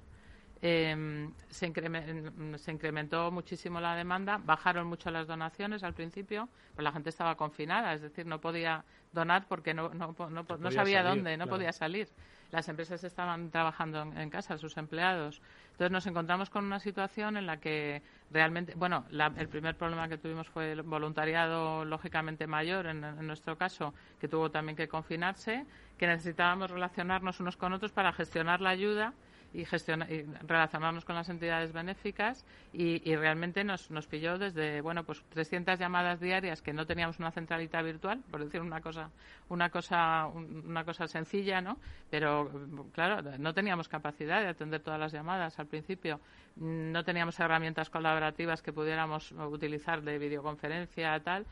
eh, 0.61 1.29
se, 1.49 1.67
incrementó 1.67 3.31
muchísimo 3.31 3.79
la 3.79 3.95
demanda, 3.95 4.39
bajaron 4.43 4.87
mucho 4.87 5.11
las 5.11 5.27
donaciones 5.27 5.83
al 5.83 5.93
principio, 5.93 6.49
pues 6.73 6.83
la 6.83 6.91
gente 6.91 7.09
estaba 7.09 7.35
confinada, 7.35 7.93
es 7.93 8.01
decir, 8.01 8.25
no 8.25 8.41
podía 8.41 8.83
donar 9.13 9.45
porque 9.47 9.73
no, 9.73 9.89
no, 9.89 10.15
no, 10.29 10.71
sabía 10.71 11.03
dónde, 11.03 11.37
no 11.37 11.47
podía 11.47 11.71
salir. 11.71 12.09
Las 12.51 12.69
empresas 12.69 13.03
estaban 13.03 13.51
trabajando 13.51 14.01
en, 14.01 14.29
casa, 14.29 14.57
sus 14.57 14.77
empleados. 14.77 15.41
Entonces 15.71 15.91
nos 15.91 16.07
encontramos 16.07 16.49
con 16.49 16.65
una 16.65 16.79
situación 16.79 17.37
en 17.37 17.45
la 17.45 17.57
que 17.57 18.01
realmente, 18.31 18.73
bueno, 18.75 19.05
el 19.37 19.47
primer 19.47 19.75
problema 19.75 20.07
que 20.09 20.17
tuvimos 20.17 20.47
fue 20.49 20.73
el 20.73 20.81
voluntariado 20.83 21.85
lógicamente 21.85 22.47
mayor, 22.47 22.87
en, 22.87 23.03
en 23.03 23.27
nuestro 23.27 23.57
caso, 23.57 23.93
que 24.19 24.27
tuvo 24.27 24.51
también 24.51 24.75
que 24.75 24.87
confinarse, 24.87 25.65
que 25.97 26.07
necesitábamos 26.07 26.71
relacionarnos 26.71 27.39
unos 27.39 27.57
con 27.57 27.73
otros 27.73 27.91
para 27.91 28.11
gestionar 28.13 28.61
la 28.61 28.69
ayuda 28.69 29.13
y, 29.57 29.65
gestionar, 29.65 30.11
y 30.11 30.23
relacionarnos 30.45 31.03
con 31.03 31.15
las 31.15 31.27
entidades 31.29 31.73
benéficas 31.73 32.45
y, 32.71 33.15
realmente 33.15 33.63
nos, 33.63 33.89
nos 33.89 34.05
pilló 34.05 34.37
desde, 34.37 34.81
bueno, 34.81 35.03
pues 35.03 35.23
300 35.29 35.79
llamadas 35.79 36.19
diarias 36.19 36.61
que 36.61 36.73
no 36.73 36.85
teníamos 36.85 37.17
una 37.17 37.31
centralita 37.31 37.81
virtual, 37.81 38.21
por 38.29 38.43
decir 38.43 38.61
una 38.61 38.81
cosa, 38.81 39.09
una 39.49 39.71
cosa, 39.71 40.27
una 40.27 40.85
cosa 40.85 41.07
sencilla, 41.07 41.59
¿no? 41.59 41.77
Pero, 42.11 42.51
claro, 42.93 43.23
no 43.39 43.53
teníamos 43.55 43.87
capacidad 43.87 44.41
de 44.41 44.47
atender 44.49 44.81
todas 44.81 44.99
las 44.99 45.11
llamadas 45.11 45.57
al 45.57 45.65
principio. 45.65 46.19
No 46.55 47.03
teníamos 47.03 47.39
herramientas 47.39 47.89
colaborativas 47.89 48.61
que 48.61 48.71
pudiéramos 48.71 49.31
utilizar 49.31 50.03
de 50.03 50.19
videoconferencia, 50.19 51.19
tal 51.21 51.47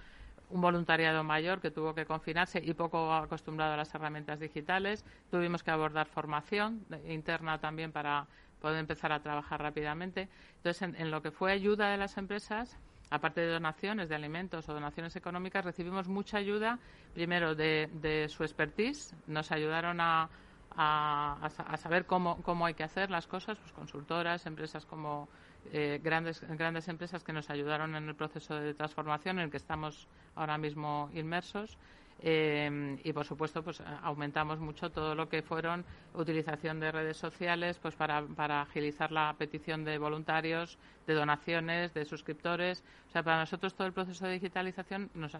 un 0.49 0.61
voluntariado 0.61 1.23
mayor 1.23 1.59
que 1.59 1.71
tuvo 1.71 1.93
que 1.93 2.05
confinarse 2.05 2.61
y 2.63 2.73
poco 2.73 3.13
acostumbrado 3.13 3.73
a 3.73 3.77
las 3.77 3.93
herramientas 3.93 4.39
digitales. 4.39 5.05
Tuvimos 5.31 5.63
que 5.63 5.71
abordar 5.71 6.07
formación 6.07 6.85
interna 7.07 7.59
también 7.59 7.91
para 7.91 8.27
poder 8.61 8.79
empezar 8.79 9.11
a 9.11 9.19
trabajar 9.19 9.61
rápidamente. 9.61 10.29
Entonces, 10.57 10.81
en, 10.81 11.11
lo 11.11 11.21
que 11.21 11.31
fue 11.31 11.51
ayuda 11.51 11.89
de 11.89 11.97
las 11.97 12.17
empresas, 12.17 12.77
aparte 13.09 13.41
de 13.41 13.51
donaciones 13.51 14.09
de 14.09 14.15
alimentos 14.15 14.67
o 14.69 14.73
donaciones 14.73 15.15
económicas, 15.15 15.65
recibimos 15.65 16.07
mucha 16.07 16.37
ayuda, 16.37 16.79
primero 17.13 17.55
de, 17.55 18.27
su 18.29 18.43
expertise, 18.43 19.15
nos 19.27 19.51
ayudaron 19.51 20.01
a, 20.01 20.29
a, 20.75 21.77
saber 21.77 22.05
cómo, 22.05 22.41
cómo 22.41 22.65
hay 22.65 22.73
que 22.73 22.83
hacer 22.83 23.11
las 23.11 23.27
cosas, 23.27 23.57
pues 23.57 23.71
consultoras, 23.71 24.45
empresas 24.45 24.85
como 24.85 25.29
eh, 25.71 25.99
grandes, 26.03 26.41
grandes 26.41 26.87
empresas 26.87 27.23
que 27.23 27.33
nos 27.33 27.49
ayudaron 27.49 27.95
en 27.95 28.07
el 28.07 28.15
proceso 28.15 28.55
de 28.55 28.73
transformación 28.73 29.39
en 29.39 29.45
el 29.45 29.51
que 29.51 29.57
estamos 29.57 30.07
ahora 30.35 30.57
mismo 30.57 31.09
inmersos. 31.13 31.77
Eh, 32.21 32.97
y 33.03 33.11
por 33.11 33.25
supuesto 33.25 33.61
pues 33.61 33.83
aumentamos 34.01 34.57
mucho 34.57 34.89
todo 34.89 35.15
lo 35.15 35.27
que 35.27 35.41
fueron 35.41 35.83
utilización 36.13 36.79
de 36.79 36.89
redes 36.89 37.17
sociales 37.17 37.77
pues 37.77 37.93
para, 37.95 38.21
para 38.25 38.61
agilizar 38.61 39.11
la 39.11 39.35
petición 39.37 39.83
de 39.83 39.97
voluntarios 39.97 40.77
de 41.07 41.13
donaciones 41.13 41.93
de 41.93 42.05
suscriptores 42.05 42.85
o 43.09 43.11
sea 43.11 43.21
para 43.21 43.39
nosotros 43.39 43.75
todo 43.75 43.85
el 43.85 43.91
proceso 43.91 44.25
de 44.27 44.31
digitalización 44.31 45.09
nos, 45.13 45.33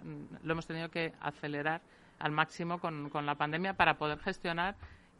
lo 0.43 0.51
hemos 0.51 0.67
tenido 0.67 0.89
que 0.89 1.13
acelerar 1.21 1.79
al 2.19 2.31
máximo 2.31 2.77
con, 2.77 3.09
con 3.09 3.25
la 3.25 3.35
pandemia 3.35 3.75
para 3.75 3.97
poder 3.97 4.19
gestionar 4.19 4.75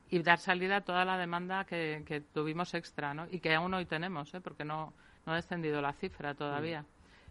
y 0.10 0.20
dar 0.22 0.40
salida 0.40 0.78
a 0.78 0.82
toda 0.82 1.06
la 1.06 1.18
demanda 1.18 1.66
que, 1.66 2.24
tuvimos 2.34 2.74
extra, 2.74 3.14
¿no? 3.14 3.28
Y 3.30 3.40
que 3.40 3.54
aún 3.54 3.74
hoy 3.74 3.86
tenemos, 3.86 4.34
¿eh? 4.34 4.42
Porque 4.42 4.64
no, 4.64 4.94
no 5.26 5.34
ha 5.34 5.36
descendido 5.36 5.82
la 5.82 5.94
cifra 5.94 6.34
todavía. 6.34 6.82
Mm. 6.82 6.86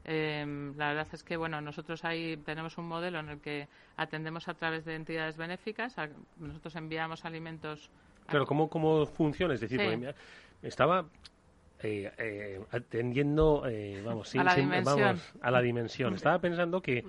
Em, 0.07 0.77
la 0.77 0.89
verdad 0.89 1.09
es 1.13 1.23
que, 1.23 1.37
bueno, 1.37 1.61
nosotros 1.61 2.05
ahí 2.05 2.37
tenemos 2.39 2.77
un 2.77 2.87
modelo 2.87 3.21
en 3.21 3.31
el 3.31 3.41
que 3.41 3.69
atendemos 3.97 4.49
a 4.49 4.55
través 4.55 4.85
de 4.85 4.97
entidades 4.97 5.37
benéficas. 5.37 5.97
nosotros 6.39 6.77
enviamos 6.77 7.25
alimentos. 7.25 7.91
Claro, 8.27 8.47
¿cómo, 8.47 8.69
cómo 8.69 9.07
funciona? 9.07 9.55
Es 9.55 9.61
decir, 9.61 9.81
estaba 10.63 11.07
eh, 11.83 12.11
eh, 12.17 12.61
atendiendo, 12.71 13.65
eh, 13.67 14.03
vamos, 14.05 14.35
a, 14.35 14.43
la 14.43 14.57
vamos, 14.83 15.35
a 15.43 15.51
la 15.51 15.61
dimensión. 15.61 16.15
Estaba 16.15 16.39
pensando 16.39 16.81
que 16.81 17.05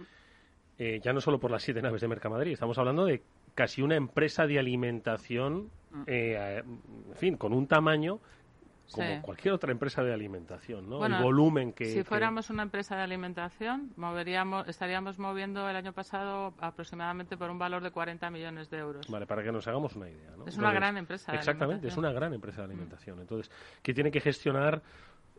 ya 0.78 1.13
no 1.13 1.22
solo 1.22 1.39
por 1.39 1.49
las 1.51 1.63
siete 1.63 1.82
naves 1.82 2.01
de 2.01 2.09
Mercamadrid, 2.09 2.51
estamos 2.51 2.78
hablando 2.78 3.05
de 3.05 3.22
casi 3.56 3.82
una 3.82 3.95
empresa 3.95 4.45
de 4.45 4.60
alimentación, 4.60 5.72
mm. 5.91 6.03
eh, 6.08 6.64
en 6.66 7.16
fin, 7.16 7.38
con 7.38 7.53
un 7.53 7.68
tamaño 7.68 8.20
como 8.91 9.22
cualquier 9.22 9.53
otra 9.53 9.72
empresa 9.72 10.03
de 10.03 10.14
alimentación, 10.14 10.89
¿no? 10.89 11.06
el 11.06 11.16
volumen 11.16 11.74
que... 11.74 11.86
Si 11.86 12.03
fuéramos 12.03 12.49
una 12.49 12.64
empresa 12.64 12.95
de 12.95 13.01
alimentación, 13.01 13.91
moveríamos, 13.95 14.68
estaríamos 14.68 15.20
moviendo 15.20 15.68
el 15.70 15.76
año 15.76 15.93
pasado 15.93 16.53
aproximadamente 16.60 17.38
por 17.38 17.49
un 17.49 17.58
valor 17.58 17.84
de 17.84 17.91
40 17.91 18.30
millones 18.30 18.70
de 18.70 18.78
euros. 18.78 19.08
Vale, 19.10 19.26
para 19.26 19.43
que 19.43 19.51
nos 19.51 19.68
hagamos 19.68 19.95
una 19.95 20.10
idea, 20.10 20.32
¿no? 20.38 20.45
Es 20.45 20.58
una 20.58 20.72
gran 20.72 20.97
empresa 20.97 21.34
Exactamente, 21.34 21.88
es 21.88 21.97
una 21.97 22.12
gran 22.12 22.34
empresa 22.34 22.62
de 22.62 22.66
alimentación. 22.66 23.20
Entonces, 23.20 23.51
que 23.82 23.93
tiene 23.93 24.12
que 24.12 24.22
gestionar 24.22 24.82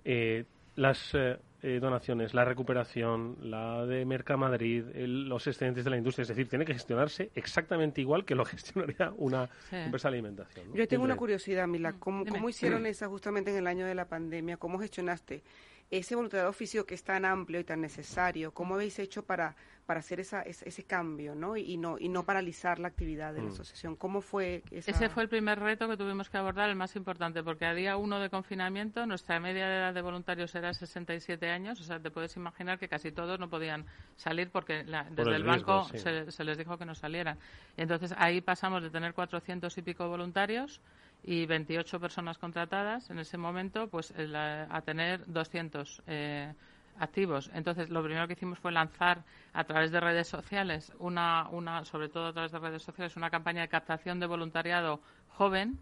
eh, 0.05 0.45
las 0.75 1.15
eh, 1.15 1.39
eh, 1.67 1.81
donaciones, 1.81 2.33
la 2.33 2.45
recuperación, 2.45 3.37
la 3.43 3.85
de 3.87 4.05
Mercamadrid, 4.05 4.85
los 4.95 5.45
excedentes 5.49 5.83
de 5.83 5.91
la 5.91 5.97
industria. 5.97 6.23
Es 6.23 6.29
decir, 6.29 6.49
tiene 6.49 6.65
que 6.65 6.73
gestionarse 6.75 7.33
exactamente 7.35 8.01
igual 8.01 8.25
que 8.25 8.37
lo 8.37 8.45
gestionaría 8.45 9.13
una 9.17 9.51
empresa 9.73 10.09
de 10.09 10.19
alimentación. 10.19 10.73
Yo 10.73 10.87
tengo 10.87 11.03
una 11.03 11.17
curiosidad, 11.17 11.67
Mila. 11.67 11.95
¿Cómo, 11.99 12.25
¿Cómo, 12.25 12.49
hicieron 12.49 12.87
esa 12.87 13.09
justamente 13.09 13.51
en 13.51 13.57
el 13.57 13.67
año 13.67 13.85
de 13.85 13.97
la 13.97 14.05
pandemia? 14.05 14.59
¿Cómo 14.59 14.79
gestionaste 14.79 15.43
ese 15.91 16.15
voluntariado 16.15 16.53
físico 16.53 16.85
que 16.85 16.95
es 16.95 17.05
tan 17.05 17.25
amplio 17.25 17.61
y 17.61 17.65
tan 17.65 17.81
necesario? 17.81 18.53
¿Cómo 18.53 18.75
habéis 18.75 18.99
hecho 18.99 19.25
para 19.25 19.57
para 19.87 20.01
hacer 20.01 20.19
esa, 20.19 20.43
ese, 20.43 20.85
cambio 20.85 21.35
¿no? 21.35 21.57
Y, 21.57 21.77
no 21.77 21.97
y 21.99 22.09
no 22.09 22.25
paralizar 22.25 22.81
la 22.81 22.89
actividad 22.89 23.33
de 23.33 23.41
la 23.41 23.49
mm. 23.49 23.53
asociación. 23.53 23.97
¿Cómo 23.97 24.21
fue 24.21 24.63
Ese 24.73 25.09
fue 25.09 25.23
el 25.23 25.29
primer 25.29 25.61
reto 25.61 25.89
que 25.89 25.97
tuvimos 25.97 26.29
que 26.29 26.37
abordar, 26.37 26.69
el 26.69 26.75
más 26.75 26.97
importante, 26.97 27.43
porque 27.45 27.67
a 27.67 27.73
día 27.73 27.97
uno 27.97 28.19
de 28.19 28.29
confinamiento 28.29 29.07
nuestra 29.07 29.39
media 29.39 29.69
de 29.69 29.77
edad 29.77 29.95
de 29.95 30.03
voluntarios 30.03 30.55
era 30.57 30.75
67 30.75 31.49
años, 31.49 31.81
o 31.81 31.85
sea, 31.85 32.01
te 32.01 32.11
puedes 32.11 32.37
imaginar 32.37 32.79
que 32.81 32.89
casi 32.89 33.13
todos 33.13 33.39
no 33.39 33.49
podían 33.49 33.87
salir 34.17 34.51
porque 34.51 34.85
desde 34.85 35.37
el, 35.37 35.45
banco 35.45 35.85
se, 35.85 36.33
se, 36.33 36.45
les 36.45 36.59
dijo 36.59 36.77
que 36.77 36.85
no 36.85 36.97
salieran. 36.97 37.39
Y 37.77 37.83
entonces 37.83 38.13
ahí 38.19 38.41
pasamos 38.41 38.83
de 38.83 38.91
tener 38.91 39.15
400 39.15 39.79
y 39.79 39.83
pico 39.83 40.09
voluntarios 40.09 40.81
y 41.23 41.47
28 41.47 42.01
personas 42.01 42.39
contratadas 42.39 43.11
en 43.11 43.19
ese 43.19 43.37
momento 43.37 43.89
pues 43.89 44.13
a 44.17 44.81
tener 44.83 45.27
200 45.27 46.03
eh, 46.07 46.53
activos. 46.99 47.51
Entonces, 47.55 47.91
lo 47.91 48.03
primero 48.03 48.27
que 48.27 48.35
hicimos 48.35 48.59
fue 48.59 48.73
lanzar 48.73 49.25
a 49.53 49.65
través 49.65 49.91
de 49.91 50.01
redes 50.01 50.29
sociales, 50.29 50.93
una, 50.99 51.49
una, 51.51 51.85
sobre 51.85 52.09
todo 52.09 52.27
a 52.27 52.33
través 52.33 52.53
de 52.53 52.59
redes 52.59 52.83
sociales, 52.83 53.17
una 53.17 53.31
campaña 53.31 53.63
de 53.63 53.69
captación 53.69 54.21
de 54.21 54.27
voluntariado 54.27 55.01
joven. 55.29 55.79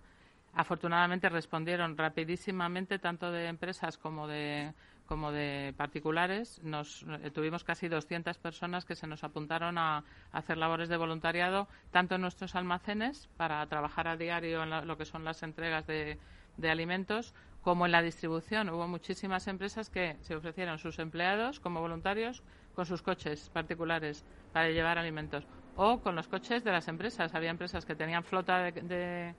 Afortunadamente 0.55 1.29
respondieron 1.29 1.97
rapidísimamente 1.97 2.99
tanto 2.99 3.31
de 3.31 3.49
empresas 3.49 3.99
como 3.99 4.29
de 4.29 4.73
como 5.15 5.31
de 5.31 5.73
particulares. 5.77 6.61
Nos 6.65 7.07
eh, 7.23 7.31
tuvimos 7.31 7.63
casi 7.63 7.87
200 7.87 8.37
personas 8.39 8.85
que 8.85 8.97
se 8.97 9.07
nos 9.07 9.23
apuntaron 9.23 9.79
a, 9.79 10.03
hacer 10.33 10.59
labores 10.59 10.89
de 10.89 10.97
voluntariado, 10.97 11.69
tanto 11.93 12.17
en 12.17 12.21
nuestros 12.21 12.57
almacenes 12.57 13.29
para 13.37 13.65
trabajar 13.69 14.09
a 14.09 14.17
diario 14.17 14.65
en 14.65 14.89
lo 14.89 14.99
que 14.99 15.05
son 15.05 15.23
las 15.23 15.45
entregas 15.45 15.87
de, 15.87 16.19
de 16.57 16.69
alimentos, 16.69 17.33
como 17.63 17.87
en 17.87 17.93
la 17.93 18.03
distribución. 18.03 18.71
Hubo 18.71 18.89
muchísimas 18.89 19.47
empresas 19.47 19.89
que 19.89 20.17
se 20.23 20.35
ofrecieron 20.35 20.81
sus 20.81 20.99
empleados 20.99 21.61
como 21.61 21.81
voluntarios 21.81 22.43
con 22.75 22.87
sus 22.87 23.01
coches 23.01 23.51
particulares 23.51 24.25
para 24.53 24.69
llevar 24.71 24.99
alimentos 24.99 25.47
o 25.77 26.01
con 26.01 26.17
los 26.17 26.27
coches 26.27 26.65
de 26.65 26.73
las 26.73 26.89
empresas. 26.89 27.37
Había 27.37 27.51
empresas 27.51 27.87
que 27.87 27.95
tenían 27.95 28.25
flota 28.25 28.65
de, 28.65 29.37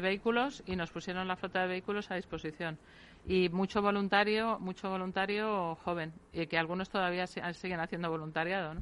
vehículos 0.00 0.62
y 0.64 0.76
nos 0.76 0.92
pusieron 0.92 1.26
la 1.26 1.34
flota 1.34 1.62
de 1.62 1.66
vehículos 1.66 2.08
a 2.12 2.14
disposición. 2.14 2.78
Y 3.26 3.48
mucho 3.50 3.82
voluntario, 3.82 4.58
mucho 4.58 4.88
voluntario 4.88 5.74
joven, 5.84 6.12
y 6.32 6.46
que 6.46 6.58
algunos 6.58 6.88
todavía 6.88 7.26
siguen 7.26 7.80
haciendo 7.80 8.10
voluntariado. 8.10 8.74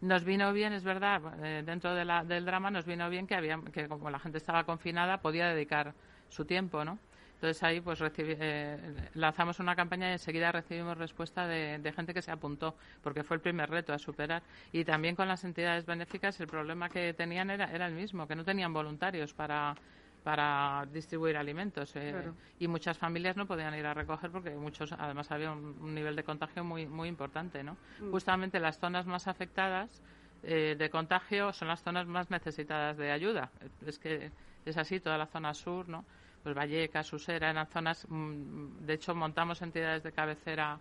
Nos 0.00 0.24
vino 0.24 0.52
bien, 0.52 0.72
es 0.72 0.82
verdad, 0.82 1.22
eh, 1.44 1.62
dentro 1.64 1.94
del 1.94 2.44
drama 2.44 2.70
nos 2.70 2.84
vino 2.84 3.08
bien 3.08 3.26
que, 3.26 3.36
había, 3.36 3.60
que 3.72 3.86
como 3.88 4.10
la 4.10 4.18
gente 4.18 4.38
estaba 4.38 4.64
confinada 4.64 5.18
podía 5.18 5.46
dedicar 5.48 5.94
su 6.28 6.44
tiempo, 6.44 6.84
¿no? 6.84 6.98
Entonces 7.42 7.60
ahí 7.64 7.80
pues 7.80 7.98
eh, 8.00 8.78
lanzamos 9.14 9.58
una 9.58 9.74
campaña 9.74 10.08
y 10.10 10.12
enseguida 10.12 10.52
recibimos 10.52 10.96
respuesta 10.96 11.48
de, 11.48 11.92
gente 11.92 12.14
que 12.14 12.22
se 12.22 12.30
apuntó, 12.30 12.76
porque 13.02 13.24
fue 13.24 13.34
el 13.34 13.40
primer 13.40 13.68
reto 13.68 13.92
a 13.92 13.98
superar. 13.98 14.44
Y 14.70 14.84
también 14.84 15.16
con 15.16 15.26
las 15.26 15.42
entidades 15.42 15.84
benéficas 15.84 16.38
el 16.38 16.46
problema 16.46 16.88
que 16.88 17.12
tenían 17.14 17.50
era, 17.50 17.64
era 17.72 17.86
el 17.88 17.94
mismo, 17.94 18.28
que 18.28 18.36
no 18.36 18.44
tenían 18.44 18.72
voluntarios 18.72 19.34
para 19.34 19.74
para 20.22 20.86
distribuir 20.92 21.36
alimentos 21.36 21.94
eh, 21.96 22.14
y 22.58 22.68
muchas 22.68 22.96
familias 22.96 23.36
no 23.36 23.46
podían 23.46 23.74
ir 23.74 23.86
a 23.86 23.94
recoger 23.94 24.30
porque 24.30 24.50
muchos 24.50 24.92
además 24.92 25.30
había 25.30 25.52
un, 25.52 25.94
nivel 25.94 26.14
de 26.14 26.22
contagio 26.22 26.62
muy 26.62 26.86
muy 26.86 27.08
importante 27.08 27.64
no 27.64 27.76
mm. 28.00 28.10
justamente 28.10 28.60
las 28.60 28.78
zonas 28.78 29.06
más 29.06 29.26
afectadas 29.26 30.02
eh, 30.44 30.74
de 30.76 30.90
contagio 30.90 31.52
son 31.52 31.68
las 31.68 31.82
zonas 31.82 32.06
más 32.06 32.30
necesitadas 32.30 32.96
de 32.96 33.12
ayuda. 33.12 33.50
Es 33.86 33.98
que 33.98 34.32
es 34.64 34.76
así 34.76 34.98
toda 34.98 35.16
la 35.16 35.26
zona 35.26 35.54
sur 35.54 35.88
no 35.88 36.04
pues 36.42 36.56
Vallecas, 36.56 37.12
Usera, 37.12 37.50
eran 37.50 37.68
zonas, 37.68 38.04
mm, 38.08 38.84
de 38.84 38.94
hecho 38.94 39.14
montamos 39.14 39.62
entidades 39.62 40.02
de 40.02 40.10
cabecera 40.10 40.80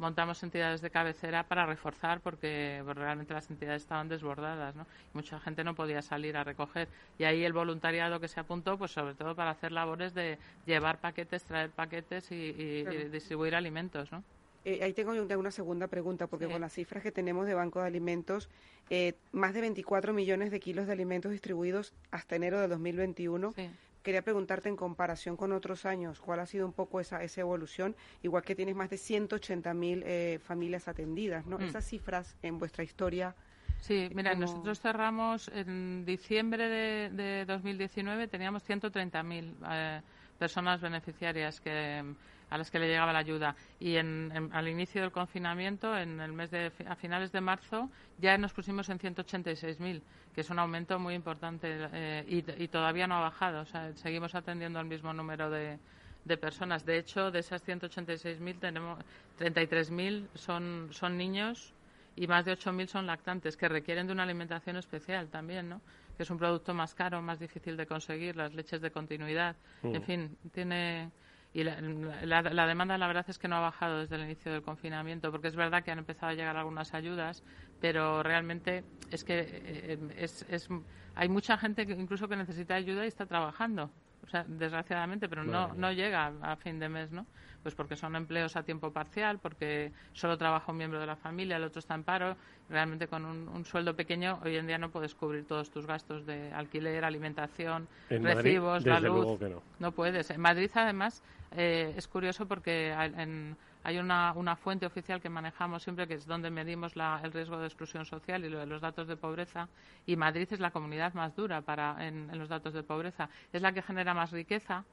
montamos 0.00 0.42
entidades 0.42 0.80
de 0.80 0.90
cabecera 0.90 1.44
para 1.44 1.66
reforzar 1.66 2.20
porque 2.20 2.82
realmente 2.94 3.34
las 3.34 3.48
entidades 3.50 3.82
estaban 3.82 4.08
desbordadas, 4.08 4.74
¿no? 4.74 4.86
mucha 5.12 5.38
gente 5.38 5.62
no 5.62 5.74
podía 5.74 6.02
salir 6.02 6.36
a 6.36 6.42
recoger. 6.42 6.88
Y 7.18 7.24
ahí 7.24 7.44
el 7.44 7.52
voluntariado 7.52 8.18
que 8.18 8.26
se 8.26 8.40
apuntó, 8.40 8.78
pues 8.78 8.90
sobre 8.90 9.14
todo 9.14 9.36
para 9.36 9.50
hacer 9.50 9.72
labores 9.72 10.14
de 10.14 10.38
llevar 10.66 10.98
paquetes, 10.98 11.44
traer 11.44 11.70
paquetes 11.70 12.32
y, 12.32 12.84
distribuir 13.10 13.54
alimentos, 13.54 14.10
¿no? 14.10 14.24
Eh, 14.64 14.80
ahí 14.82 14.92
tengo 14.92 15.12
una 15.12 15.50
segunda 15.50 15.86
pregunta, 15.86 16.26
porque 16.26 16.46
con 16.46 16.60
las 16.60 16.74
cifras 16.74 17.02
que 17.02 17.10
tenemos 17.10 17.46
de 17.46 17.54
Banco 17.54 17.80
de 17.80 17.86
Alimentos, 17.86 18.50
eh, 18.90 19.14
más 19.32 19.54
de 19.54 19.62
24 19.62 20.12
millones 20.12 20.50
de 20.50 20.60
kilos 20.60 20.86
de 20.86 20.92
alimentos 20.92 21.32
distribuidos 21.32 21.94
hasta 22.10 22.36
enero 22.36 22.60
de 22.60 22.68
2021. 22.68 23.52
Sí 23.52 23.70
quería 24.02 24.22
preguntarte 24.22 24.68
en 24.68 24.76
comparación 24.76 25.36
con 25.36 25.52
otros 25.52 25.84
años, 25.84 26.20
¿cuál 26.20 26.40
ha 26.40 26.46
sido 26.46 26.66
un 26.66 26.72
poco 26.72 27.00
esa, 27.00 27.22
esa 27.22 27.40
evolución? 27.40 27.94
Igual 28.22 28.42
que 28.42 28.54
tienes 28.54 28.74
más 28.74 28.90
de 28.90 28.96
180 28.96 29.74
mil 29.74 30.02
eh, 30.06 30.40
familias 30.42 30.88
atendidas, 30.88 31.46
¿no? 31.46 31.58
Mm. 31.58 31.62
Esas 31.62 31.86
cifras 31.86 32.36
en 32.42 32.58
vuestra 32.58 32.84
historia. 32.84 33.34
Sí, 33.80 34.10
mira, 34.14 34.34
nosotros 34.34 34.80
cerramos 34.80 35.48
en 35.48 36.04
diciembre 36.04 36.68
de, 36.68 37.10
de 37.10 37.44
2019, 37.46 38.28
teníamos 38.28 38.62
130.000 38.68 39.54
eh, 39.70 40.02
personas 40.38 40.80
beneficiarias 40.80 41.60
que 41.60 42.14
a 42.50 42.58
las 42.58 42.70
que 42.70 42.78
le 42.78 42.88
llegaba 42.88 43.12
la 43.12 43.20
ayuda. 43.20 43.54
Y 43.78 43.96
en, 43.96 44.50
al 44.52 44.68
inicio 44.68 45.00
del 45.00 45.12
confinamiento, 45.12 45.96
en 45.96 46.20
el 46.20 46.32
mes 46.32 46.50
de 46.50 46.72
a 46.86 46.96
finales 46.96 47.32
de 47.32 47.40
marzo, 47.40 47.88
ya 48.18 48.36
nos 48.36 48.52
pusimos 48.52 48.88
en 48.88 48.98
186.000, 48.98 50.02
que 50.34 50.40
es 50.40 50.50
un 50.50 50.58
aumento 50.58 50.98
muy 50.98 51.14
importante 51.14 51.68
eh, 51.92 52.24
y, 52.28 52.68
todavía 52.68 53.06
no 53.06 53.16
ha 53.16 53.20
bajado. 53.20 53.62
O 53.62 53.66
sea, 53.66 53.92
seguimos 53.94 54.34
atendiendo 54.34 54.78
al 54.78 54.86
mismo 54.86 55.12
número 55.12 55.48
de, 55.48 55.78
de 56.24 56.36
personas. 56.36 56.84
De 56.84 56.98
hecho, 56.98 57.30
de 57.30 57.38
esas 57.38 57.66
186.000 57.66 58.58
tenemos 58.58 58.98
33.000 59.38 60.26
son 60.34 60.88
son 60.90 61.16
niños 61.16 61.72
y 62.16 62.26
más 62.26 62.44
de 62.44 62.52
8.000 62.52 62.86
son 62.86 63.06
lactantes 63.06 63.56
que 63.56 63.68
requieren 63.68 64.06
de 64.06 64.12
una 64.12 64.24
alimentación 64.24 64.76
especial 64.76 65.28
también, 65.28 65.68
¿no? 65.68 65.80
Que 66.16 66.24
es 66.24 66.30
un 66.30 66.36
producto 66.36 66.74
más 66.74 66.94
caro, 66.94 67.22
más 67.22 67.38
difícil 67.38 67.76
de 67.76 67.86
conseguir, 67.86 68.36
las 68.36 68.52
leches 68.52 68.80
de 68.80 68.90
continuidad. 68.90 69.56
En 69.82 69.92
mm. 69.92 70.02
fin, 70.02 70.36
tiene 70.52 71.10
y 71.52 71.64
la, 71.64 71.80
la, 71.80 72.66
demanda 72.66 72.96
la 72.96 73.06
verdad 73.08 73.24
es 73.28 73.38
que 73.38 73.48
no 73.48 73.56
ha 73.56 73.60
bajado 73.60 73.98
desde 73.98 74.16
el 74.16 74.22
inicio 74.22 74.52
del 74.52 74.62
confinamiento 74.62 75.32
porque 75.32 75.48
es 75.48 75.56
verdad 75.56 75.82
que 75.82 75.90
han 75.90 75.98
empezado 75.98 76.30
a 76.30 76.34
llegar 76.34 76.56
algunas 76.56 76.94
ayudas 76.94 77.42
pero 77.80 78.22
realmente 78.22 78.84
es 79.10 79.24
que 79.24 79.40
eh, 79.40 79.98
es, 80.16 80.46
es, 80.48 80.68
hay 81.16 81.28
mucha 81.28 81.58
gente 81.58 81.86
que 81.86 81.92
incluso 81.92 82.28
que 82.28 82.36
necesita 82.36 82.74
ayuda 82.74 83.04
y 83.04 83.08
está 83.08 83.26
trabajando 83.26 83.90
sea, 84.30 84.44
desgraciadamente, 84.46 85.28
pero 85.28 85.44
no, 85.44 85.74
no 85.74 85.92
llega 85.92 86.32
a 86.42 86.56
fin 86.56 86.78
de 86.78 86.88
mes, 86.88 87.10
¿no? 87.10 87.26
Pues 87.62 87.74
porque 87.74 87.96
son 87.96 88.16
empleos 88.16 88.56
a 88.56 88.62
tiempo 88.62 88.90
parcial, 88.92 89.38
porque 89.38 89.92
solo 90.12 90.38
trabaja 90.38 90.72
un 90.72 90.78
miembro 90.78 90.98
de 90.98 91.06
la 91.06 91.16
familia, 91.16 91.56
el 91.56 91.64
otro 91.64 91.80
está 91.80 91.94
en 91.94 92.04
paro. 92.04 92.36
Realmente 92.68 93.08
con 93.08 93.24
un, 93.24 93.64
sueldo 93.64 93.94
pequeño 93.96 94.38
hoy 94.44 94.56
en 94.56 94.66
día 94.66 94.78
no 94.78 94.90
puedes 94.90 95.14
cubrir 95.14 95.44
todos 95.46 95.70
tus 95.70 95.86
gastos 95.86 96.24
de 96.24 96.52
alquiler, 96.52 97.04
alimentación, 97.04 97.88
recibos, 98.08 98.86
la 98.86 99.00
luz. 99.00 99.40
no. 99.40 99.62
no. 99.78 99.92
puedes. 99.92 100.30
En 100.30 100.40
Madrid, 100.40 100.70
además, 100.74 101.22
eh, 101.56 101.92
es 101.96 102.06
curioso 102.06 102.46
porque 102.46 102.92
en 102.92 103.56
hay 103.82 103.98
una, 103.98 104.32
una, 104.34 104.56
fuente 104.56 104.86
oficial 104.86 105.20
que 105.20 105.28
manejamos 105.28 105.82
siempre, 105.82 106.06
que 106.06 106.14
es 106.14 106.26
donde 106.26 106.50
medimos 106.50 106.92
el 106.96 107.32
riesgo 107.32 107.58
de 107.58 107.66
exclusión 107.66 108.04
social 108.04 108.44
y 108.44 108.48
los 108.48 108.80
datos 108.80 109.08
de 109.08 109.16
pobreza, 109.16 109.68
y 110.06 110.16
Madrid 110.16 110.48
es 110.50 110.60
la 110.60 110.70
comunidad 110.70 111.14
más 111.14 111.34
dura 111.34 111.62
para, 111.62 111.96
en, 112.06 112.36
los 112.38 112.48
datos 112.48 112.74
de 112.74 112.82
pobreza. 112.82 113.28
Es 113.52 113.62
la 113.62 113.72
que 113.72 113.82
genera 113.82 114.12
más 114.14 114.30
riqueza, 114.32 114.84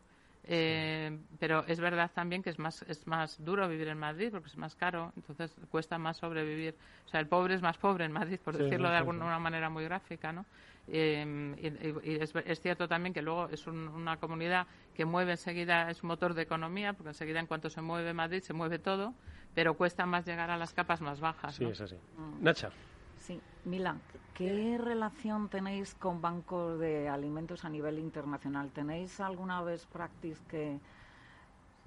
eh, 0.49 1.17
pero 1.39 1.65
es 1.67 1.79
verdad 1.79 2.09
también 2.13 2.41
que 2.41 2.49
es 2.49 2.57
más, 2.57 2.81
es 2.83 3.05
más 3.05 3.43
duro 3.43 3.67
vivir 3.67 3.89
en 3.89 3.97
Madrid 3.97 4.29
porque 4.31 4.47
es 4.47 4.57
más 4.57 4.75
caro, 4.75 5.11
entonces 5.15 5.53
cuesta 5.69 5.97
más 5.97 6.17
sobrevivir. 6.17 6.75
O 7.05 7.09
sea, 7.09 7.19
el 7.19 7.27
pobre 7.27 7.55
es 7.55 7.61
más 7.61 7.77
pobre 7.77 8.05
en 8.05 8.13
Madrid, 8.13 8.39
por 8.43 8.57
decirlo 8.57 8.89
de 8.89 8.95
alguna 8.95 9.37
manera 9.39 9.69
muy 9.69 9.83
gráfica, 9.83 10.31
¿no? 10.31 10.45
Eh, 10.89 11.55
y, 12.01 12.15
es, 12.15 12.61
cierto 12.61 12.87
también 12.87 13.13
que 13.13 13.21
luego 13.21 13.49
es 13.49 13.67
una 13.67 14.17
comunidad 14.17 14.67
que 14.95 15.03
mueve 15.03 15.31
enseguida, 15.31 15.89
es 15.91 16.01
motor 16.03 16.33
de 16.33 16.43
economía, 16.43 16.93
porque 16.93 17.09
enseguida 17.09 17.41
en 17.41 17.47
cuanto 17.47 17.69
se 17.69 17.81
mueve 17.81 18.13
Madrid 18.13 18.41
se 18.41 18.53
mueve 18.53 18.79
todo, 18.79 19.13
pero 19.53 19.73
cuesta 19.73 20.05
más 20.05 20.25
llegar 20.25 20.49
a 20.49 20.55
las 20.55 20.73
capas 20.73 21.01
más 21.01 21.19
bajas. 21.19 21.55
Sí, 21.55 21.65
es 21.65 21.81
así. 21.81 21.95
Mm. 22.17 22.43
Nacha. 22.43 22.71
Sí, 23.67 23.71
Milan, 23.71 23.99
¿qué 24.33 24.77
relación 24.81 25.49
tenéis 25.49 25.93
con 25.95 26.21
bancos 26.21 26.79
de 26.79 27.09
alimentos 27.09 27.65
a 27.65 27.69
nivel 27.69 27.99
internacional? 27.99 28.71
¿Tenéis 28.71 29.19
alguna 29.19 29.61
vez 29.61 29.85
practice 29.87 30.41
que 30.47 30.79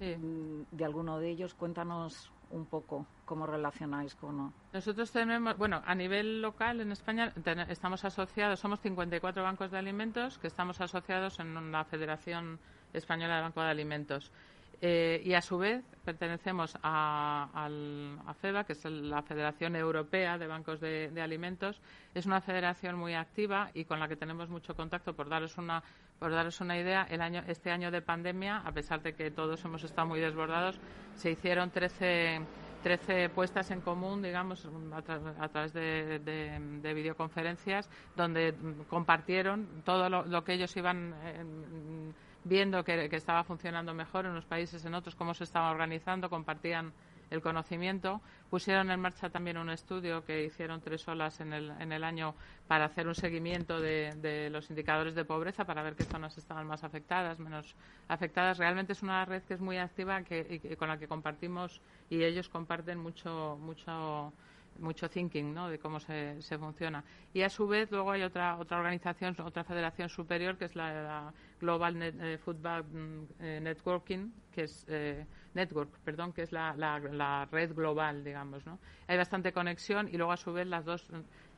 de 0.01 0.85
alguno 0.85 1.19
de 1.19 1.29
ellos. 1.29 1.53
Cuéntanos 1.53 2.31
un 2.49 2.65
poco 2.65 3.05
cómo 3.25 3.45
relacionáis 3.45 4.15
con. 4.15 4.53
Nosotros 4.73 5.11
tenemos, 5.11 5.57
bueno, 5.57 5.81
a 5.85 5.95
nivel 5.95 6.41
local 6.41 6.81
en 6.81 6.91
España 6.91 7.33
estamos 7.69 8.03
asociados, 8.03 8.59
somos 8.59 8.79
54 8.81 9.43
bancos 9.43 9.71
de 9.71 9.77
alimentos 9.77 10.37
que 10.39 10.47
estamos 10.47 10.81
asociados 10.81 11.39
en 11.39 11.71
la 11.71 11.83
Federación 11.85 12.59
Española 12.93 13.37
de 13.37 13.41
Banco 13.41 13.61
de 13.61 13.69
Alimentos. 13.69 14.31
Eh, 14.83 15.21
y 15.23 15.35
a 15.35 15.41
su 15.41 15.59
vez 15.59 15.83
pertenecemos 16.03 16.75
a, 16.81 17.69
FEBA, 18.41 18.63
que 18.63 18.73
es 18.73 18.83
la 18.85 19.21
Federación 19.21 19.75
Europea 19.75 20.39
de 20.39 20.47
Bancos 20.47 20.79
de, 20.79 21.21
Alimentos. 21.21 21.79
Es 22.15 22.25
una 22.25 22.41
federación 22.41 22.95
muy 22.97 23.13
activa 23.13 23.69
y 23.75 23.85
con 23.85 23.99
la 23.99 24.07
que 24.07 24.15
tenemos 24.15 24.49
mucho 24.49 24.75
contacto. 24.75 25.13
Por 25.13 25.29
daros 25.29 25.55
una, 25.59 25.83
por 26.17 26.31
daros 26.31 26.59
una 26.61 26.79
idea, 26.79 27.05
el 27.11 27.21
año, 27.21 27.43
este 27.47 27.69
año 27.69 27.91
de 27.91 28.01
pandemia, 28.01 28.57
a 28.57 28.71
pesar 28.71 29.03
de 29.03 29.13
que 29.13 29.29
todos 29.29 29.63
hemos 29.63 29.83
estado 29.83 30.07
muy 30.07 30.19
desbordados, 30.19 30.79
se 31.13 31.29
hicieron 31.29 31.69
13, 31.69 32.41
13 32.81 33.29
puestas 33.29 33.69
en 33.69 33.81
común, 33.81 34.23
digamos, 34.23 34.67
a, 34.93 35.47
través 35.49 35.73
de, 35.73 36.91
videoconferencias, 36.95 37.87
donde 38.15 38.55
compartieron 38.89 39.83
todo 39.85 40.09
lo, 40.09 40.43
que 40.43 40.53
ellos 40.53 40.75
iban 40.75 41.13
viendo 42.43 42.83
que, 42.83 43.09
estaba 43.11 43.43
funcionando 43.43 43.93
mejor 43.93 44.25
en 44.25 44.31
unos 44.31 44.45
países, 44.45 44.83
en 44.85 44.93
otros, 44.93 45.15
cómo 45.15 45.33
se 45.33 45.43
estaba 45.43 45.71
organizando, 45.71 46.29
compartían 46.29 46.93
el 47.29 47.41
conocimiento. 47.41 48.21
Pusieron 48.49 48.91
en 48.91 48.99
marcha 48.99 49.29
también 49.29 49.57
un 49.57 49.69
estudio 49.69 50.25
que 50.25 50.43
hicieron 50.43 50.81
tres 50.81 51.07
olas 51.07 51.39
en 51.39 51.53
el, 51.53 51.71
en 51.79 51.93
el 51.93 52.03
año 52.03 52.35
para 52.67 52.85
hacer 52.85 53.07
un 53.07 53.15
seguimiento 53.15 53.79
de, 53.79 54.49
los 54.51 54.69
indicadores 54.69 55.15
de 55.15 55.23
pobreza 55.23 55.63
para 55.65 55.81
ver 55.81 55.95
qué 55.95 56.03
zonas 56.03 56.37
estaban 56.37 56.67
más 56.67 56.83
afectadas, 56.83 57.39
menos 57.39 57.75
afectadas. 58.09 58.57
Realmente 58.57 58.93
es 58.93 59.01
una 59.01 59.23
red 59.23 59.43
que 59.43 59.53
es 59.53 59.61
muy 59.61 59.77
activa 59.77 60.21
que, 60.23 60.61
y 60.61 60.75
con 60.75 60.89
la 60.89 60.97
que 60.97 61.07
compartimos 61.07 61.81
y 62.09 62.23
ellos 62.23 62.49
comparten 62.49 62.99
mucho, 62.99 63.57
mucho 63.61 64.33
mucho 64.79 65.09
thinking 65.09 65.53
¿no? 65.53 65.69
de 65.69 65.79
cómo 65.79 65.99
se, 65.99 66.41
se, 66.41 66.57
funciona. 66.57 67.03
Y 67.33 67.41
a 67.41 67.49
su 67.49 67.67
vez 67.67 67.91
luego 67.91 68.11
hay 68.11 68.23
otra 68.23 68.57
otra 68.57 68.77
organización, 68.77 69.35
otra 69.41 69.63
federación 69.63 70.09
superior 70.09 70.57
que 70.57 70.65
es 70.65 70.75
la, 70.75 71.31
Global 71.59 72.01
eh, 72.01 72.37
Football 72.39 72.83
mm, 72.83 73.23
eh, 73.39 73.59
Networking, 73.61 74.31
que 74.51 74.63
es 74.63 74.85
eh, 74.89 75.25
Network, 75.53 75.99
perdón, 76.03 76.33
que 76.33 76.41
es 76.41 76.51
la, 76.51 76.75
la, 76.75 77.45
red 77.51 77.73
global, 77.75 78.23
digamos. 78.23 78.65
¿no? 78.65 78.79
Hay 79.07 79.17
bastante 79.17 79.53
conexión 79.53 80.09
y 80.11 80.17
luego 80.17 80.31
a 80.31 80.37
su 80.37 80.51
vez 80.51 80.65
las 80.67 80.85
dos, 80.85 81.07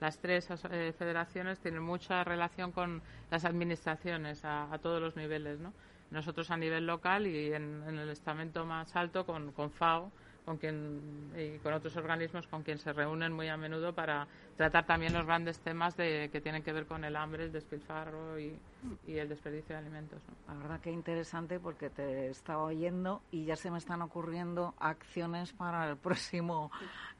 las 0.01 0.19
tres 0.19 0.47
federaciones 0.47 1.59
tienen 1.59 1.81
mucha 1.81 2.23
relación 2.23 2.71
con 2.71 3.01
las 3.31 3.45
administraciones 3.45 4.43
a, 4.43 4.77
todos 4.81 5.01
los 5.01 5.15
niveles. 5.15 5.59
¿no? 5.59 5.73
Nosotros 6.11 6.51
a 6.51 6.57
nivel 6.57 6.85
local 6.85 7.25
y 7.25 7.53
en, 7.53 7.83
en 7.87 7.97
el 7.97 8.09
estamento 8.09 8.65
más 8.65 8.95
alto 8.95 9.25
con, 9.25 9.53
con 9.53 9.71
FAO 9.71 10.11
con 10.45 10.57
quien 10.57 11.31
y 11.37 11.57
con 11.59 11.73
otros 11.73 11.95
organismos 11.95 12.47
con 12.47 12.63
quien 12.63 12.77
se 12.77 12.91
reúnen 12.93 13.31
muy 13.31 13.47
a 13.47 13.57
menudo 13.57 13.93
para 13.93 14.27
tratar 14.57 14.85
también 14.85 15.13
los 15.13 15.25
grandes 15.25 15.59
temas 15.59 15.95
de, 15.95 16.29
que 16.31 16.41
tienen 16.41 16.63
que 16.63 16.73
ver 16.73 16.85
con 16.85 17.03
el 17.03 17.15
hambre, 17.15 17.45
el 17.45 17.51
despilfarro 17.51 18.39
y, 18.39 18.59
el 19.07 19.29
desperdicio 19.29 19.75
de 19.75 19.81
alimentos. 19.81 20.21
La 20.47 20.55
verdad 20.55 20.79
que 20.81 20.91
interesante 20.91 21.59
porque 21.59 21.89
te 21.89 22.29
estaba 22.29 22.63
oyendo 22.63 23.21
y 23.31 23.45
ya 23.45 23.55
se 23.55 23.71
me 23.71 23.77
están 23.77 24.01
ocurriendo 24.01 24.73
acciones 24.79 25.53
para 25.53 25.89
el 25.89 25.97
próximo 25.97 26.71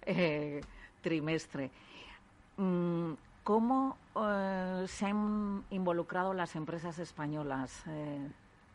eh, 0.01 0.61
trimestre. 1.01 1.71
Mm, 2.57 3.13
¿Cómo 3.43 3.97
eh, 4.15 4.85
se 4.87 5.05
han 5.05 5.63
involucrado 5.69 6.33
las 6.33 6.55
empresas 6.55 6.99
españolas? 6.99 7.83
Eh, 7.87 8.27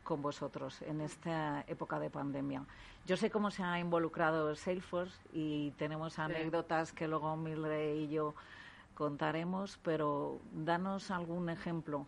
con 0.08 0.22
vosotros 0.22 0.80
en 0.80 1.02
esta 1.02 1.66
época 1.68 2.00
de 2.00 2.08
pandemia. 2.08 2.64
Yo 3.04 3.18
sé 3.18 3.28
cómo 3.30 3.50
se 3.50 3.62
ha 3.62 3.78
involucrado 3.78 4.56
Salesforce 4.56 5.20
y 5.34 5.72
tenemos 5.72 6.18
anécdotas 6.18 6.94
que 6.94 7.06
luego 7.06 7.36
Mildred 7.36 7.94
y 7.96 8.08
yo 8.08 8.34
contaremos, 8.94 9.78
pero 9.82 10.40
danos 10.50 11.10
algún 11.10 11.50
ejemplo. 11.50 12.06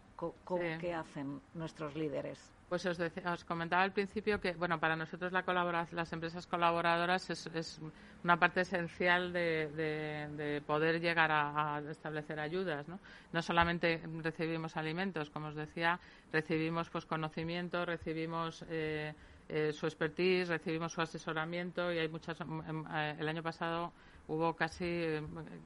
¿Qué 0.80 0.94
hacen 0.94 1.42
nuestros 1.52 1.94
líderes? 1.94 2.38
Pues 2.70 2.86
os, 2.86 3.00
os, 3.00 3.44
comentaba 3.44 3.82
al 3.82 3.90
principio 3.90 4.40
que, 4.40 4.52
bueno, 4.52 4.78
para 4.78 4.94
nosotros 4.94 5.32
la 5.32 5.42
las 5.90 6.12
empresas 6.12 6.46
colaboradoras 6.46 7.28
es, 7.28 7.80
una 8.22 8.38
parte 8.38 8.60
esencial 8.60 9.32
de, 9.32 10.62
poder 10.64 11.00
llegar 11.00 11.32
a, 11.32 11.82
establecer 11.90 12.38
ayudas, 12.38 12.86
¿no? 12.86 13.00
No 13.32 13.42
solamente 13.42 14.00
recibimos 14.22 14.76
alimentos, 14.76 15.30
como 15.30 15.48
os 15.48 15.56
decía, 15.56 15.98
recibimos 16.32 16.88
pues 16.90 17.06
conocimiento, 17.06 17.84
recibimos 17.84 18.64
eh, 18.70 19.14
eh, 19.48 19.72
su 19.72 19.86
expertise, 19.86 20.46
recibimos 20.46 20.92
su 20.92 21.00
asesoramiento 21.00 21.92
y 21.92 21.98
hay 21.98 22.08
muchas. 22.08 22.40
Em, 22.40 22.84
eh, 22.94 23.16
el 23.18 23.28
año 23.28 23.42
pasado 23.42 23.92
hubo 24.30 24.54
casi 24.54 25.06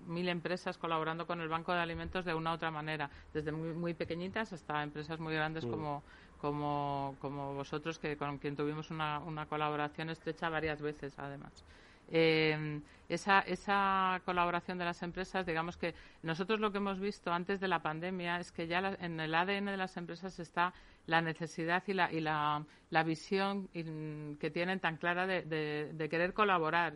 mil 0.07 0.29
empresas 0.29 0.79
colaborando 0.79 1.27
con 1.27 1.41
el 1.41 1.49
Banco 1.49 1.73
de 1.73 1.81
Alimentos 1.81 2.25
de 2.25 2.35
una 2.35 2.53
u 2.53 2.55
otra 2.55 2.71
manera, 2.71 3.11
desde 3.33 3.53
muy, 3.53 3.93
pequeñitas 3.93 4.53
hasta 4.53 4.83
empresas 4.83 5.21
muy 5.21 5.35
grandes 5.35 5.67
mm. 5.67 5.71
como 5.71 6.03
como, 6.39 7.17
como 7.21 7.55
vosotros, 7.55 7.99
que 7.99 8.19
con 8.19 8.37
quien 8.37 8.55
tuvimos 8.55 8.91
una, 8.91 9.19
una 9.21 9.47
colaboración 9.47 10.11
estrecha 10.11 10.51
varias 10.51 10.83
veces, 10.83 11.19
además. 11.19 11.65
Eh, 12.11 12.83
esa, 13.09 13.41
esa 13.41 14.21
colaboración 14.25 14.79
de 14.79 14.85
las 14.85 15.03
empresas, 15.03 15.47
digamos 15.47 15.77
que 15.77 15.95
nosotros 16.23 16.61
lo 16.61 16.71
que 16.71 16.79
hemos 16.79 17.01
visto 17.01 17.33
antes 17.33 17.61
de 17.61 17.69
la 17.69 17.81
pandemia 17.81 18.41
es 18.41 18.53
que 18.53 18.67
ya 18.67 18.97
en 19.01 19.21
el 19.21 19.35
ADN 19.35 19.67
de 19.67 19.77
las 19.77 19.97
empresas 19.97 20.39
está 20.39 20.75
la 21.07 21.21
necesidad 21.21 21.83
y 21.87 21.93
la, 21.93 22.13
y 22.13 22.21
la, 22.21 22.65
visión 23.05 23.69
que 23.69 24.51
tienen 24.51 24.81
tan 24.81 24.97
clara 24.97 25.27
de, 25.27 25.43
de, 25.93 26.09
querer 26.09 26.33
colaborar, 26.33 26.95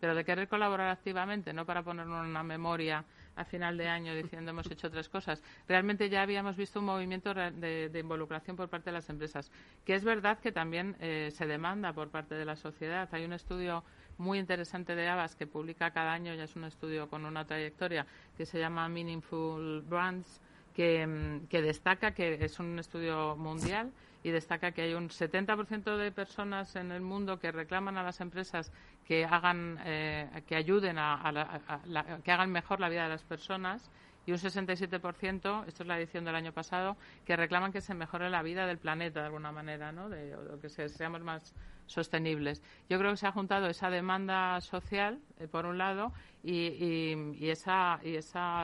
pero 0.00 0.14
de 0.14 0.24
querer 0.24 0.48
colaborar 0.48 0.90
activamente, 0.90 1.52
no 1.52 1.66
para 1.66 1.82
poner 1.82 2.06
una 2.06 2.42
memoria 2.42 3.04
a 3.36 3.44
final 3.44 3.76
de 3.76 3.86
año 3.88 4.14
diciendo 4.14 4.50
hemos 4.50 4.70
hecho 4.70 4.90
tres 4.90 5.08
cosas. 5.08 5.42
Realmente 5.68 6.08
ya 6.08 6.22
habíamos 6.22 6.56
visto 6.56 6.80
un 6.80 6.86
movimiento 6.86 7.32
de, 7.34 7.90
involucración 7.94 8.56
por 8.56 8.68
parte 8.68 8.90
de 8.90 8.94
las 8.94 9.08
empresas, 9.10 9.50
que 9.84 9.94
es 9.94 10.04
verdad 10.04 10.38
que 10.38 10.52
también 10.52 10.96
eh, 11.00 11.30
se 11.32 11.46
demanda 11.46 11.92
por 11.92 12.10
parte 12.10 12.34
de 12.34 12.44
la 12.44 12.56
sociedad. 12.56 13.08
Hay 13.12 13.24
un 13.24 13.34
estudio 13.34 13.84
muy 14.18 14.38
interesante 14.38 14.94
de 14.94 15.06
Abbas 15.06 15.36
que 15.36 15.46
publica 15.46 15.90
cada 15.90 16.12
año, 16.12 16.34
ya 16.34 16.44
es 16.44 16.56
un 16.56 16.64
estudio 16.64 17.08
con 17.08 17.26
una 17.26 17.44
trayectoria, 17.44 18.06
que 18.36 18.46
se 18.46 18.58
llama 18.58 18.88
Meaningful 18.88 19.82
Brands, 19.82 20.40
que, 20.76 21.06
mm, 21.06 21.46
que 21.48 21.62
destaca 21.62 22.12
que 22.12 22.36
es 22.44 22.60
un 22.60 22.78
estudio 22.78 23.34
mundial 23.34 23.92
y 24.22 24.30
destaca 24.30 24.72
que 24.72 24.82
hay 24.82 24.92
un 24.92 25.08
70% 25.08 25.96
de 25.96 26.12
personas 26.12 26.76
en 26.76 26.92
el 26.92 27.00
mundo 27.00 27.38
que 27.38 27.50
reclaman 27.50 27.96
a 27.96 28.02
las 28.02 28.20
empresas 28.20 28.70
que 29.06 29.24
hagan, 29.24 29.78
eh, 29.86 30.28
que 30.46 30.54
ayuden 30.54 30.98
a, 30.98 31.80
que 32.22 32.30
hagan 32.30 32.52
mejor 32.52 32.80
la 32.80 32.90
vida 32.90 33.04
de 33.04 33.08
las 33.08 33.24
personas 33.24 33.90
y 34.26 34.32
un 34.32 34.38
67%, 34.38 35.64
esto 35.66 35.82
es 35.82 35.86
la 35.86 35.98
edición 35.98 36.24
del 36.24 36.34
año 36.34 36.52
pasado, 36.52 36.96
que 37.24 37.36
reclaman 37.36 37.72
que 37.72 37.80
se 37.80 37.94
mejore 37.94 38.28
la 38.28 38.42
vida 38.42 38.66
del 38.66 38.78
planeta 38.78 39.20
de 39.20 39.26
alguna 39.26 39.52
manera, 39.52 39.92
¿no? 39.92 40.08
De, 40.08 40.34
o 40.34 40.60
que 40.60 40.68
seamos 40.68 41.22
más 41.22 41.54
sostenibles. 41.86 42.62
Yo 42.90 42.98
creo 42.98 43.12
que 43.12 43.16
se 43.16 43.26
ha 43.26 43.32
juntado 43.32 43.68
esa 43.68 43.88
demanda 43.88 44.60
social, 44.60 45.20
eh, 45.38 45.46
por 45.46 45.66
un 45.66 45.78
lado, 45.78 46.12
y, 46.42 47.14
y, 47.38 47.50
esa, 47.50 48.00
y 48.02 48.18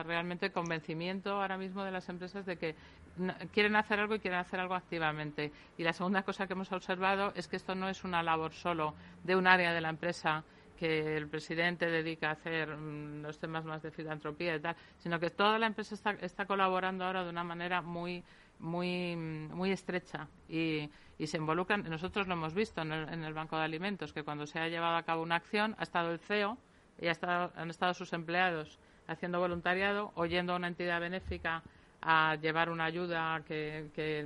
realmente 0.05 0.51
convencimiento 0.51 1.41
ahora 1.41 1.57
mismo 1.57 1.83
de 1.83 1.91
las 1.91 2.07
empresas 2.09 2.45
de 2.45 2.57
que 2.57 2.75
quieren 3.53 3.75
hacer 3.75 3.99
algo 3.99 4.15
y 4.15 4.19
quieren 4.19 4.39
hacer 4.39 4.59
algo 4.59 4.75
activamente. 4.75 5.51
Y 5.77 5.83
la 5.83 5.93
segunda 5.93 6.23
cosa 6.23 6.47
que 6.47 6.53
hemos 6.53 6.71
observado 6.71 7.31
es 7.35 7.47
que 7.47 7.55
esto 7.55 7.75
no 7.75 7.87
es 7.87 8.03
una 8.03 8.23
labor 8.23 8.53
solo 8.53 8.95
de 9.23 9.35
un 9.35 9.47
área 9.47 9.73
de 9.73 9.81
la 9.81 9.89
empresa 9.89 10.43
que 10.83 11.15
el 11.15 11.29
presidente 11.29 11.89
dedica 11.89 12.27
a 12.27 12.31
hacer 12.33 12.75
mm, 12.75 13.21
los 13.21 13.39
temas 13.39 13.63
más 13.63 13.81
de 13.81 13.89
filantropía 13.89 14.57
y 14.57 14.59
tal, 14.59 14.75
sino 14.97 15.17
que 15.17 15.29
toda 15.29 15.57
la 15.57 15.67
empresa 15.67 15.95
está, 15.95 16.45
colaborando 16.45 17.05
ahora 17.05 17.23
de 17.23 17.29
una 17.29 17.45
manera 17.45 17.81
muy 17.81 18.21
muy 18.59 19.15
muy 19.15 19.71
estrecha 19.71 20.27
y, 20.49 20.89
se 21.25 21.37
involucran. 21.37 21.89
Nosotros 21.89 22.27
lo 22.27 22.33
hemos 22.33 22.53
visto 22.53 22.81
en 22.81 22.91
el, 22.91 23.07
en 23.07 23.23
el, 23.23 23.33
Banco 23.33 23.55
de 23.55 23.63
Alimentos 23.63 24.11
que 24.11 24.23
cuando 24.23 24.45
se 24.45 24.59
ha 24.59 24.67
llevado 24.67 24.97
a 24.97 25.03
cabo 25.03 25.23
una 25.23 25.37
acción 25.37 25.73
ha 25.79 25.83
estado 25.83 26.11
el 26.11 26.19
CEO 26.19 26.57
y 26.99 27.07
ha 27.07 27.11
estado, 27.11 27.53
han 27.55 27.69
estado 27.69 27.93
sus 27.93 28.11
empleados 28.11 28.77
haciendo 29.07 29.39
voluntariado, 29.39 30.11
oyendo 30.15 30.51
a 30.51 30.57
una 30.57 30.67
entidad 30.67 30.99
benéfica 30.99 31.63
a 32.01 32.35
llevar 32.35 32.69
una 32.69 32.83
ayuda 32.83 33.41
que, 33.47 34.25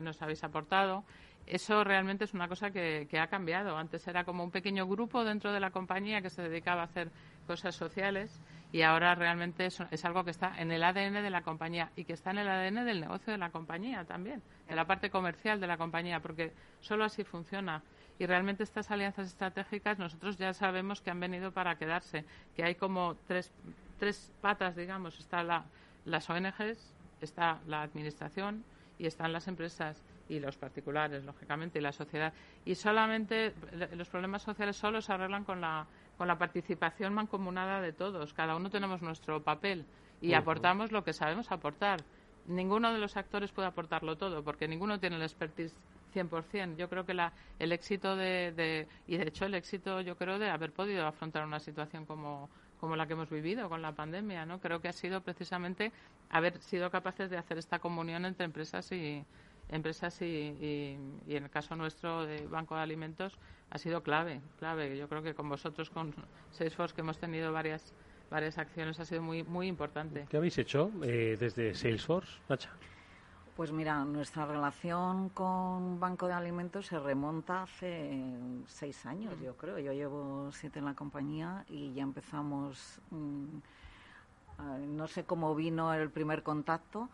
nos 0.00 0.22
habéis 0.22 0.42
aportado. 0.44 1.04
Eso 1.50 1.82
realmente 1.82 2.22
es 2.22 2.32
una 2.32 2.46
cosa 2.46 2.70
que, 2.70 3.08
ha 3.20 3.26
cambiado. 3.26 3.76
Antes 3.76 4.06
era 4.06 4.22
como 4.22 4.44
un 4.44 4.52
pequeño 4.52 4.86
grupo 4.86 5.24
dentro 5.24 5.52
de 5.52 5.58
la 5.58 5.72
compañía 5.72 6.22
que 6.22 6.30
se 6.30 6.42
dedicaba 6.42 6.82
a 6.82 6.84
hacer 6.84 7.10
cosas 7.48 7.74
sociales 7.74 8.40
y 8.70 8.82
ahora 8.82 9.16
realmente 9.16 9.66
es, 9.66 10.04
algo 10.04 10.22
que 10.22 10.30
está 10.30 10.54
en 10.60 10.70
el 10.70 10.84
ADN 10.84 11.24
de 11.24 11.30
la 11.30 11.42
compañía 11.42 11.90
y 11.96 12.04
que 12.04 12.12
está 12.12 12.30
en 12.30 12.38
el 12.38 12.48
ADN 12.48 12.84
del 12.84 13.00
negocio 13.00 13.32
de 13.32 13.38
la 13.38 13.50
compañía 13.50 14.04
también, 14.04 14.40
en 14.68 14.76
la 14.76 14.86
parte 14.86 15.10
comercial 15.10 15.60
de 15.60 15.66
la 15.66 15.76
compañía, 15.76 16.20
porque 16.20 16.52
solo 16.78 17.04
así 17.04 17.24
funciona. 17.24 17.82
Y 18.20 18.26
realmente 18.26 18.62
estas 18.62 18.88
alianzas 18.92 19.26
estratégicas 19.26 19.98
nosotros 19.98 20.38
ya 20.38 20.54
sabemos 20.54 21.00
que 21.00 21.10
han 21.10 21.18
venido 21.18 21.50
para 21.50 21.74
quedarse, 21.74 22.24
que 22.54 22.62
hay 22.62 22.76
como 22.76 23.16
tres, 23.26 23.50
tres 23.98 24.30
patas, 24.40 24.76
digamos. 24.76 25.18
Está 25.18 25.42
la, 25.42 25.64
las 26.04 26.30
ONGs, 26.30 26.94
está 27.20 27.58
la 27.66 27.82
administración 27.82 28.62
y 29.00 29.06
están 29.06 29.32
las 29.32 29.48
empresas. 29.48 30.00
Y 30.30 30.38
los 30.38 30.56
particulares, 30.56 31.24
lógicamente, 31.24 31.80
y 31.80 31.82
la 31.82 31.92
sociedad. 31.92 32.32
Y 32.64 32.76
solamente 32.76 33.52
los 33.96 34.08
problemas 34.08 34.42
sociales 34.42 34.76
solo 34.76 35.02
se 35.02 35.12
arreglan 35.12 35.44
con 35.44 35.60
la, 35.60 35.86
con 36.16 36.28
la 36.28 36.38
participación 36.38 37.12
mancomunada 37.12 37.80
de 37.80 37.92
todos. 37.92 38.32
Cada 38.32 38.54
uno 38.54 38.70
tenemos 38.70 39.02
nuestro 39.02 39.42
papel 39.42 39.84
y 40.20 40.34
aportamos 40.34 40.92
lo 40.92 41.02
que 41.02 41.12
sabemos 41.12 41.50
aportar. 41.50 42.00
Ninguno 42.46 42.92
de 42.92 42.98
los 42.98 43.16
actores 43.16 43.50
puede 43.50 43.68
aportarlo 43.68 44.16
todo 44.16 44.42
porque 44.42 44.68
ninguno 44.68 45.00
tiene 45.00 45.16
el 45.16 45.22
expertise 45.22 45.74
100%. 46.14 46.76
Yo 46.76 46.88
creo 46.88 47.04
que 47.04 47.14
la, 47.14 47.32
el 47.58 47.72
éxito 47.72 48.14
de, 48.16 48.86
y 49.06 49.16
de 49.16 49.28
hecho 49.28 49.46
el 49.46 49.54
éxito 49.54 50.00
yo 50.00 50.16
creo 50.16 50.38
de 50.38 50.48
haber 50.48 50.72
podido 50.72 51.06
afrontar 51.06 51.44
una 51.44 51.58
situación 51.58 52.06
como, 52.06 52.48
como 52.78 52.96
la 52.96 53.06
que 53.06 53.14
hemos 53.14 53.30
vivido 53.30 53.68
con 53.68 53.82
la 53.82 53.92
pandemia, 53.92 54.46
¿no? 54.46 54.60
Creo 54.60 54.80
que 54.80 54.88
ha 54.88 54.92
sido 54.92 55.20
precisamente 55.22 55.92
haber 56.30 56.60
sido 56.60 56.90
capaces 56.90 57.30
de 57.30 57.36
hacer 57.36 57.58
esta 57.58 57.78
comunión 57.78 58.24
entre 58.24 58.44
empresas 58.44 58.90
y 58.92 59.24
empresas 59.70 60.20
y, 60.22 60.26
y, 60.26 61.34
en 61.36 61.44
el 61.44 61.50
caso 61.50 61.76
nuestro 61.76 62.26
de 62.26 62.46
Banco 62.46 62.76
de 62.76 62.82
Alimentos 62.82 63.38
ha 63.70 63.78
sido 63.78 64.02
clave, 64.02 64.40
clave. 64.58 64.96
Yo 64.96 65.08
creo 65.08 65.22
que 65.22 65.34
con 65.34 65.48
vosotros, 65.48 65.90
con 65.90 66.14
Salesforce, 66.50 66.94
que 66.94 67.00
hemos 67.00 67.18
tenido 67.18 67.52
varias 67.52 67.92
varias 68.30 68.58
acciones, 68.58 69.00
ha 69.00 69.04
sido 69.04 69.22
muy 69.22 69.42
muy 69.42 69.66
importante. 69.66 70.26
¿Qué 70.28 70.36
habéis 70.36 70.58
hecho 70.58 70.90
eh, 71.02 71.36
desde 71.38 71.74
Salesforce, 71.74 72.38
Nacha? 72.48 72.70
Pues 73.60 73.72
mira, 73.72 74.04
nuestra 74.06 74.46
relación 74.46 75.28
con 75.28 76.00
Banco 76.00 76.26
de 76.28 76.32
Alimentos 76.32 76.86
se 76.86 76.98
remonta 76.98 77.64
hace 77.64 78.24
seis 78.66 79.04
años, 79.04 79.34
yo 79.44 79.54
creo. 79.54 79.78
Yo 79.78 79.92
llevo 79.92 80.50
siete 80.50 80.78
en 80.78 80.86
la 80.86 80.94
compañía 80.94 81.66
y 81.68 81.92
ya 81.92 82.02
empezamos, 82.02 83.00
mm, 83.10 83.58
no 84.96 85.06
sé 85.08 85.24
cómo 85.24 85.54
vino 85.54 85.92
el 85.92 86.08
primer 86.08 86.42
contacto, 86.42 87.10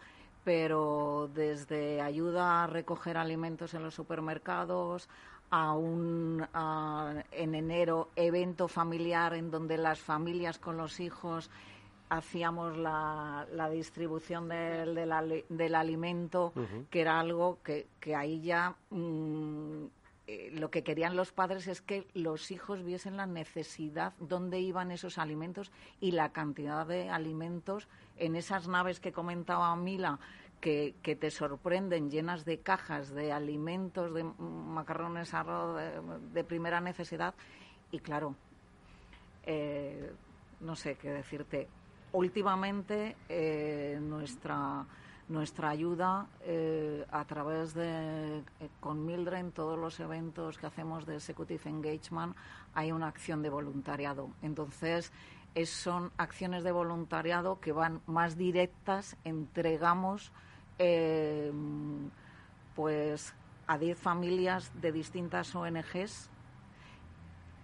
pero 0.47 1.29
desde 1.35 2.01
ayuda 2.01 2.63
a 2.63 2.67
recoger 2.69 3.17
alimentos 3.17 3.75
en 3.75 3.83
los 3.83 3.95
supermercados 3.95 5.09
a 5.51 5.73
un 5.73 6.47
en 7.33 7.55
enero 7.57 8.11
evento 8.15 8.69
familiar 8.69 9.35
en 9.35 9.51
donde 9.51 9.77
las 9.77 9.99
familias 9.99 10.61
con 10.61 10.77
los 10.77 11.01
hijos 11.01 11.51
hacíamos 12.11 12.77
la, 12.77 13.45
distribución 13.73 14.49
del, 14.49 14.95
del, 15.49 15.75
alimento, 15.75 16.53
que 16.91 17.01
era 17.01 17.19
algo 17.19 17.59
que, 17.65 17.89
que 17.99 18.15
ahí 18.15 18.41
ya 18.41 18.77
mm, 18.91 19.87
eh, 20.29 20.51
lo 20.53 20.71
que 20.71 20.83
querían 20.83 21.15
los 21.15 21.31
padres 21.31 21.69
es 21.69 21.81
que 21.81 22.07
los 22.13 22.51
hijos 22.51 22.85
viesen 22.85 23.17
la 23.17 23.27
necesidad, 23.27 24.13
dónde 24.19 24.59
iban 24.59 24.91
esos 24.91 25.19
alimentos 25.19 25.71
y 26.01 26.13
la 26.13 26.33
cantidad 26.33 26.85
de 26.85 27.11
alimentos 27.11 27.87
en 28.17 28.35
esas 28.35 28.67
naves 28.67 28.99
que 28.99 29.13
comentaba 29.13 29.75
Mila. 29.77 30.19
Que, 30.61 30.95
que 31.03 31.15
te 31.15 31.31
sorprenden 31.31 32.11
llenas 32.11 32.47
de 32.47 32.61
cajas 32.61 33.11
de 33.11 33.31
alimentos, 33.31 34.15
de 34.15 34.25
macarrones, 34.25 35.35
arroz 35.35 35.79
de, 36.33 36.45
primera 36.45 36.81
necesidad. 36.81 37.35
Y 37.93 37.99
claro, 37.99 38.35
eh, 39.45 40.13
no 40.61 40.75
sé 40.75 40.97
qué 40.97 41.11
decirte, 41.11 41.69
últimamente 42.13 43.17
eh, 43.29 43.99
nuestra 44.01 44.87
nuestra 45.29 45.71
ayuda 45.71 46.29
eh, 46.43 47.05
a 47.11 47.25
través 47.25 47.75
de 47.75 48.39
eh, 48.39 48.43
con 48.81 49.05
Mildred 49.05 49.39
en 49.39 49.53
todos 49.53 49.79
los 49.79 49.99
eventos 49.99 50.57
que 50.59 50.67
hacemos 50.67 51.05
de 51.05 51.17
Executive 51.17 51.69
Engagement 51.69 52.37
hay 52.75 52.93
una 52.93 53.09
acción 53.09 53.43
de 53.43 53.51
voluntariado 53.51 54.31
entonces 54.43 55.13
son 55.65 56.13
acciones 56.19 56.65
de 56.65 56.71
voluntariado 56.71 57.61
que 57.61 57.73
van 57.73 58.03
más 58.07 58.37
directas 58.37 59.17
entregamos 59.25 60.31
pues 62.75 63.35
a 63.67 63.79
10 63.79 63.99
familias 63.99 64.71
de 64.81 64.93
distintas 64.93 65.55
ONGs 65.55 66.31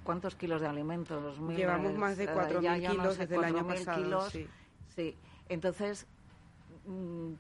¿Cuántos 0.05 0.35
kilos 0.35 0.61
de 0.61 0.67
alimentos? 0.67 1.39
Llevamos 1.57 1.95
más 1.95 2.17
de 2.17 2.29
4.000 2.29 2.77
eh, 2.77 2.89
kilos 2.89 3.19
desde 3.19 3.37
el 3.37 3.45
año 3.45 3.67
pasado. 3.67 4.29
sí. 4.31 5.17
Entonces, 5.49 6.07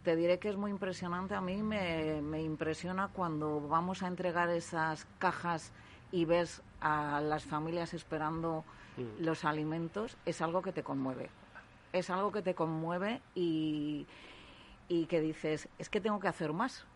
te 0.02 0.16
diré 0.16 0.38
que 0.38 0.48
es 0.48 0.56
muy 0.56 0.70
impresionante. 0.70 1.34
A 1.34 1.40
mí 1.40 1.62
me, 1.62 2.42
impresiona 2.42 3.08
cuando 3.08 3.60
vamos 3.60 4.02
a 4.02 4.08
entregar 4.08 4.48
esas 4.50 5.06
cajas 5.18 5.72
y 6.10 6.24
ves 6.24 6.62
a 6.80 7.20
las 7.20 7.44
familias 7.44 7.94
esperando 7.94 8.64
mm. 8.96 9.24
los 9.24 9.44
alimentos. 9.44 10.16
Es 10.26 10.42
algo 10.42 10.62
que 10.62 10.72
te 10.72 10.82
conmueve. 10.82 11.30
Es 11.92 12.10
algo 12.10 12.32
que 12.32 12.42
te 12.42 12.54
conmueve 12.54 13.20
y, 13.34 14.06
y 14.88 15.06
que 15.06 15.20
dices, 15.20 15.68
es 15.78 15.88
que 15.88 16.00
tengo 16.00 16.20
que 16.20 16.28
hacer 16.28 16.52
más. 16.52 16.86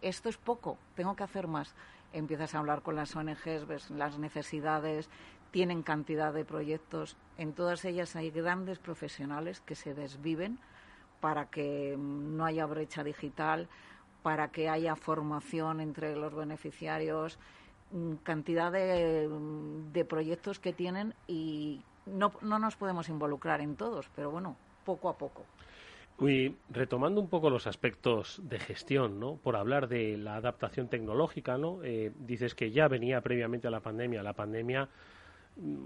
Esto 0.00 0.28
es 0.30 0.38
poco, 0.38 0.78
tengo 0.94 1.14
que 1.14 1.24
hacer 1.24 1.46
más 1.46 1.74
empiezas 2.12 2.54
a 2.54 2.58
hablar 2.58 2.82
con 2.82 2.96
las 2.96 3.14
ONGs, 3.14 3.66
ves 3.66 3.90
las 3.90 4.18
necesidades, 4.18 5.08
tienen 5.50 5.82
cantidad 5.82 6.32
de 6.32 6.44
proyectos. 6.44 7.16
En 7.38 7.52
todas 7.52 7.84
ellas 7.84 8.16
hay 8.16 8.30
grandes 8.30 8.78
profesionales 8.78 9.60
que 9.60 9.74
se 9.74 9.94
desviven 9.94 10.58
para 11.20 11.46
que 11.46 11.96
no 11.98 12.44
haya 12.44 12.66
brecha 12.66 13.04
digital, 13.04 13.68
para 14.22 14.48
que 14.48 14.68
haya 14.68 14.96
formación 14.96 15.80
entre 15.80 16.16
los 16.16 16.34
beneficiarios, 16.34 17.38
mm, 17.92 18.14
cantidad 18.22 18.72
de, 18.72 19.28
de 19.92 20.04
proyectos 20.04 20.58
que 20.58 20.72
tienen 20.72 21.14
y 21.26 21.82
no, 22.06 22.32
no 22.42 22.58
nos 22.58 22.76
podemos 22.76 23.08
involucrar 23.08 23.60
en 23.60 23.76
todos, 23.76 24.08
pero 24.14 24.30
bueno, 24.30 24.56
poco 24.84 25.08
a 25.08 25.16
poco. 25.16 25.44
Y 26.20 26.54
retomando 26.68 27.20
un 27.20 27.28
poco 27.28 27.48
los 27.48 27.66
aspectos 27.66 28.40
de 28.44 28.58
gestión, 28.58 29.18
¿no? 29.18 29.36
Por 29.36 29.56
hablar 29.56 29.88
de 29.88 30.18
la 30.18 30.36
adaptación 30.36 30.88
tecnológica, 30.88 31.56
¿no? 31.56 31.82
Eh, 31.82 32.12
dices 32.18 32.54
que 32.54 32.70
ya 32.70 32.88
venía 32.88 33.22
previamente 33.22 33.68
a 33.68 33.70
la 33.70 33.80
pandemia. 33.80 34.22
La 34.22 34.34
pandemia 34.34 34.84
mm, 34.84 34.88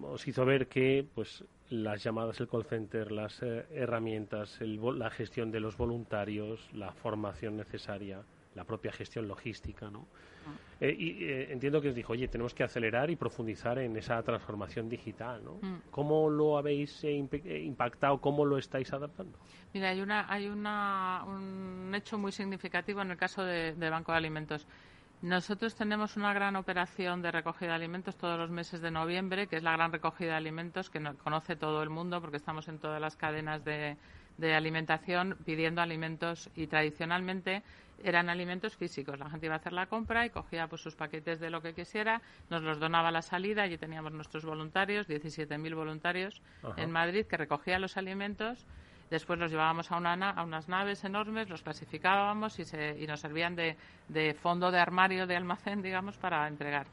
os 0.03 0.27
hizo 0.27 0.45
ver 0.45 0.68
que, 0.68 1.07
pues, 1.14 1.45
las 1.70 2.03
llamadas, 2.03 2.41
el 2.41 2.49
call 2.49 2.64
center, 2.64 3.11
las 3.11 3.43
eh, 3.43 3.66
herramientas, 3.72 4.61
la 4.61 5.11
gestión 5.11 5.51
de 5.51 5.61
los 5.61 5.77
voluntarios, 5.77 6.68
la 6.72 6.93
formación 6.93 7.57
necesaria, 7.57 8.22
la 8.55 8.64
propia 8.64 8.93
gestión 8.93 9.27
logística, 9.27 9.91
¿no? 9.91 10.07
Ah. 10.47 10.55
Eh, 10.81 10.95
y 10.97 11.25
eh, 11.25 11.53
entiendo 11.53 11.81
que 11.81 11.89
os 11.89 11.95
dijo, 11.95 12.12
oye, 12.12 12.29
tenemos 12.29 12.55
que 12.55 12.62
acelerar 12.62 13.11
y 13.11 13.16
profundizar 13.16 13.79
en 13.79 13.97
esa 13.97 14.22
transformación 14.22 14.89
digital, 14.89 15.43
¿no? 15.43 15.55
Mm. 15.61 15.83
¿Cómo 15.91 16.29
lo 16.29 16.59
habéis 16.59 17.03
impactado? 17.03 18.20
¿Cómo 18.20 18.45
lo 18.45 18.59
estáis 18.59 18.93
adaptando? 18.93 19.39
Mira, 19.72 19.89
hay 19.89 20.01
una 20.01 20.33
hay 20.33 20.47
una, 20.49 21.25
un 21.27 21.93
hecho 21.95 22.18
muy 22.18 22.31
significativo 22.31 23.01
en 23.01 23.11
el 23.11 23.16
caso 23.16 23.43
de, 23.43 23.75
de 23.75 23.91
Banco 23.91 24.12
de 24.12 24.18
Alimentos. 24.18 24.66
Nosotros 25.25 25.75
tenemos 25.75 26.18
una 26.18 26.35
gran 26.35 26.55
operación 26.55 27.22
de 27.22 27.33
recogida 27.33 27.70
de 27.70 27.77
alimentos 27.77 28.14
todos 28.14 28.39
los 28.39 28.51
meses 28.51 28.83
de 28.83 28.91
noviembre, 28.91 29.47
que 29.47 29.57
es 29.57 29.62
la 29.62 29.72
gran 29.72 29.91
recogida 29.91 30.33
de 30.33 30.37
alimentos 30.37 30.91
que 30.91 31.03
conoce 31.14 31.57
todo 31.57 31.83
el 31.83 31.89
mundo 31.89 32.20
porque 32.20 32.37
estamos 32.37 32.68
en 32.68 32.79
todas 32.79 33.01
las 33.01 33.16
cadenas 33.16 33.64
de, 33.64 33.97
de 34.37 34.55
alimentación 34.55 35.39
pidiendo 35.47 35.81
alimentos 35.81 36.51
y 36.55 36.66
tradicionalmente 36.66 37.62
eran 38.03 38.29
alimentos 38.29 38.77
físicos. 38.77 39.18
La 39.18 39.31
gente 39.31 39.47
iba 39.47 39.55
a 39.55 39.59
hacer 39.61 39.72
la 39.72 39.87
compra 39.87 40.27
y 40.27 40.31
cogía 40.31 40.66
pues, 40.68 40.83
sus 40.83 40.95
paquetes 40.95 41.41
de 41.41 41.49
lo 41.49 41.62
que 41.62 41.72
quisiera, 41.72 42.20
nos 42.51 42.62
los 42.62 42.79
donaba 42.79 43.09
a 43.09 43.12
la 43.12 43.22
salida. 43.22 43.62
Allí 43.62 43.79
teníamos 43.79 44.12
nuestros 44.12 44.45
voluntarios, 44.45 45.09
17.000 45.09 45.75
voluntarios 45.75 46.43
en 46.77 46.91
Madrid 46.91 47.25
que 47.25 47.39
recogían 47.39 47.81
los 47.81 47.97
alimentos. 47.97 48.66
Después 49.15 49.39
los 49.39 49.53
llevábamos 49.53 49.93
a, 49.93 49.97
una, 49.97 50.31
a 50.31 50.43
unas 50.43 50.69
naves 50.69 51.05
enormes, 51.05 51.49
los 51.49 51.62
clasificábamos 51.62 52.59
y, 52.59 52.65
se, 52.65 52.99
y 52.99 53.07
nos 53.07 53.21
servían 53.21 53.55
de, 53.55 53.77
de 54.09 54.35
fondo 54.35 54.73
de 54.73 54.81
armario, 54.81 55.29
de 55.29 55.37
almacén, 55.37 55.83
digamos, 55.83 56.19
para 56.19 56.49
entregar. 56.49 56.89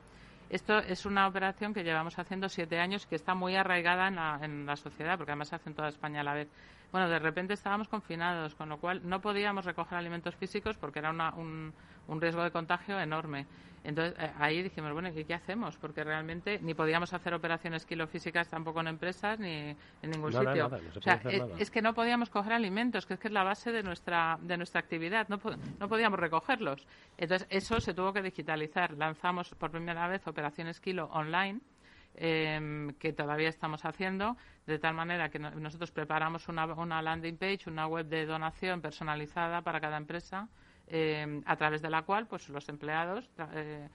Esto 0.48 0.78
es 0.78 1.08
una 1.08 1.28
operación 1.28 1.74
que 1.74 1.84
llevamos 1.84 2.20
haciendo 2.20 2.48
siete 2.48 2.80
años 2.80 3.08
que 3.08 3.16
está 3.16 3.34
muy 3.34 3.56
arraigada 3.56 4.08
en 4.08 4.18
la, 4.18 4.40
en 4.40 4.68
la 4.68 4.76
sociedad, 4.76 5.18
porque 5.18 5.32
además 5.32 5.48
se 5.48 5.56
hace 5.56 5.70
en 5.70 5.76
toda 5.76 5.90
España 5.90 6.22
a 6.22 6.24
la 6.24 6.36
vez. 6.36 6.48
Bueno, 6.92 7.10
de 7.10 7.18
repente 7.18 7.56
estábamos 7.56 7.88
confinados, 7.88 8.54
con 8.54 8.70
lo 8.70 8.78
cual 8.78 9.02
no 9.04 9.20
podíamos 9.20 9.66
recoger 9.66 9.98
alimentos 9.98 10.36
físicos 10.36 10.78
porque 10.78 11.00
era 11.00 11.10
un, 11.10 11.74
un 12.08 12.22
riesgo 12.22 12.44
de 12.44 12.52
contagio 12.52 13.00
enorme. 13.00 13.48
Entonces 13.84 14.16
eh, 14.20 14.32
ahí 14.38 14.62
dijimos, 14.62 14.94
bueno, 14.94 15.10
¿y 15.10 15.26
qué 15.26 15.34
hacemos? 15.34 15.78
Porque 15.78 16.04
realmente 16.04 16.60
ni 16.62 16.74
podíamos 16.74 17.14
hacer 17.14 17.34
operaciones 17.34 17.86
quilofísicas 17.86 18.48
tampoco 18.48 18.82
en 18.82 18.88
empresas 18.88 19.40
ni 19.40 19.76
en 20.02 20.10
ningún 20.10 20.32
sitio. 20.32 20.68
o 20.96 21.02
sea, 21.02 21.22
es, 21.58 21.72
que 21.72 21.82
no 21.82 21.94
podíamos 21.94 22.30
coger 22.30 22.54
alimentos, 22.54 23.06
que 23.06 23.16
es 23.16 23.20
que 23.20 23.28
es 23.28 23.34
la 23.34 23.44
base 23.44 23.72
de 23.72 23.84
nuestra 23.84 24.38
de 24.42 24.58
nuestra 24.58 24.80
actividad, 24.80 25.28
no, 25.30 25.40
no 25.80 25.88
podíamos 25.90 26.20
recogerlos. 26.20 26.86
Entonces 27.18 27.48
eso 27.50 27.80
se 27.80 27.94
tuvo 27.94 28.14
que 28.14 28.22
digitalizar. 28.22 28.94
Lanzamos 28.94 29.50
por 29.56 29.72
primera 29.72 30.08
vez 30.08 30.28
operaciones 30.28 30.80
kilo 30.80 31.06
online. 31.12 31.60
Em, 32.16 32.94
que 32.96 33.14
todavía 33.14 33.48
estamos 33.48 33.86
haciendo, 33.86 34.36
de 34.68 34.78
tal 34.80 34.94
manera 34.94 35.30
que 35.30 35.40
nosotros 35.40 35.92
preparamos 35.92 36.50
una, 36.50 36.66
una 36.66 37.02
landing 37.02 37.38
page, 37.38 37.62
una 37.68 37.88
web 37.88 38.06
de 38.06 38.26
donación 38.26 38.82
personalizada 38.82 39.62
para 39.62 39.80
cada 39.80 39.96
empresa, 39.96 40.50
eh, 40.94 41.42
a 41.46 41.56
través 41.56 41.82
de 41.82 41.90
la 41.90 42.02
cual 42.02 42.28
pues 42.28 42.50
los 42.50 42.68
empleados 42.68 43.30
eh, 43.56 43.88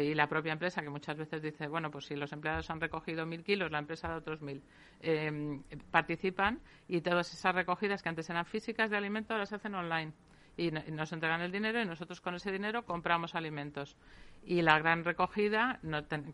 y 0.00 0.14
la 0.14 0.28
propia 0.28 0.52
empresa, 0.52 0.82
que 0.82 0.88
muchas 0.88 1.16
veces 1.16 1.42
dice, 1.42 1.66
bueno, 1.66 1.90
pues 1.90 2.06
si 2.06 2.14
los 2.14 2.32
empleados 2.32 2.70
han 2.70 2.80
recogido 2.80 3.26
mil 3.26 3.42
kilos, 3.42 3.72
la 3.72 3.80
empresa 3.80 4.08
de 4.08 4.14
otros 4.14 4.40
mil, 4.40 4.62
eh, 5.00 5.60
participan 5.90 6.60
y 6.86 7.00
todas 7.00 7.32
esas 7.34 7.56
recogidas 7.56 8.02
que 8.02 8.08
antes 8.08 8.30
eran 8.30 8.46
físicas 8.46 8.88
de 8.88 8.96
alimentos 8.96 9.36
las 9.36 9.52
hacen 9.52 9.74
online 9.74 10.12
y, 10.56 10.70
nos 10.70 11.12
entregan 11.12 11.40
el 11.40 11.52
dinero 11.52 11.80
y 11.80 11.84
nosotros 11.84 12.20
con 12.20 12.34
ese 12.34 12.52
dinero 12.52 12.84
compramos 12.84 13.34
alimentos. 13.34 13.96
Y 14.46 14.60
la 14.60 14.78
gran 14.78 15.04
recogida, 15.04 15.80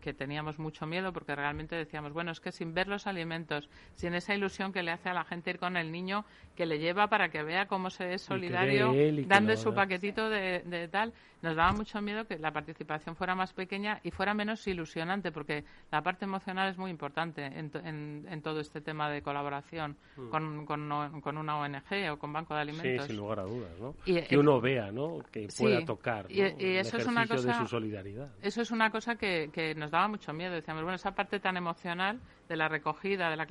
que 0.01 0.13
teníamos 0.13 0.59
mucho 0.59 0.85
miedo 0.85 1.13
porque 1.13 1.37
realmente 1.37 1.77
decíamos, 1.77 2.13
bueno, 2.13 2.33
es 2.33 2.41
que 2.41 2.51
sin 2.51 2.75
ver 2.75 2.89
los 2.89 3.07
alimentos, 3.07 3.69
sin 3.95 4.15
esa 4.15 4.35
ilusión 4.35 4.73
que 4.73 4.83
le 4.83 4.91
hace 4.91 5.11
a 5.11 5.15
la 5.15 5.25
gente 5.25 5.51
ir 5.51 5.61
con 5.61 5.77
el 5.77 5.93
niño 5.93 6.25
que 6.57 6.67
le 6.67 6.81
lleva 6.81 7.07
para 7.07 7.29
que 7.29 7.45
vea 7.45 7.67
cómo 7.67 7.89
se 7.89 8.13
es 8.13 8.23
solidario, 8.23 8.93
dando 9.27 9.57
su 9.57 9.73
paquetito 9.75 10.29
de, 10.29 10.89
tal, 10.91 11.13
nos 11.41 11.55
daba 11.55 11.73
mucho 11.73 12.03
miedo 12.03 12.27
que 12.27 12.37
la 12.39 12.53
participación 12.53 13.15
fuera 13.15 13.37
más 13.37 13.53
pequeña 13.53 14.01
y 14.03 14.11
fuera 14.11 14.35
menos 14.35 14.67
ilusionante, 14.67 15.31
porque 15.31 15.65
la 15.93 16.03
parte 16.03 16.25
emocional 16.25 16.69
es 16.69 16.79
muy 16.79 16.91
importante 16.91 17.47
en, 17.47 18.43
todo 18.43 18.61
este 18.61 18.81
tema 18.81 19.09
de 19.09 19.23
colaboración 19.23 19.97
mm. 20.17 20.29
con, 20.29 20.67
con, 20.67 21.39
una 21.39 21.59
ONG 21.59 22.11
o 22.13 22.19
con 22.19 22.33
Banco 22.33 22.55
de 22.55 22.61
Alimentos. 22.61 23.07
Sí, 23.07 23.13
sin 23.13 23.17
lugar 23.17 23.41
a 23.41 23.45
dudas, 23.45 23.79
¿no? 23.79 23.95
Que 24.29 24.39
uno 24.39 24.61
vea, 24.61 24.91
¿no? 24.91 25.19
Que 25.31 25.49
pueda 25.57 25.85
tocar 25.85 26.27
y, 26.31 26.41
eso 26.41 26.99
es 26.99 27.07
una 27.07 27.27
cosa, 27.27 27.49
de 27.49 27.55
su 27.55 27.67
solidaridad. 27.67 28.31
Eso 28.43 28.63
es 28.63 28.71
una 28.71 28.91
cosa 28.91 29.17
que, 29.17 29.51
que 29.53 29.75
nos 29.75 29.91
daba 29.91 30.09
mucho 30.09 30.33
miedo. 30.33 30.55
Decíamos, 30.55 30.83
bueno, 30.83 30.97
esa 30.97 31.15
parte 31.15 31.41
tan 31.41 31.57
emocional 31.57 32.21
de 32.49 32.57
la 32.57 32.69
recogida, 32.69 33.31
de 33.31 33.37
la 33.37 33.47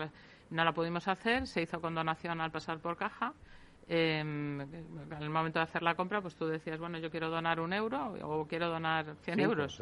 no 0.50 0.64
la 0.64 0.74
pudimos 0.74 1.08
hacer, 1.08 1.48
se 1.48 1.62
hizo 1.62 1.80
con 1.80 1.94
donación 1.94 2.42
al 2.42 2.52
pasar 2.52 2.80
por 2.80 2.98
caja. 2.98 3.34
Eh, 3.92 4.20
en 4.20 5.18
el 5.20 5.30
momento 5.32 5.58
de 5.58 5.64
hacer 5.64 5.82
la 5.82 5.96
compra, 5.96 6.22
pues 6.22 6.36
tú 6.36 6.46
decías, 6.46 6.80
bueno, 6.80 7.00
yo 7.00 7.10
quiero 7.10 7.30
donar 7.30 7.60
un 7.60 7.74
euro 7.74 8.16
o 8.22 8.46
quiero 8.46 8.70
donar 8.70 9.16
100 9.24 9.40
euros. 9.40 9.82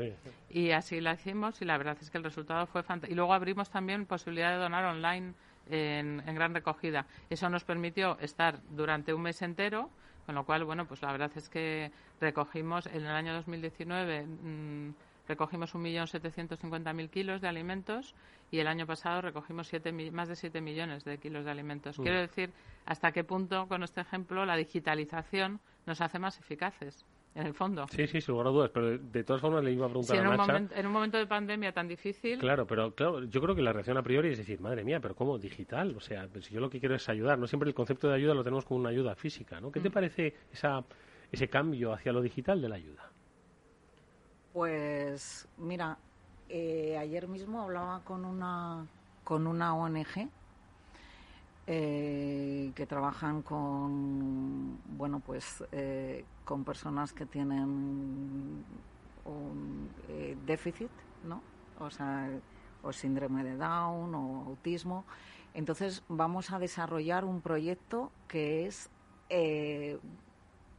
Y 0.50 0.72
así 0.72 1.02
la 1.02 1.14
hicimos 1.14 1.62
y 1.62 1.66
la 1.66 1.78
verdad 1.78 1.98
es 2.00 2.10
que 2.10 2.18
el 2.18 2.24
resultado 2.24 2.66
fue 2.68 2.84
fantástico. 2.84 3.12
Y 3.12 3.16
luego 3.16 3.34
abrimos 3.34 3.70
también 3.70 4.06
posibilidad 4.06 4.52
de 4.52 4.58
donar 4.58 4.86
online 4.86 5.34
en, 5.70 6.24
gran 6.36 6.54
recogida. 6.54 7.06
Eso 7.30 7.50
nos 7.50 7.66
permitió 7.66 8.18
estar 8.20 8.60
durante 8.70 9.14
un 9.14 9.24
mes 9.24 9.42
entero, 9.42 9.90
con 10.28 10.36
lo 10.36 10.44
cual, 10.44 10.66
bueno, 10.66 10.86
pues 10.86 11.02
la 11.02 11.14
verdad 11.14 11.32
es 11.36 11.48
que 11.48 11.90
recogimos 12.20 12.86
en 12.86 13.06
el 13.06 13.16
año 13.16 13.34
2019 13.34 14.26
mmm, 14.26 14.90
recogimos 15.26 15.74
1.750.000 15.74 17.10
kilos 17.10 17.40
de 17.40 17.48
alimentos 17.48 18.14
y 18.52 18.60
el 18.60 18.68
año 18.68 18.86
pasado 18.86 19.22
recogimos 19.22 19.68
siete, 19.70 19.94
más 20.12 20.28
de 20.28 20.36
7 20.36 20.60
millones 20.60 21.06
de 21.06 21.18
kilos 21.18 21.46
de 21.46 21.52
alimentos. 21.52 21.98
Mm. 21.98 22.04
Quiero 22.04 22.20
decir 22.20 22.52
hasta 22.86 23.14
qué 23.14 23.24
punto, 23.24 23.70
con 23.70 23.84
este 23.84 24.02
ejemplo, 24.02 24.46
la 24.46 24.58
digitalización 24.58 25.62
nos 25.86 26.02
hace 26.02 26.20
más 26.20 26.38
eficaces 26.40 27.06
en 27.38 27.48
el 27.48 27.54
fondo. 27.54 27.86
Sí, 27.90 28.08
sí, 28.08 28.20
sin 28.20 28.34
lugar 28.34 28.48
a 28.48 28.50
dudas, 28.50 28.72
pero 28.74 28.98
de 28.98 29.24
todas 29.24 29.42
formas 29.42 29.64
le 29.64 29.72
iba 29.72 29.86
a 29.86 29.90
preguntar 29.90 30.18
en 30.18 30.26
a 30.26 30.30
un, 30.32 30.38
momento, 30.38 30.76
en 30.76 30.86
un 30.88 30.92
momento 30.92 31.18
de 31.18 31.28
pandemia 31.28 31.72
tan 31.72 31.88
difícil... 31.88 32.40
Claro, 32.40 32.66
pero 32.66 32.96
claro, 32.96 33.24
yo 33.26 33.42
creo 33.42 33.56
que 33.56 33.62
la 33.62 33.72
reacción 33.72 33.96
a 33.96 34.02
priori 34.02 34.30
es 34.30 34.40
decir, 34.40 34.60
madre 34.60 34.84
mía, 34.84 35.00
pero 35.00 35.16
¿cómo 35.16 35.38
digital? 35.38 35.96
O 35.96 36.00
sea, 36.00 36.28
pues 36.28 36.46
si 36.46 36.56
yo 36.56 36.60
lo 36.60 36.70
que 36.70 36.80
quiero 36.80 36.96
es 36.96 37.08
ayudar, 37.10 37.38
no 37.38 37.46
siempre 37.46 37.70
el 37.70 37.76
concepto 37.76 38.10
de 38.10 38.16
ayuda 38.16 38.34
lo 38.34 38.44
tenemos 38.44 38.66
como 38.66 38.80
una 38.80 38.90
ayuda 38.90 39.16
física, 39.16 39.62
¿no? 39.62 39.72
¿Qué 39.72 39.80
te 39.80 39.90
mm. 39.90 39.94
parece 39.94 40.36
esa, 40.52 40.84
ese 41.32 41.48
cambio 41.48 41.94
hacia 41.94 42.12
lo 42.12 42.22
digital 42.22 42.60
de 42.60 42.70
la 42.70 42.76
ayuda? 42.76 43.12
Pues 44.54 45.48
mira, 45.58 46.00
eh, 46.50 46.98
ayer 47.00 47.28
mismo 47.28 47.62
hablaba 47.62 48.04
con 48.04 48.26
una, 48.26 48.88
con 49.24 49.46
una 49.46 49.76
ONG 49.76 50.28
eh, 51.68 52.72
que 52.74 52.86
trabajan 52.86 53.42
con 53.42 54.80
bueno 54.98 55.20
pues 55.20 55.64
eh, 55.72 56.24
con 56.46 56.64
personas 56.64 57.12
que 57.14 57.26
tienen 57.26 58.64
un 59.26 59.90
déficit 60.46 60.90
no 61.26 61.42
o 61.80 61.90
sea 61.90 62.30
o 62.84 62.94
síndrome 62.94 63.44
de 63.44 63.58
Down 63.58 64.16
o 64.16 64.46
autismo. 64.48 65.04
Entonces 65.54 66.04
vamos 66.08 66.52
a 66.52 66.60
desarrollar 66.60 67.26
un 67.26 67.42
proyecto 67.42 68.12
que 68.28 68.66
es 68.66 68.90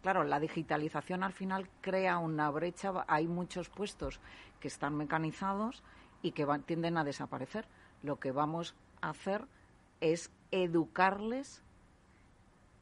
claro, 0.02 0.24
la 0.24 0.40
digitalización 0.40 1.22
al 1.22 1.32
final 1.32 1.68
crea 1.80 2.18
una 2.18 2.50
brecha, 2.50 2.92
hay 3.08 3.26
muchos 3.26 3.68
puestos 3.68 4.20
que 4.60 4.68
están 4.68 4.96
mecanizados 4.96 5.82
y 6.22 6.32
que 6.32 6.46
tienden 6.66 6.96
a 6.96 7.04
desaparecer. 7.04 7.66
Lo 8.02 8.18
que 8.18 8.32
vamos 8.32 8.74
a 9.00 9.10
hacer 9.10 9.44
es 10.00 10.30
educarles 10.50 11.62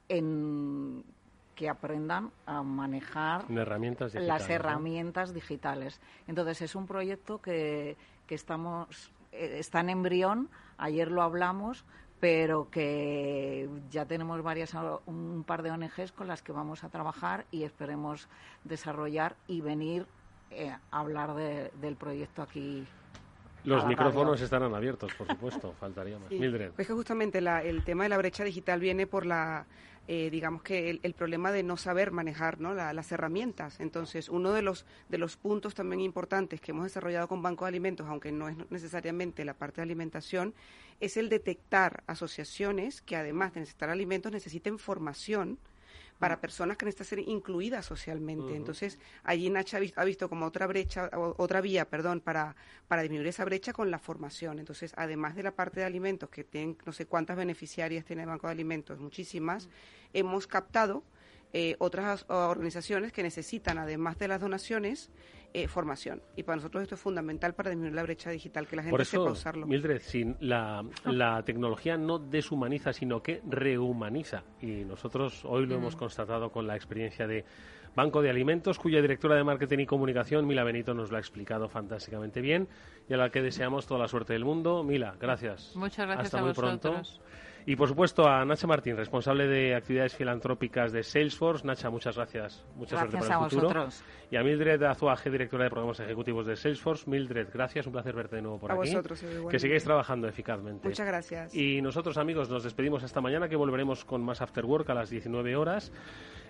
en 0.08 1.04
que 1.54 1.68
aprendan 1.70 2.30
a 2.44 2.62
manejar 2.62 3.50
las 3.50 4.48
herramientas 4.50 5.32
digitales. 5.32 6.00
Entonces 6.26 6.60
es 6.62 6.74
un 6.74 6.86
proyecto 6.86 7.40
que, 7.40 7.96
que 8.26 8.34
estamos 8.34 9.10
eh, 9.32 9.58
está 9.58 9.80
en 9.80 9.90
embrión. 9.90 10.48
Ayer 10.78 11.10
lo 11.10 11.22
hablamos, 11.22 11.84
pero 12.20 12.70
que 12.70 13.68
ya 13.90 14.04
tenemos 14.06 14.42
varias 14.42 14.74
un 15.06 15.44
par 15.46 15.62
de 15.62 15.70
ONGs 15.70 16.12
con 16.12 16.26
las 16.26 16.42
que 16.42 16.52
vamos 16.52 16.84
a 16.84 16.88
trabajar 16.88 17.46
y 17.50 17.64
esperemos 17.64 18.28
desarrollar 18.64 19.36
y 19.46 19.60
venir 19.60 20.06
eh, 20.50 20.70
a 20.70 20.98
hablar 20.98 21.34
del 21.34 21.96
proyecto 21.96 22.42
aquí. 22.42 22.86
Los 23.66 23.86
micrófonos 23.86 24.40
estarán 24.40 24.74
abiertos, 24.74 25.12
por 25.14 25.26
supuesto, 25.26 25.74
faltaría 25.78 26.18
más. 26.18 26.30
Mildred. 26.30 26.70
Pues 26.70 26.86
que 26.86 26.94
justamente 26.94 27.38
el 27.38 27.84
tema 27.84 28.04
de 28.04 28.08
la 28.08 28.16
brecha 28.16 28.44
digital 28.44 28.80
viene 28.80 29.06
por 29.06 29.26
la 29.26 29.66
eh, 30.08 30.30
digamos 30.30 30.62
que 30.62 31.00
el, 31.02 31.14
problema 31.14 31.50
de 31.50 31.64
no 31.64 31.76
saber 31.76 32.12
manejar 32.12 32.60
¿no? 32.60 32.74
las 32.74 33.10
herramientas. 33.10 33.80
Entonces, 33.80 34.28
uno 34.28 34.52
de 34.52 34.62
los, 34.62 34.86
de 35.08 35.18
los 35.18 35.36
puntos 35.36 35.74
también 35.74 36.00
importantes 36.00 36.60
que 36.60 36.70
hemos 36.70 36.84
desarrollado 36.84 37.26
con 37.26 37.42
Banco 37.42 37.64
de 37.64 37.70
Alimentos, 37.70 38.06
aunque 38.06 38.30
no 38.30 38.48
es 38.48 38.56
necesariamente 38.70 39.44
la 39.44 39.54
parte 39.54 39.76
de 39.76 39.82
alimentación, 39.82 40.54
es 41.00 41.16
el 41.16 41.28
detectar 41.28 42.04
asociaciones 42.06 43.02
que 43.02 43.16
además 43.16 43.54
de 43.54 43.60
necesitar 43.60 43.90
alimentos 43.90 44.30
necesiten 44.30 44.78
formación 44.78 45.58
para 46.18 46.40
personas 46.40 46.76
que 46.76 46.86
necesitan 46.86 47.18
ser 47.18 47.28
incluidas 47.28 47.84
socialmente. 47.84 48.56
Entonces, 48.56 48.98
allí 49.22 49.50
Nacha 49.50 49.78
ha 49.96 50.04
visto, 50.04 50.28
como 50.28 50.46
otra 50.46 50.66
brecha, 50.66 51.10
otra 51.14 51.60
vía, 51.60 51.88
perdón, 51.88 52.20
para, 52.20 52.56
para 52.88 53.02
disminuir 53.02 53.28
esa 53.28 53.44
brecha 53.44 53.72
con 53.72 53.90
la 53.90 53.98
formación. 53.98 54.58
Entonces, 54.58 54.92
además 54.96 55.36
de 55.36 55.42
la 55.42 55.52
parte 55.52 55.80
de 55.80 55.86
alimentos, 55.86 56.30
que 56.30 56.44
tienen 56.44 56.78
no 56.86 56.92
sé 56.92 57.06
cuántas 57.06 57.36
beneficiarias 57.36 58.04
tiene 58.04 58.22
el 58.22 58.28
Banco 58.28 58.46
de 58.46 58.52
Alimentos, 58.52 58.98
muchísimas, 58.98 59.68
hemos 60.12 60.46
captado 60.46 61.02
eh, 61.52 61.76
otras 61.78 62.24
organizaciones 62.28 63.12
que 63.12 63.22
necesitan, 63.22 63.78
además 63.78 64.18
de 64.18 64.28
las 64.28 64.40
donaciones, 64.40 65.10
eh, 65.53 65.68
formación. 65.68 66.22
Y 66.36 66.42
para 66.42 66.57
nosotros 66.57 66.82
esto 66.82 66.94
es 66.94 67.01
fundamental 67.01 67.55
para 67.55 67.70
disminuir 67.70 67.94
la 67.94 68.03
brecha 68.03 68.30
digital, 68.30 68.66
que 68.66 68.76
la 68.76 68.82
gente 68.82 68.90
Por 68.90 69.01
eso, 69.01 69.22
sepa 69.22 69.32
usarlo. 69.32 69.66
Mildred, 69.66 70.01
sin 70.01 70.36
la, 70.40 70.84
la, 71.05 71.42
tecnología 71.42 71.97
no 71.97 72.18
deshumaniza, 72.18 72.92
sino 72.92 73.22
que 73.22 73.42
rehumaniza. 73.49 74.44
Y 74.61 74.84
nosotros 74.84 75.44
hoy 75.44 75.66
lo 75.66 75.76
hemos 75.76 75.97
mm. 75.97 75.99
constatado 75.99 76.51
con 76.51 76.66
la 76.66 76.76
experiencia 76.76 77.26
de 77.26 77.44
Banco 77.97 78.20
de 78.20 78.28
Alimentos, 78.28 78.78
cuya 78.78 79.01
directora 79.01 79.36
de 79.36 79.44
Marketing 79.44 79.78
y 79.78 79.86
Comunicación, 79.86 80.47
Mila 80.47 80.64
Benito, 80.64 80.92
nos 80.92 81.11
lo 81.11 81.16
ha 81.16 81.20
explicado 81.20 81.68
fantásticamente 81.68 82.42
bien 82.42 82.68
y 83.09 83.14
a 83.14 83.16
la 83.16 83.30
que 83.30 83.40
deseamos 83.40 83.86
toda 83.86 84.01
la 84.01 84.09
suerte 84.09 84.34
del 84.34 84.44
mundo. 84.44 84.84
Mila, 84.84 85.16
gracias. 85.18 85.72
Muchas 85.74 86.07
gracias 86.07 86.26
Hasta 86.26 86.42
muy 86.42 86.53
pronto. 86.53 87.01
Y 87.68 87.74
por 87.74 87.88
supuesto 87.88 88.28
a 88.28 88.44
Nacha 88.44 88.68
Martín, 88.68 88.96
responsable 88.96 89.48
de 89.48 89.74
actividades 89.74 90.14
filantrópicas 90.14 90.92
de 90.92 91.02
Salesforce. 91.02 91.66
Nacha, 91.66 91.90
muchas 91.90 92.14
gracias. 92.14 92.64
Mucha 92.76 92.96
suerte 92.96 93.18
para 93.18 93.44
el 93.44 93.50
futuro. 93.50 93.88
Y 94.30 94.36
a 94.36 94.42
Mildred 94.44 94.80
Azuaje, 94.84 95.30
directora 95.30 95.64
de 95.64 95.70
programas 95.70 95.98
ejecutivos 95.98 96.46
de 96.46 96.54
Salesforce. 96.54 97.10
Mildred, 97.10 97.48
gracias, 97.52 97.84
un 97.86 97.92
placer 97.92 98.14
verte 98.14 98.36
de 98.36 98.42
nuevo 98.42 98.60
por 98.60 98.70
a 98.70 98.74
aquí. 98.74 98.90
Vosotros, 98.90 99.24
que 99.50 99.58
sigáis 99.58 99.82
trabajando 99.82 100.28
eficazmente. 100.28 100.86
Muchas 100.86 101.06
gracias. 101.08 101.54
Y 101.56 101.82
nosotros, 101.82 102.16
amigos, 102.18 102.48
nos 102.48 102.62
despedimos 102.62 103.02
esta 103.02 103.20
mañana, 103.20 103.48
que 103.48 103.56
volveremos 103.56 104.04
con 104.04 104.22
más 104.22 104.40
After 104.42 104.64
Work 104.64 104.88
a 104.90 104.94
las 104.94 105.10
19 105.10 105.56
horas. 105.56 105.90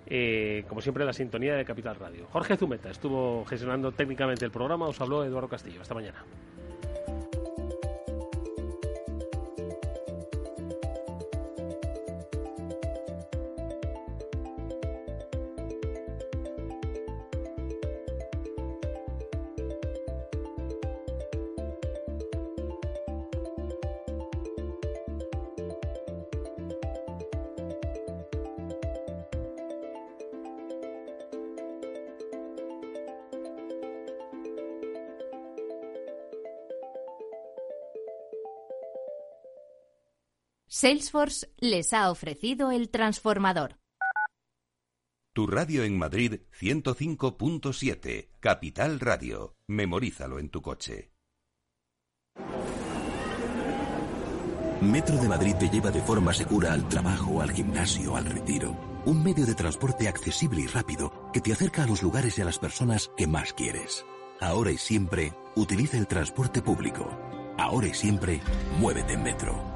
Eh, 0.07 0.65
como 0.69 0.83
siempre, 0.83 1.03
la 1.07 1.15
sintonía 1.15 1.55
de 1.55 1.65
Capital 1.65 1.97
Radio. 1.97 2.27
Jorge 2.31 2.59
Zumeta 2.59 2.91
estuvo 2.91 3.43
gestionando 3.47 3.91
técnicamente 3.91 4.45
el 4.45 4.51
programa. 4.51 4.87
Os 4.87 5.01
habló 5.01 5.25
Eduardo 5.25 5.49
Castillo. 5.49 5.81
Hasta 5.81 5.95
mañana. 5.95 6.23
Salesforce 40.87 41.49
les 41.59 41.93
ha 41.93 42.13
ofrecido 42.13 42.71
el 42.71 42.91
transformador. 42.91 43.81
Tu 45.35 45.49
radio 45.49 45.83
en 45.83 45.99
Madrid 45.99 46.43
105.7, 46.61 48.29
Capital 48.39 49.01
Radio. 49.01 49.57
Memorízalo 49.67 50.39
en 50.39 50.49
tu 50.49 50.63
coche. 50.63 51.11
Metro 54.81 55.17
de 55.17 55.29
Madrid 55.29 55.57
te 55.59 55.69
lleva 55.69 55.91
de 55.91 56.03
forma 56.03 56.33
segura 56.33 56.73
al 56.73 56.89
trabajo, 56.89 57.43
al 57.43 57.51
gimnasio, 57.51 58.15
al 58.15 58.27
retiro. 58.27 58.77
un 59.07 59.25
medio 59.25 59.45
de 59.45 59.57
transporte 59.57 60.07
accesible 60.07 60.61
y 60.61 60.67
rápido 60.69 61.33
que 61.33 61.41
te 61.41 61.53
acerca 61.53 61.83
a 61.83 61.89
los 61.89 62.01
lugares 62.05 62.39
y 62.39 62.43
a 62.43 62.45
las 62.45 62.61
personas 62.61 63.11
que 63.17 63.27
más 63.27 63.53
quieres. 63.55 64.07
Ahora 64.41 64.71
y 64.71 64.79
siempre, 64.79 65.33
utiliza 65.57 65.99
el 65.99 66.07
transporte 66.07 66.63
público. 66.63 67.11
Ahora 67.59 67.89
y 67.89 67.95
siempre, 67.95 68.41
muévete 68.79 69.15
en 69.15 69.25
metro. 69.25 69.76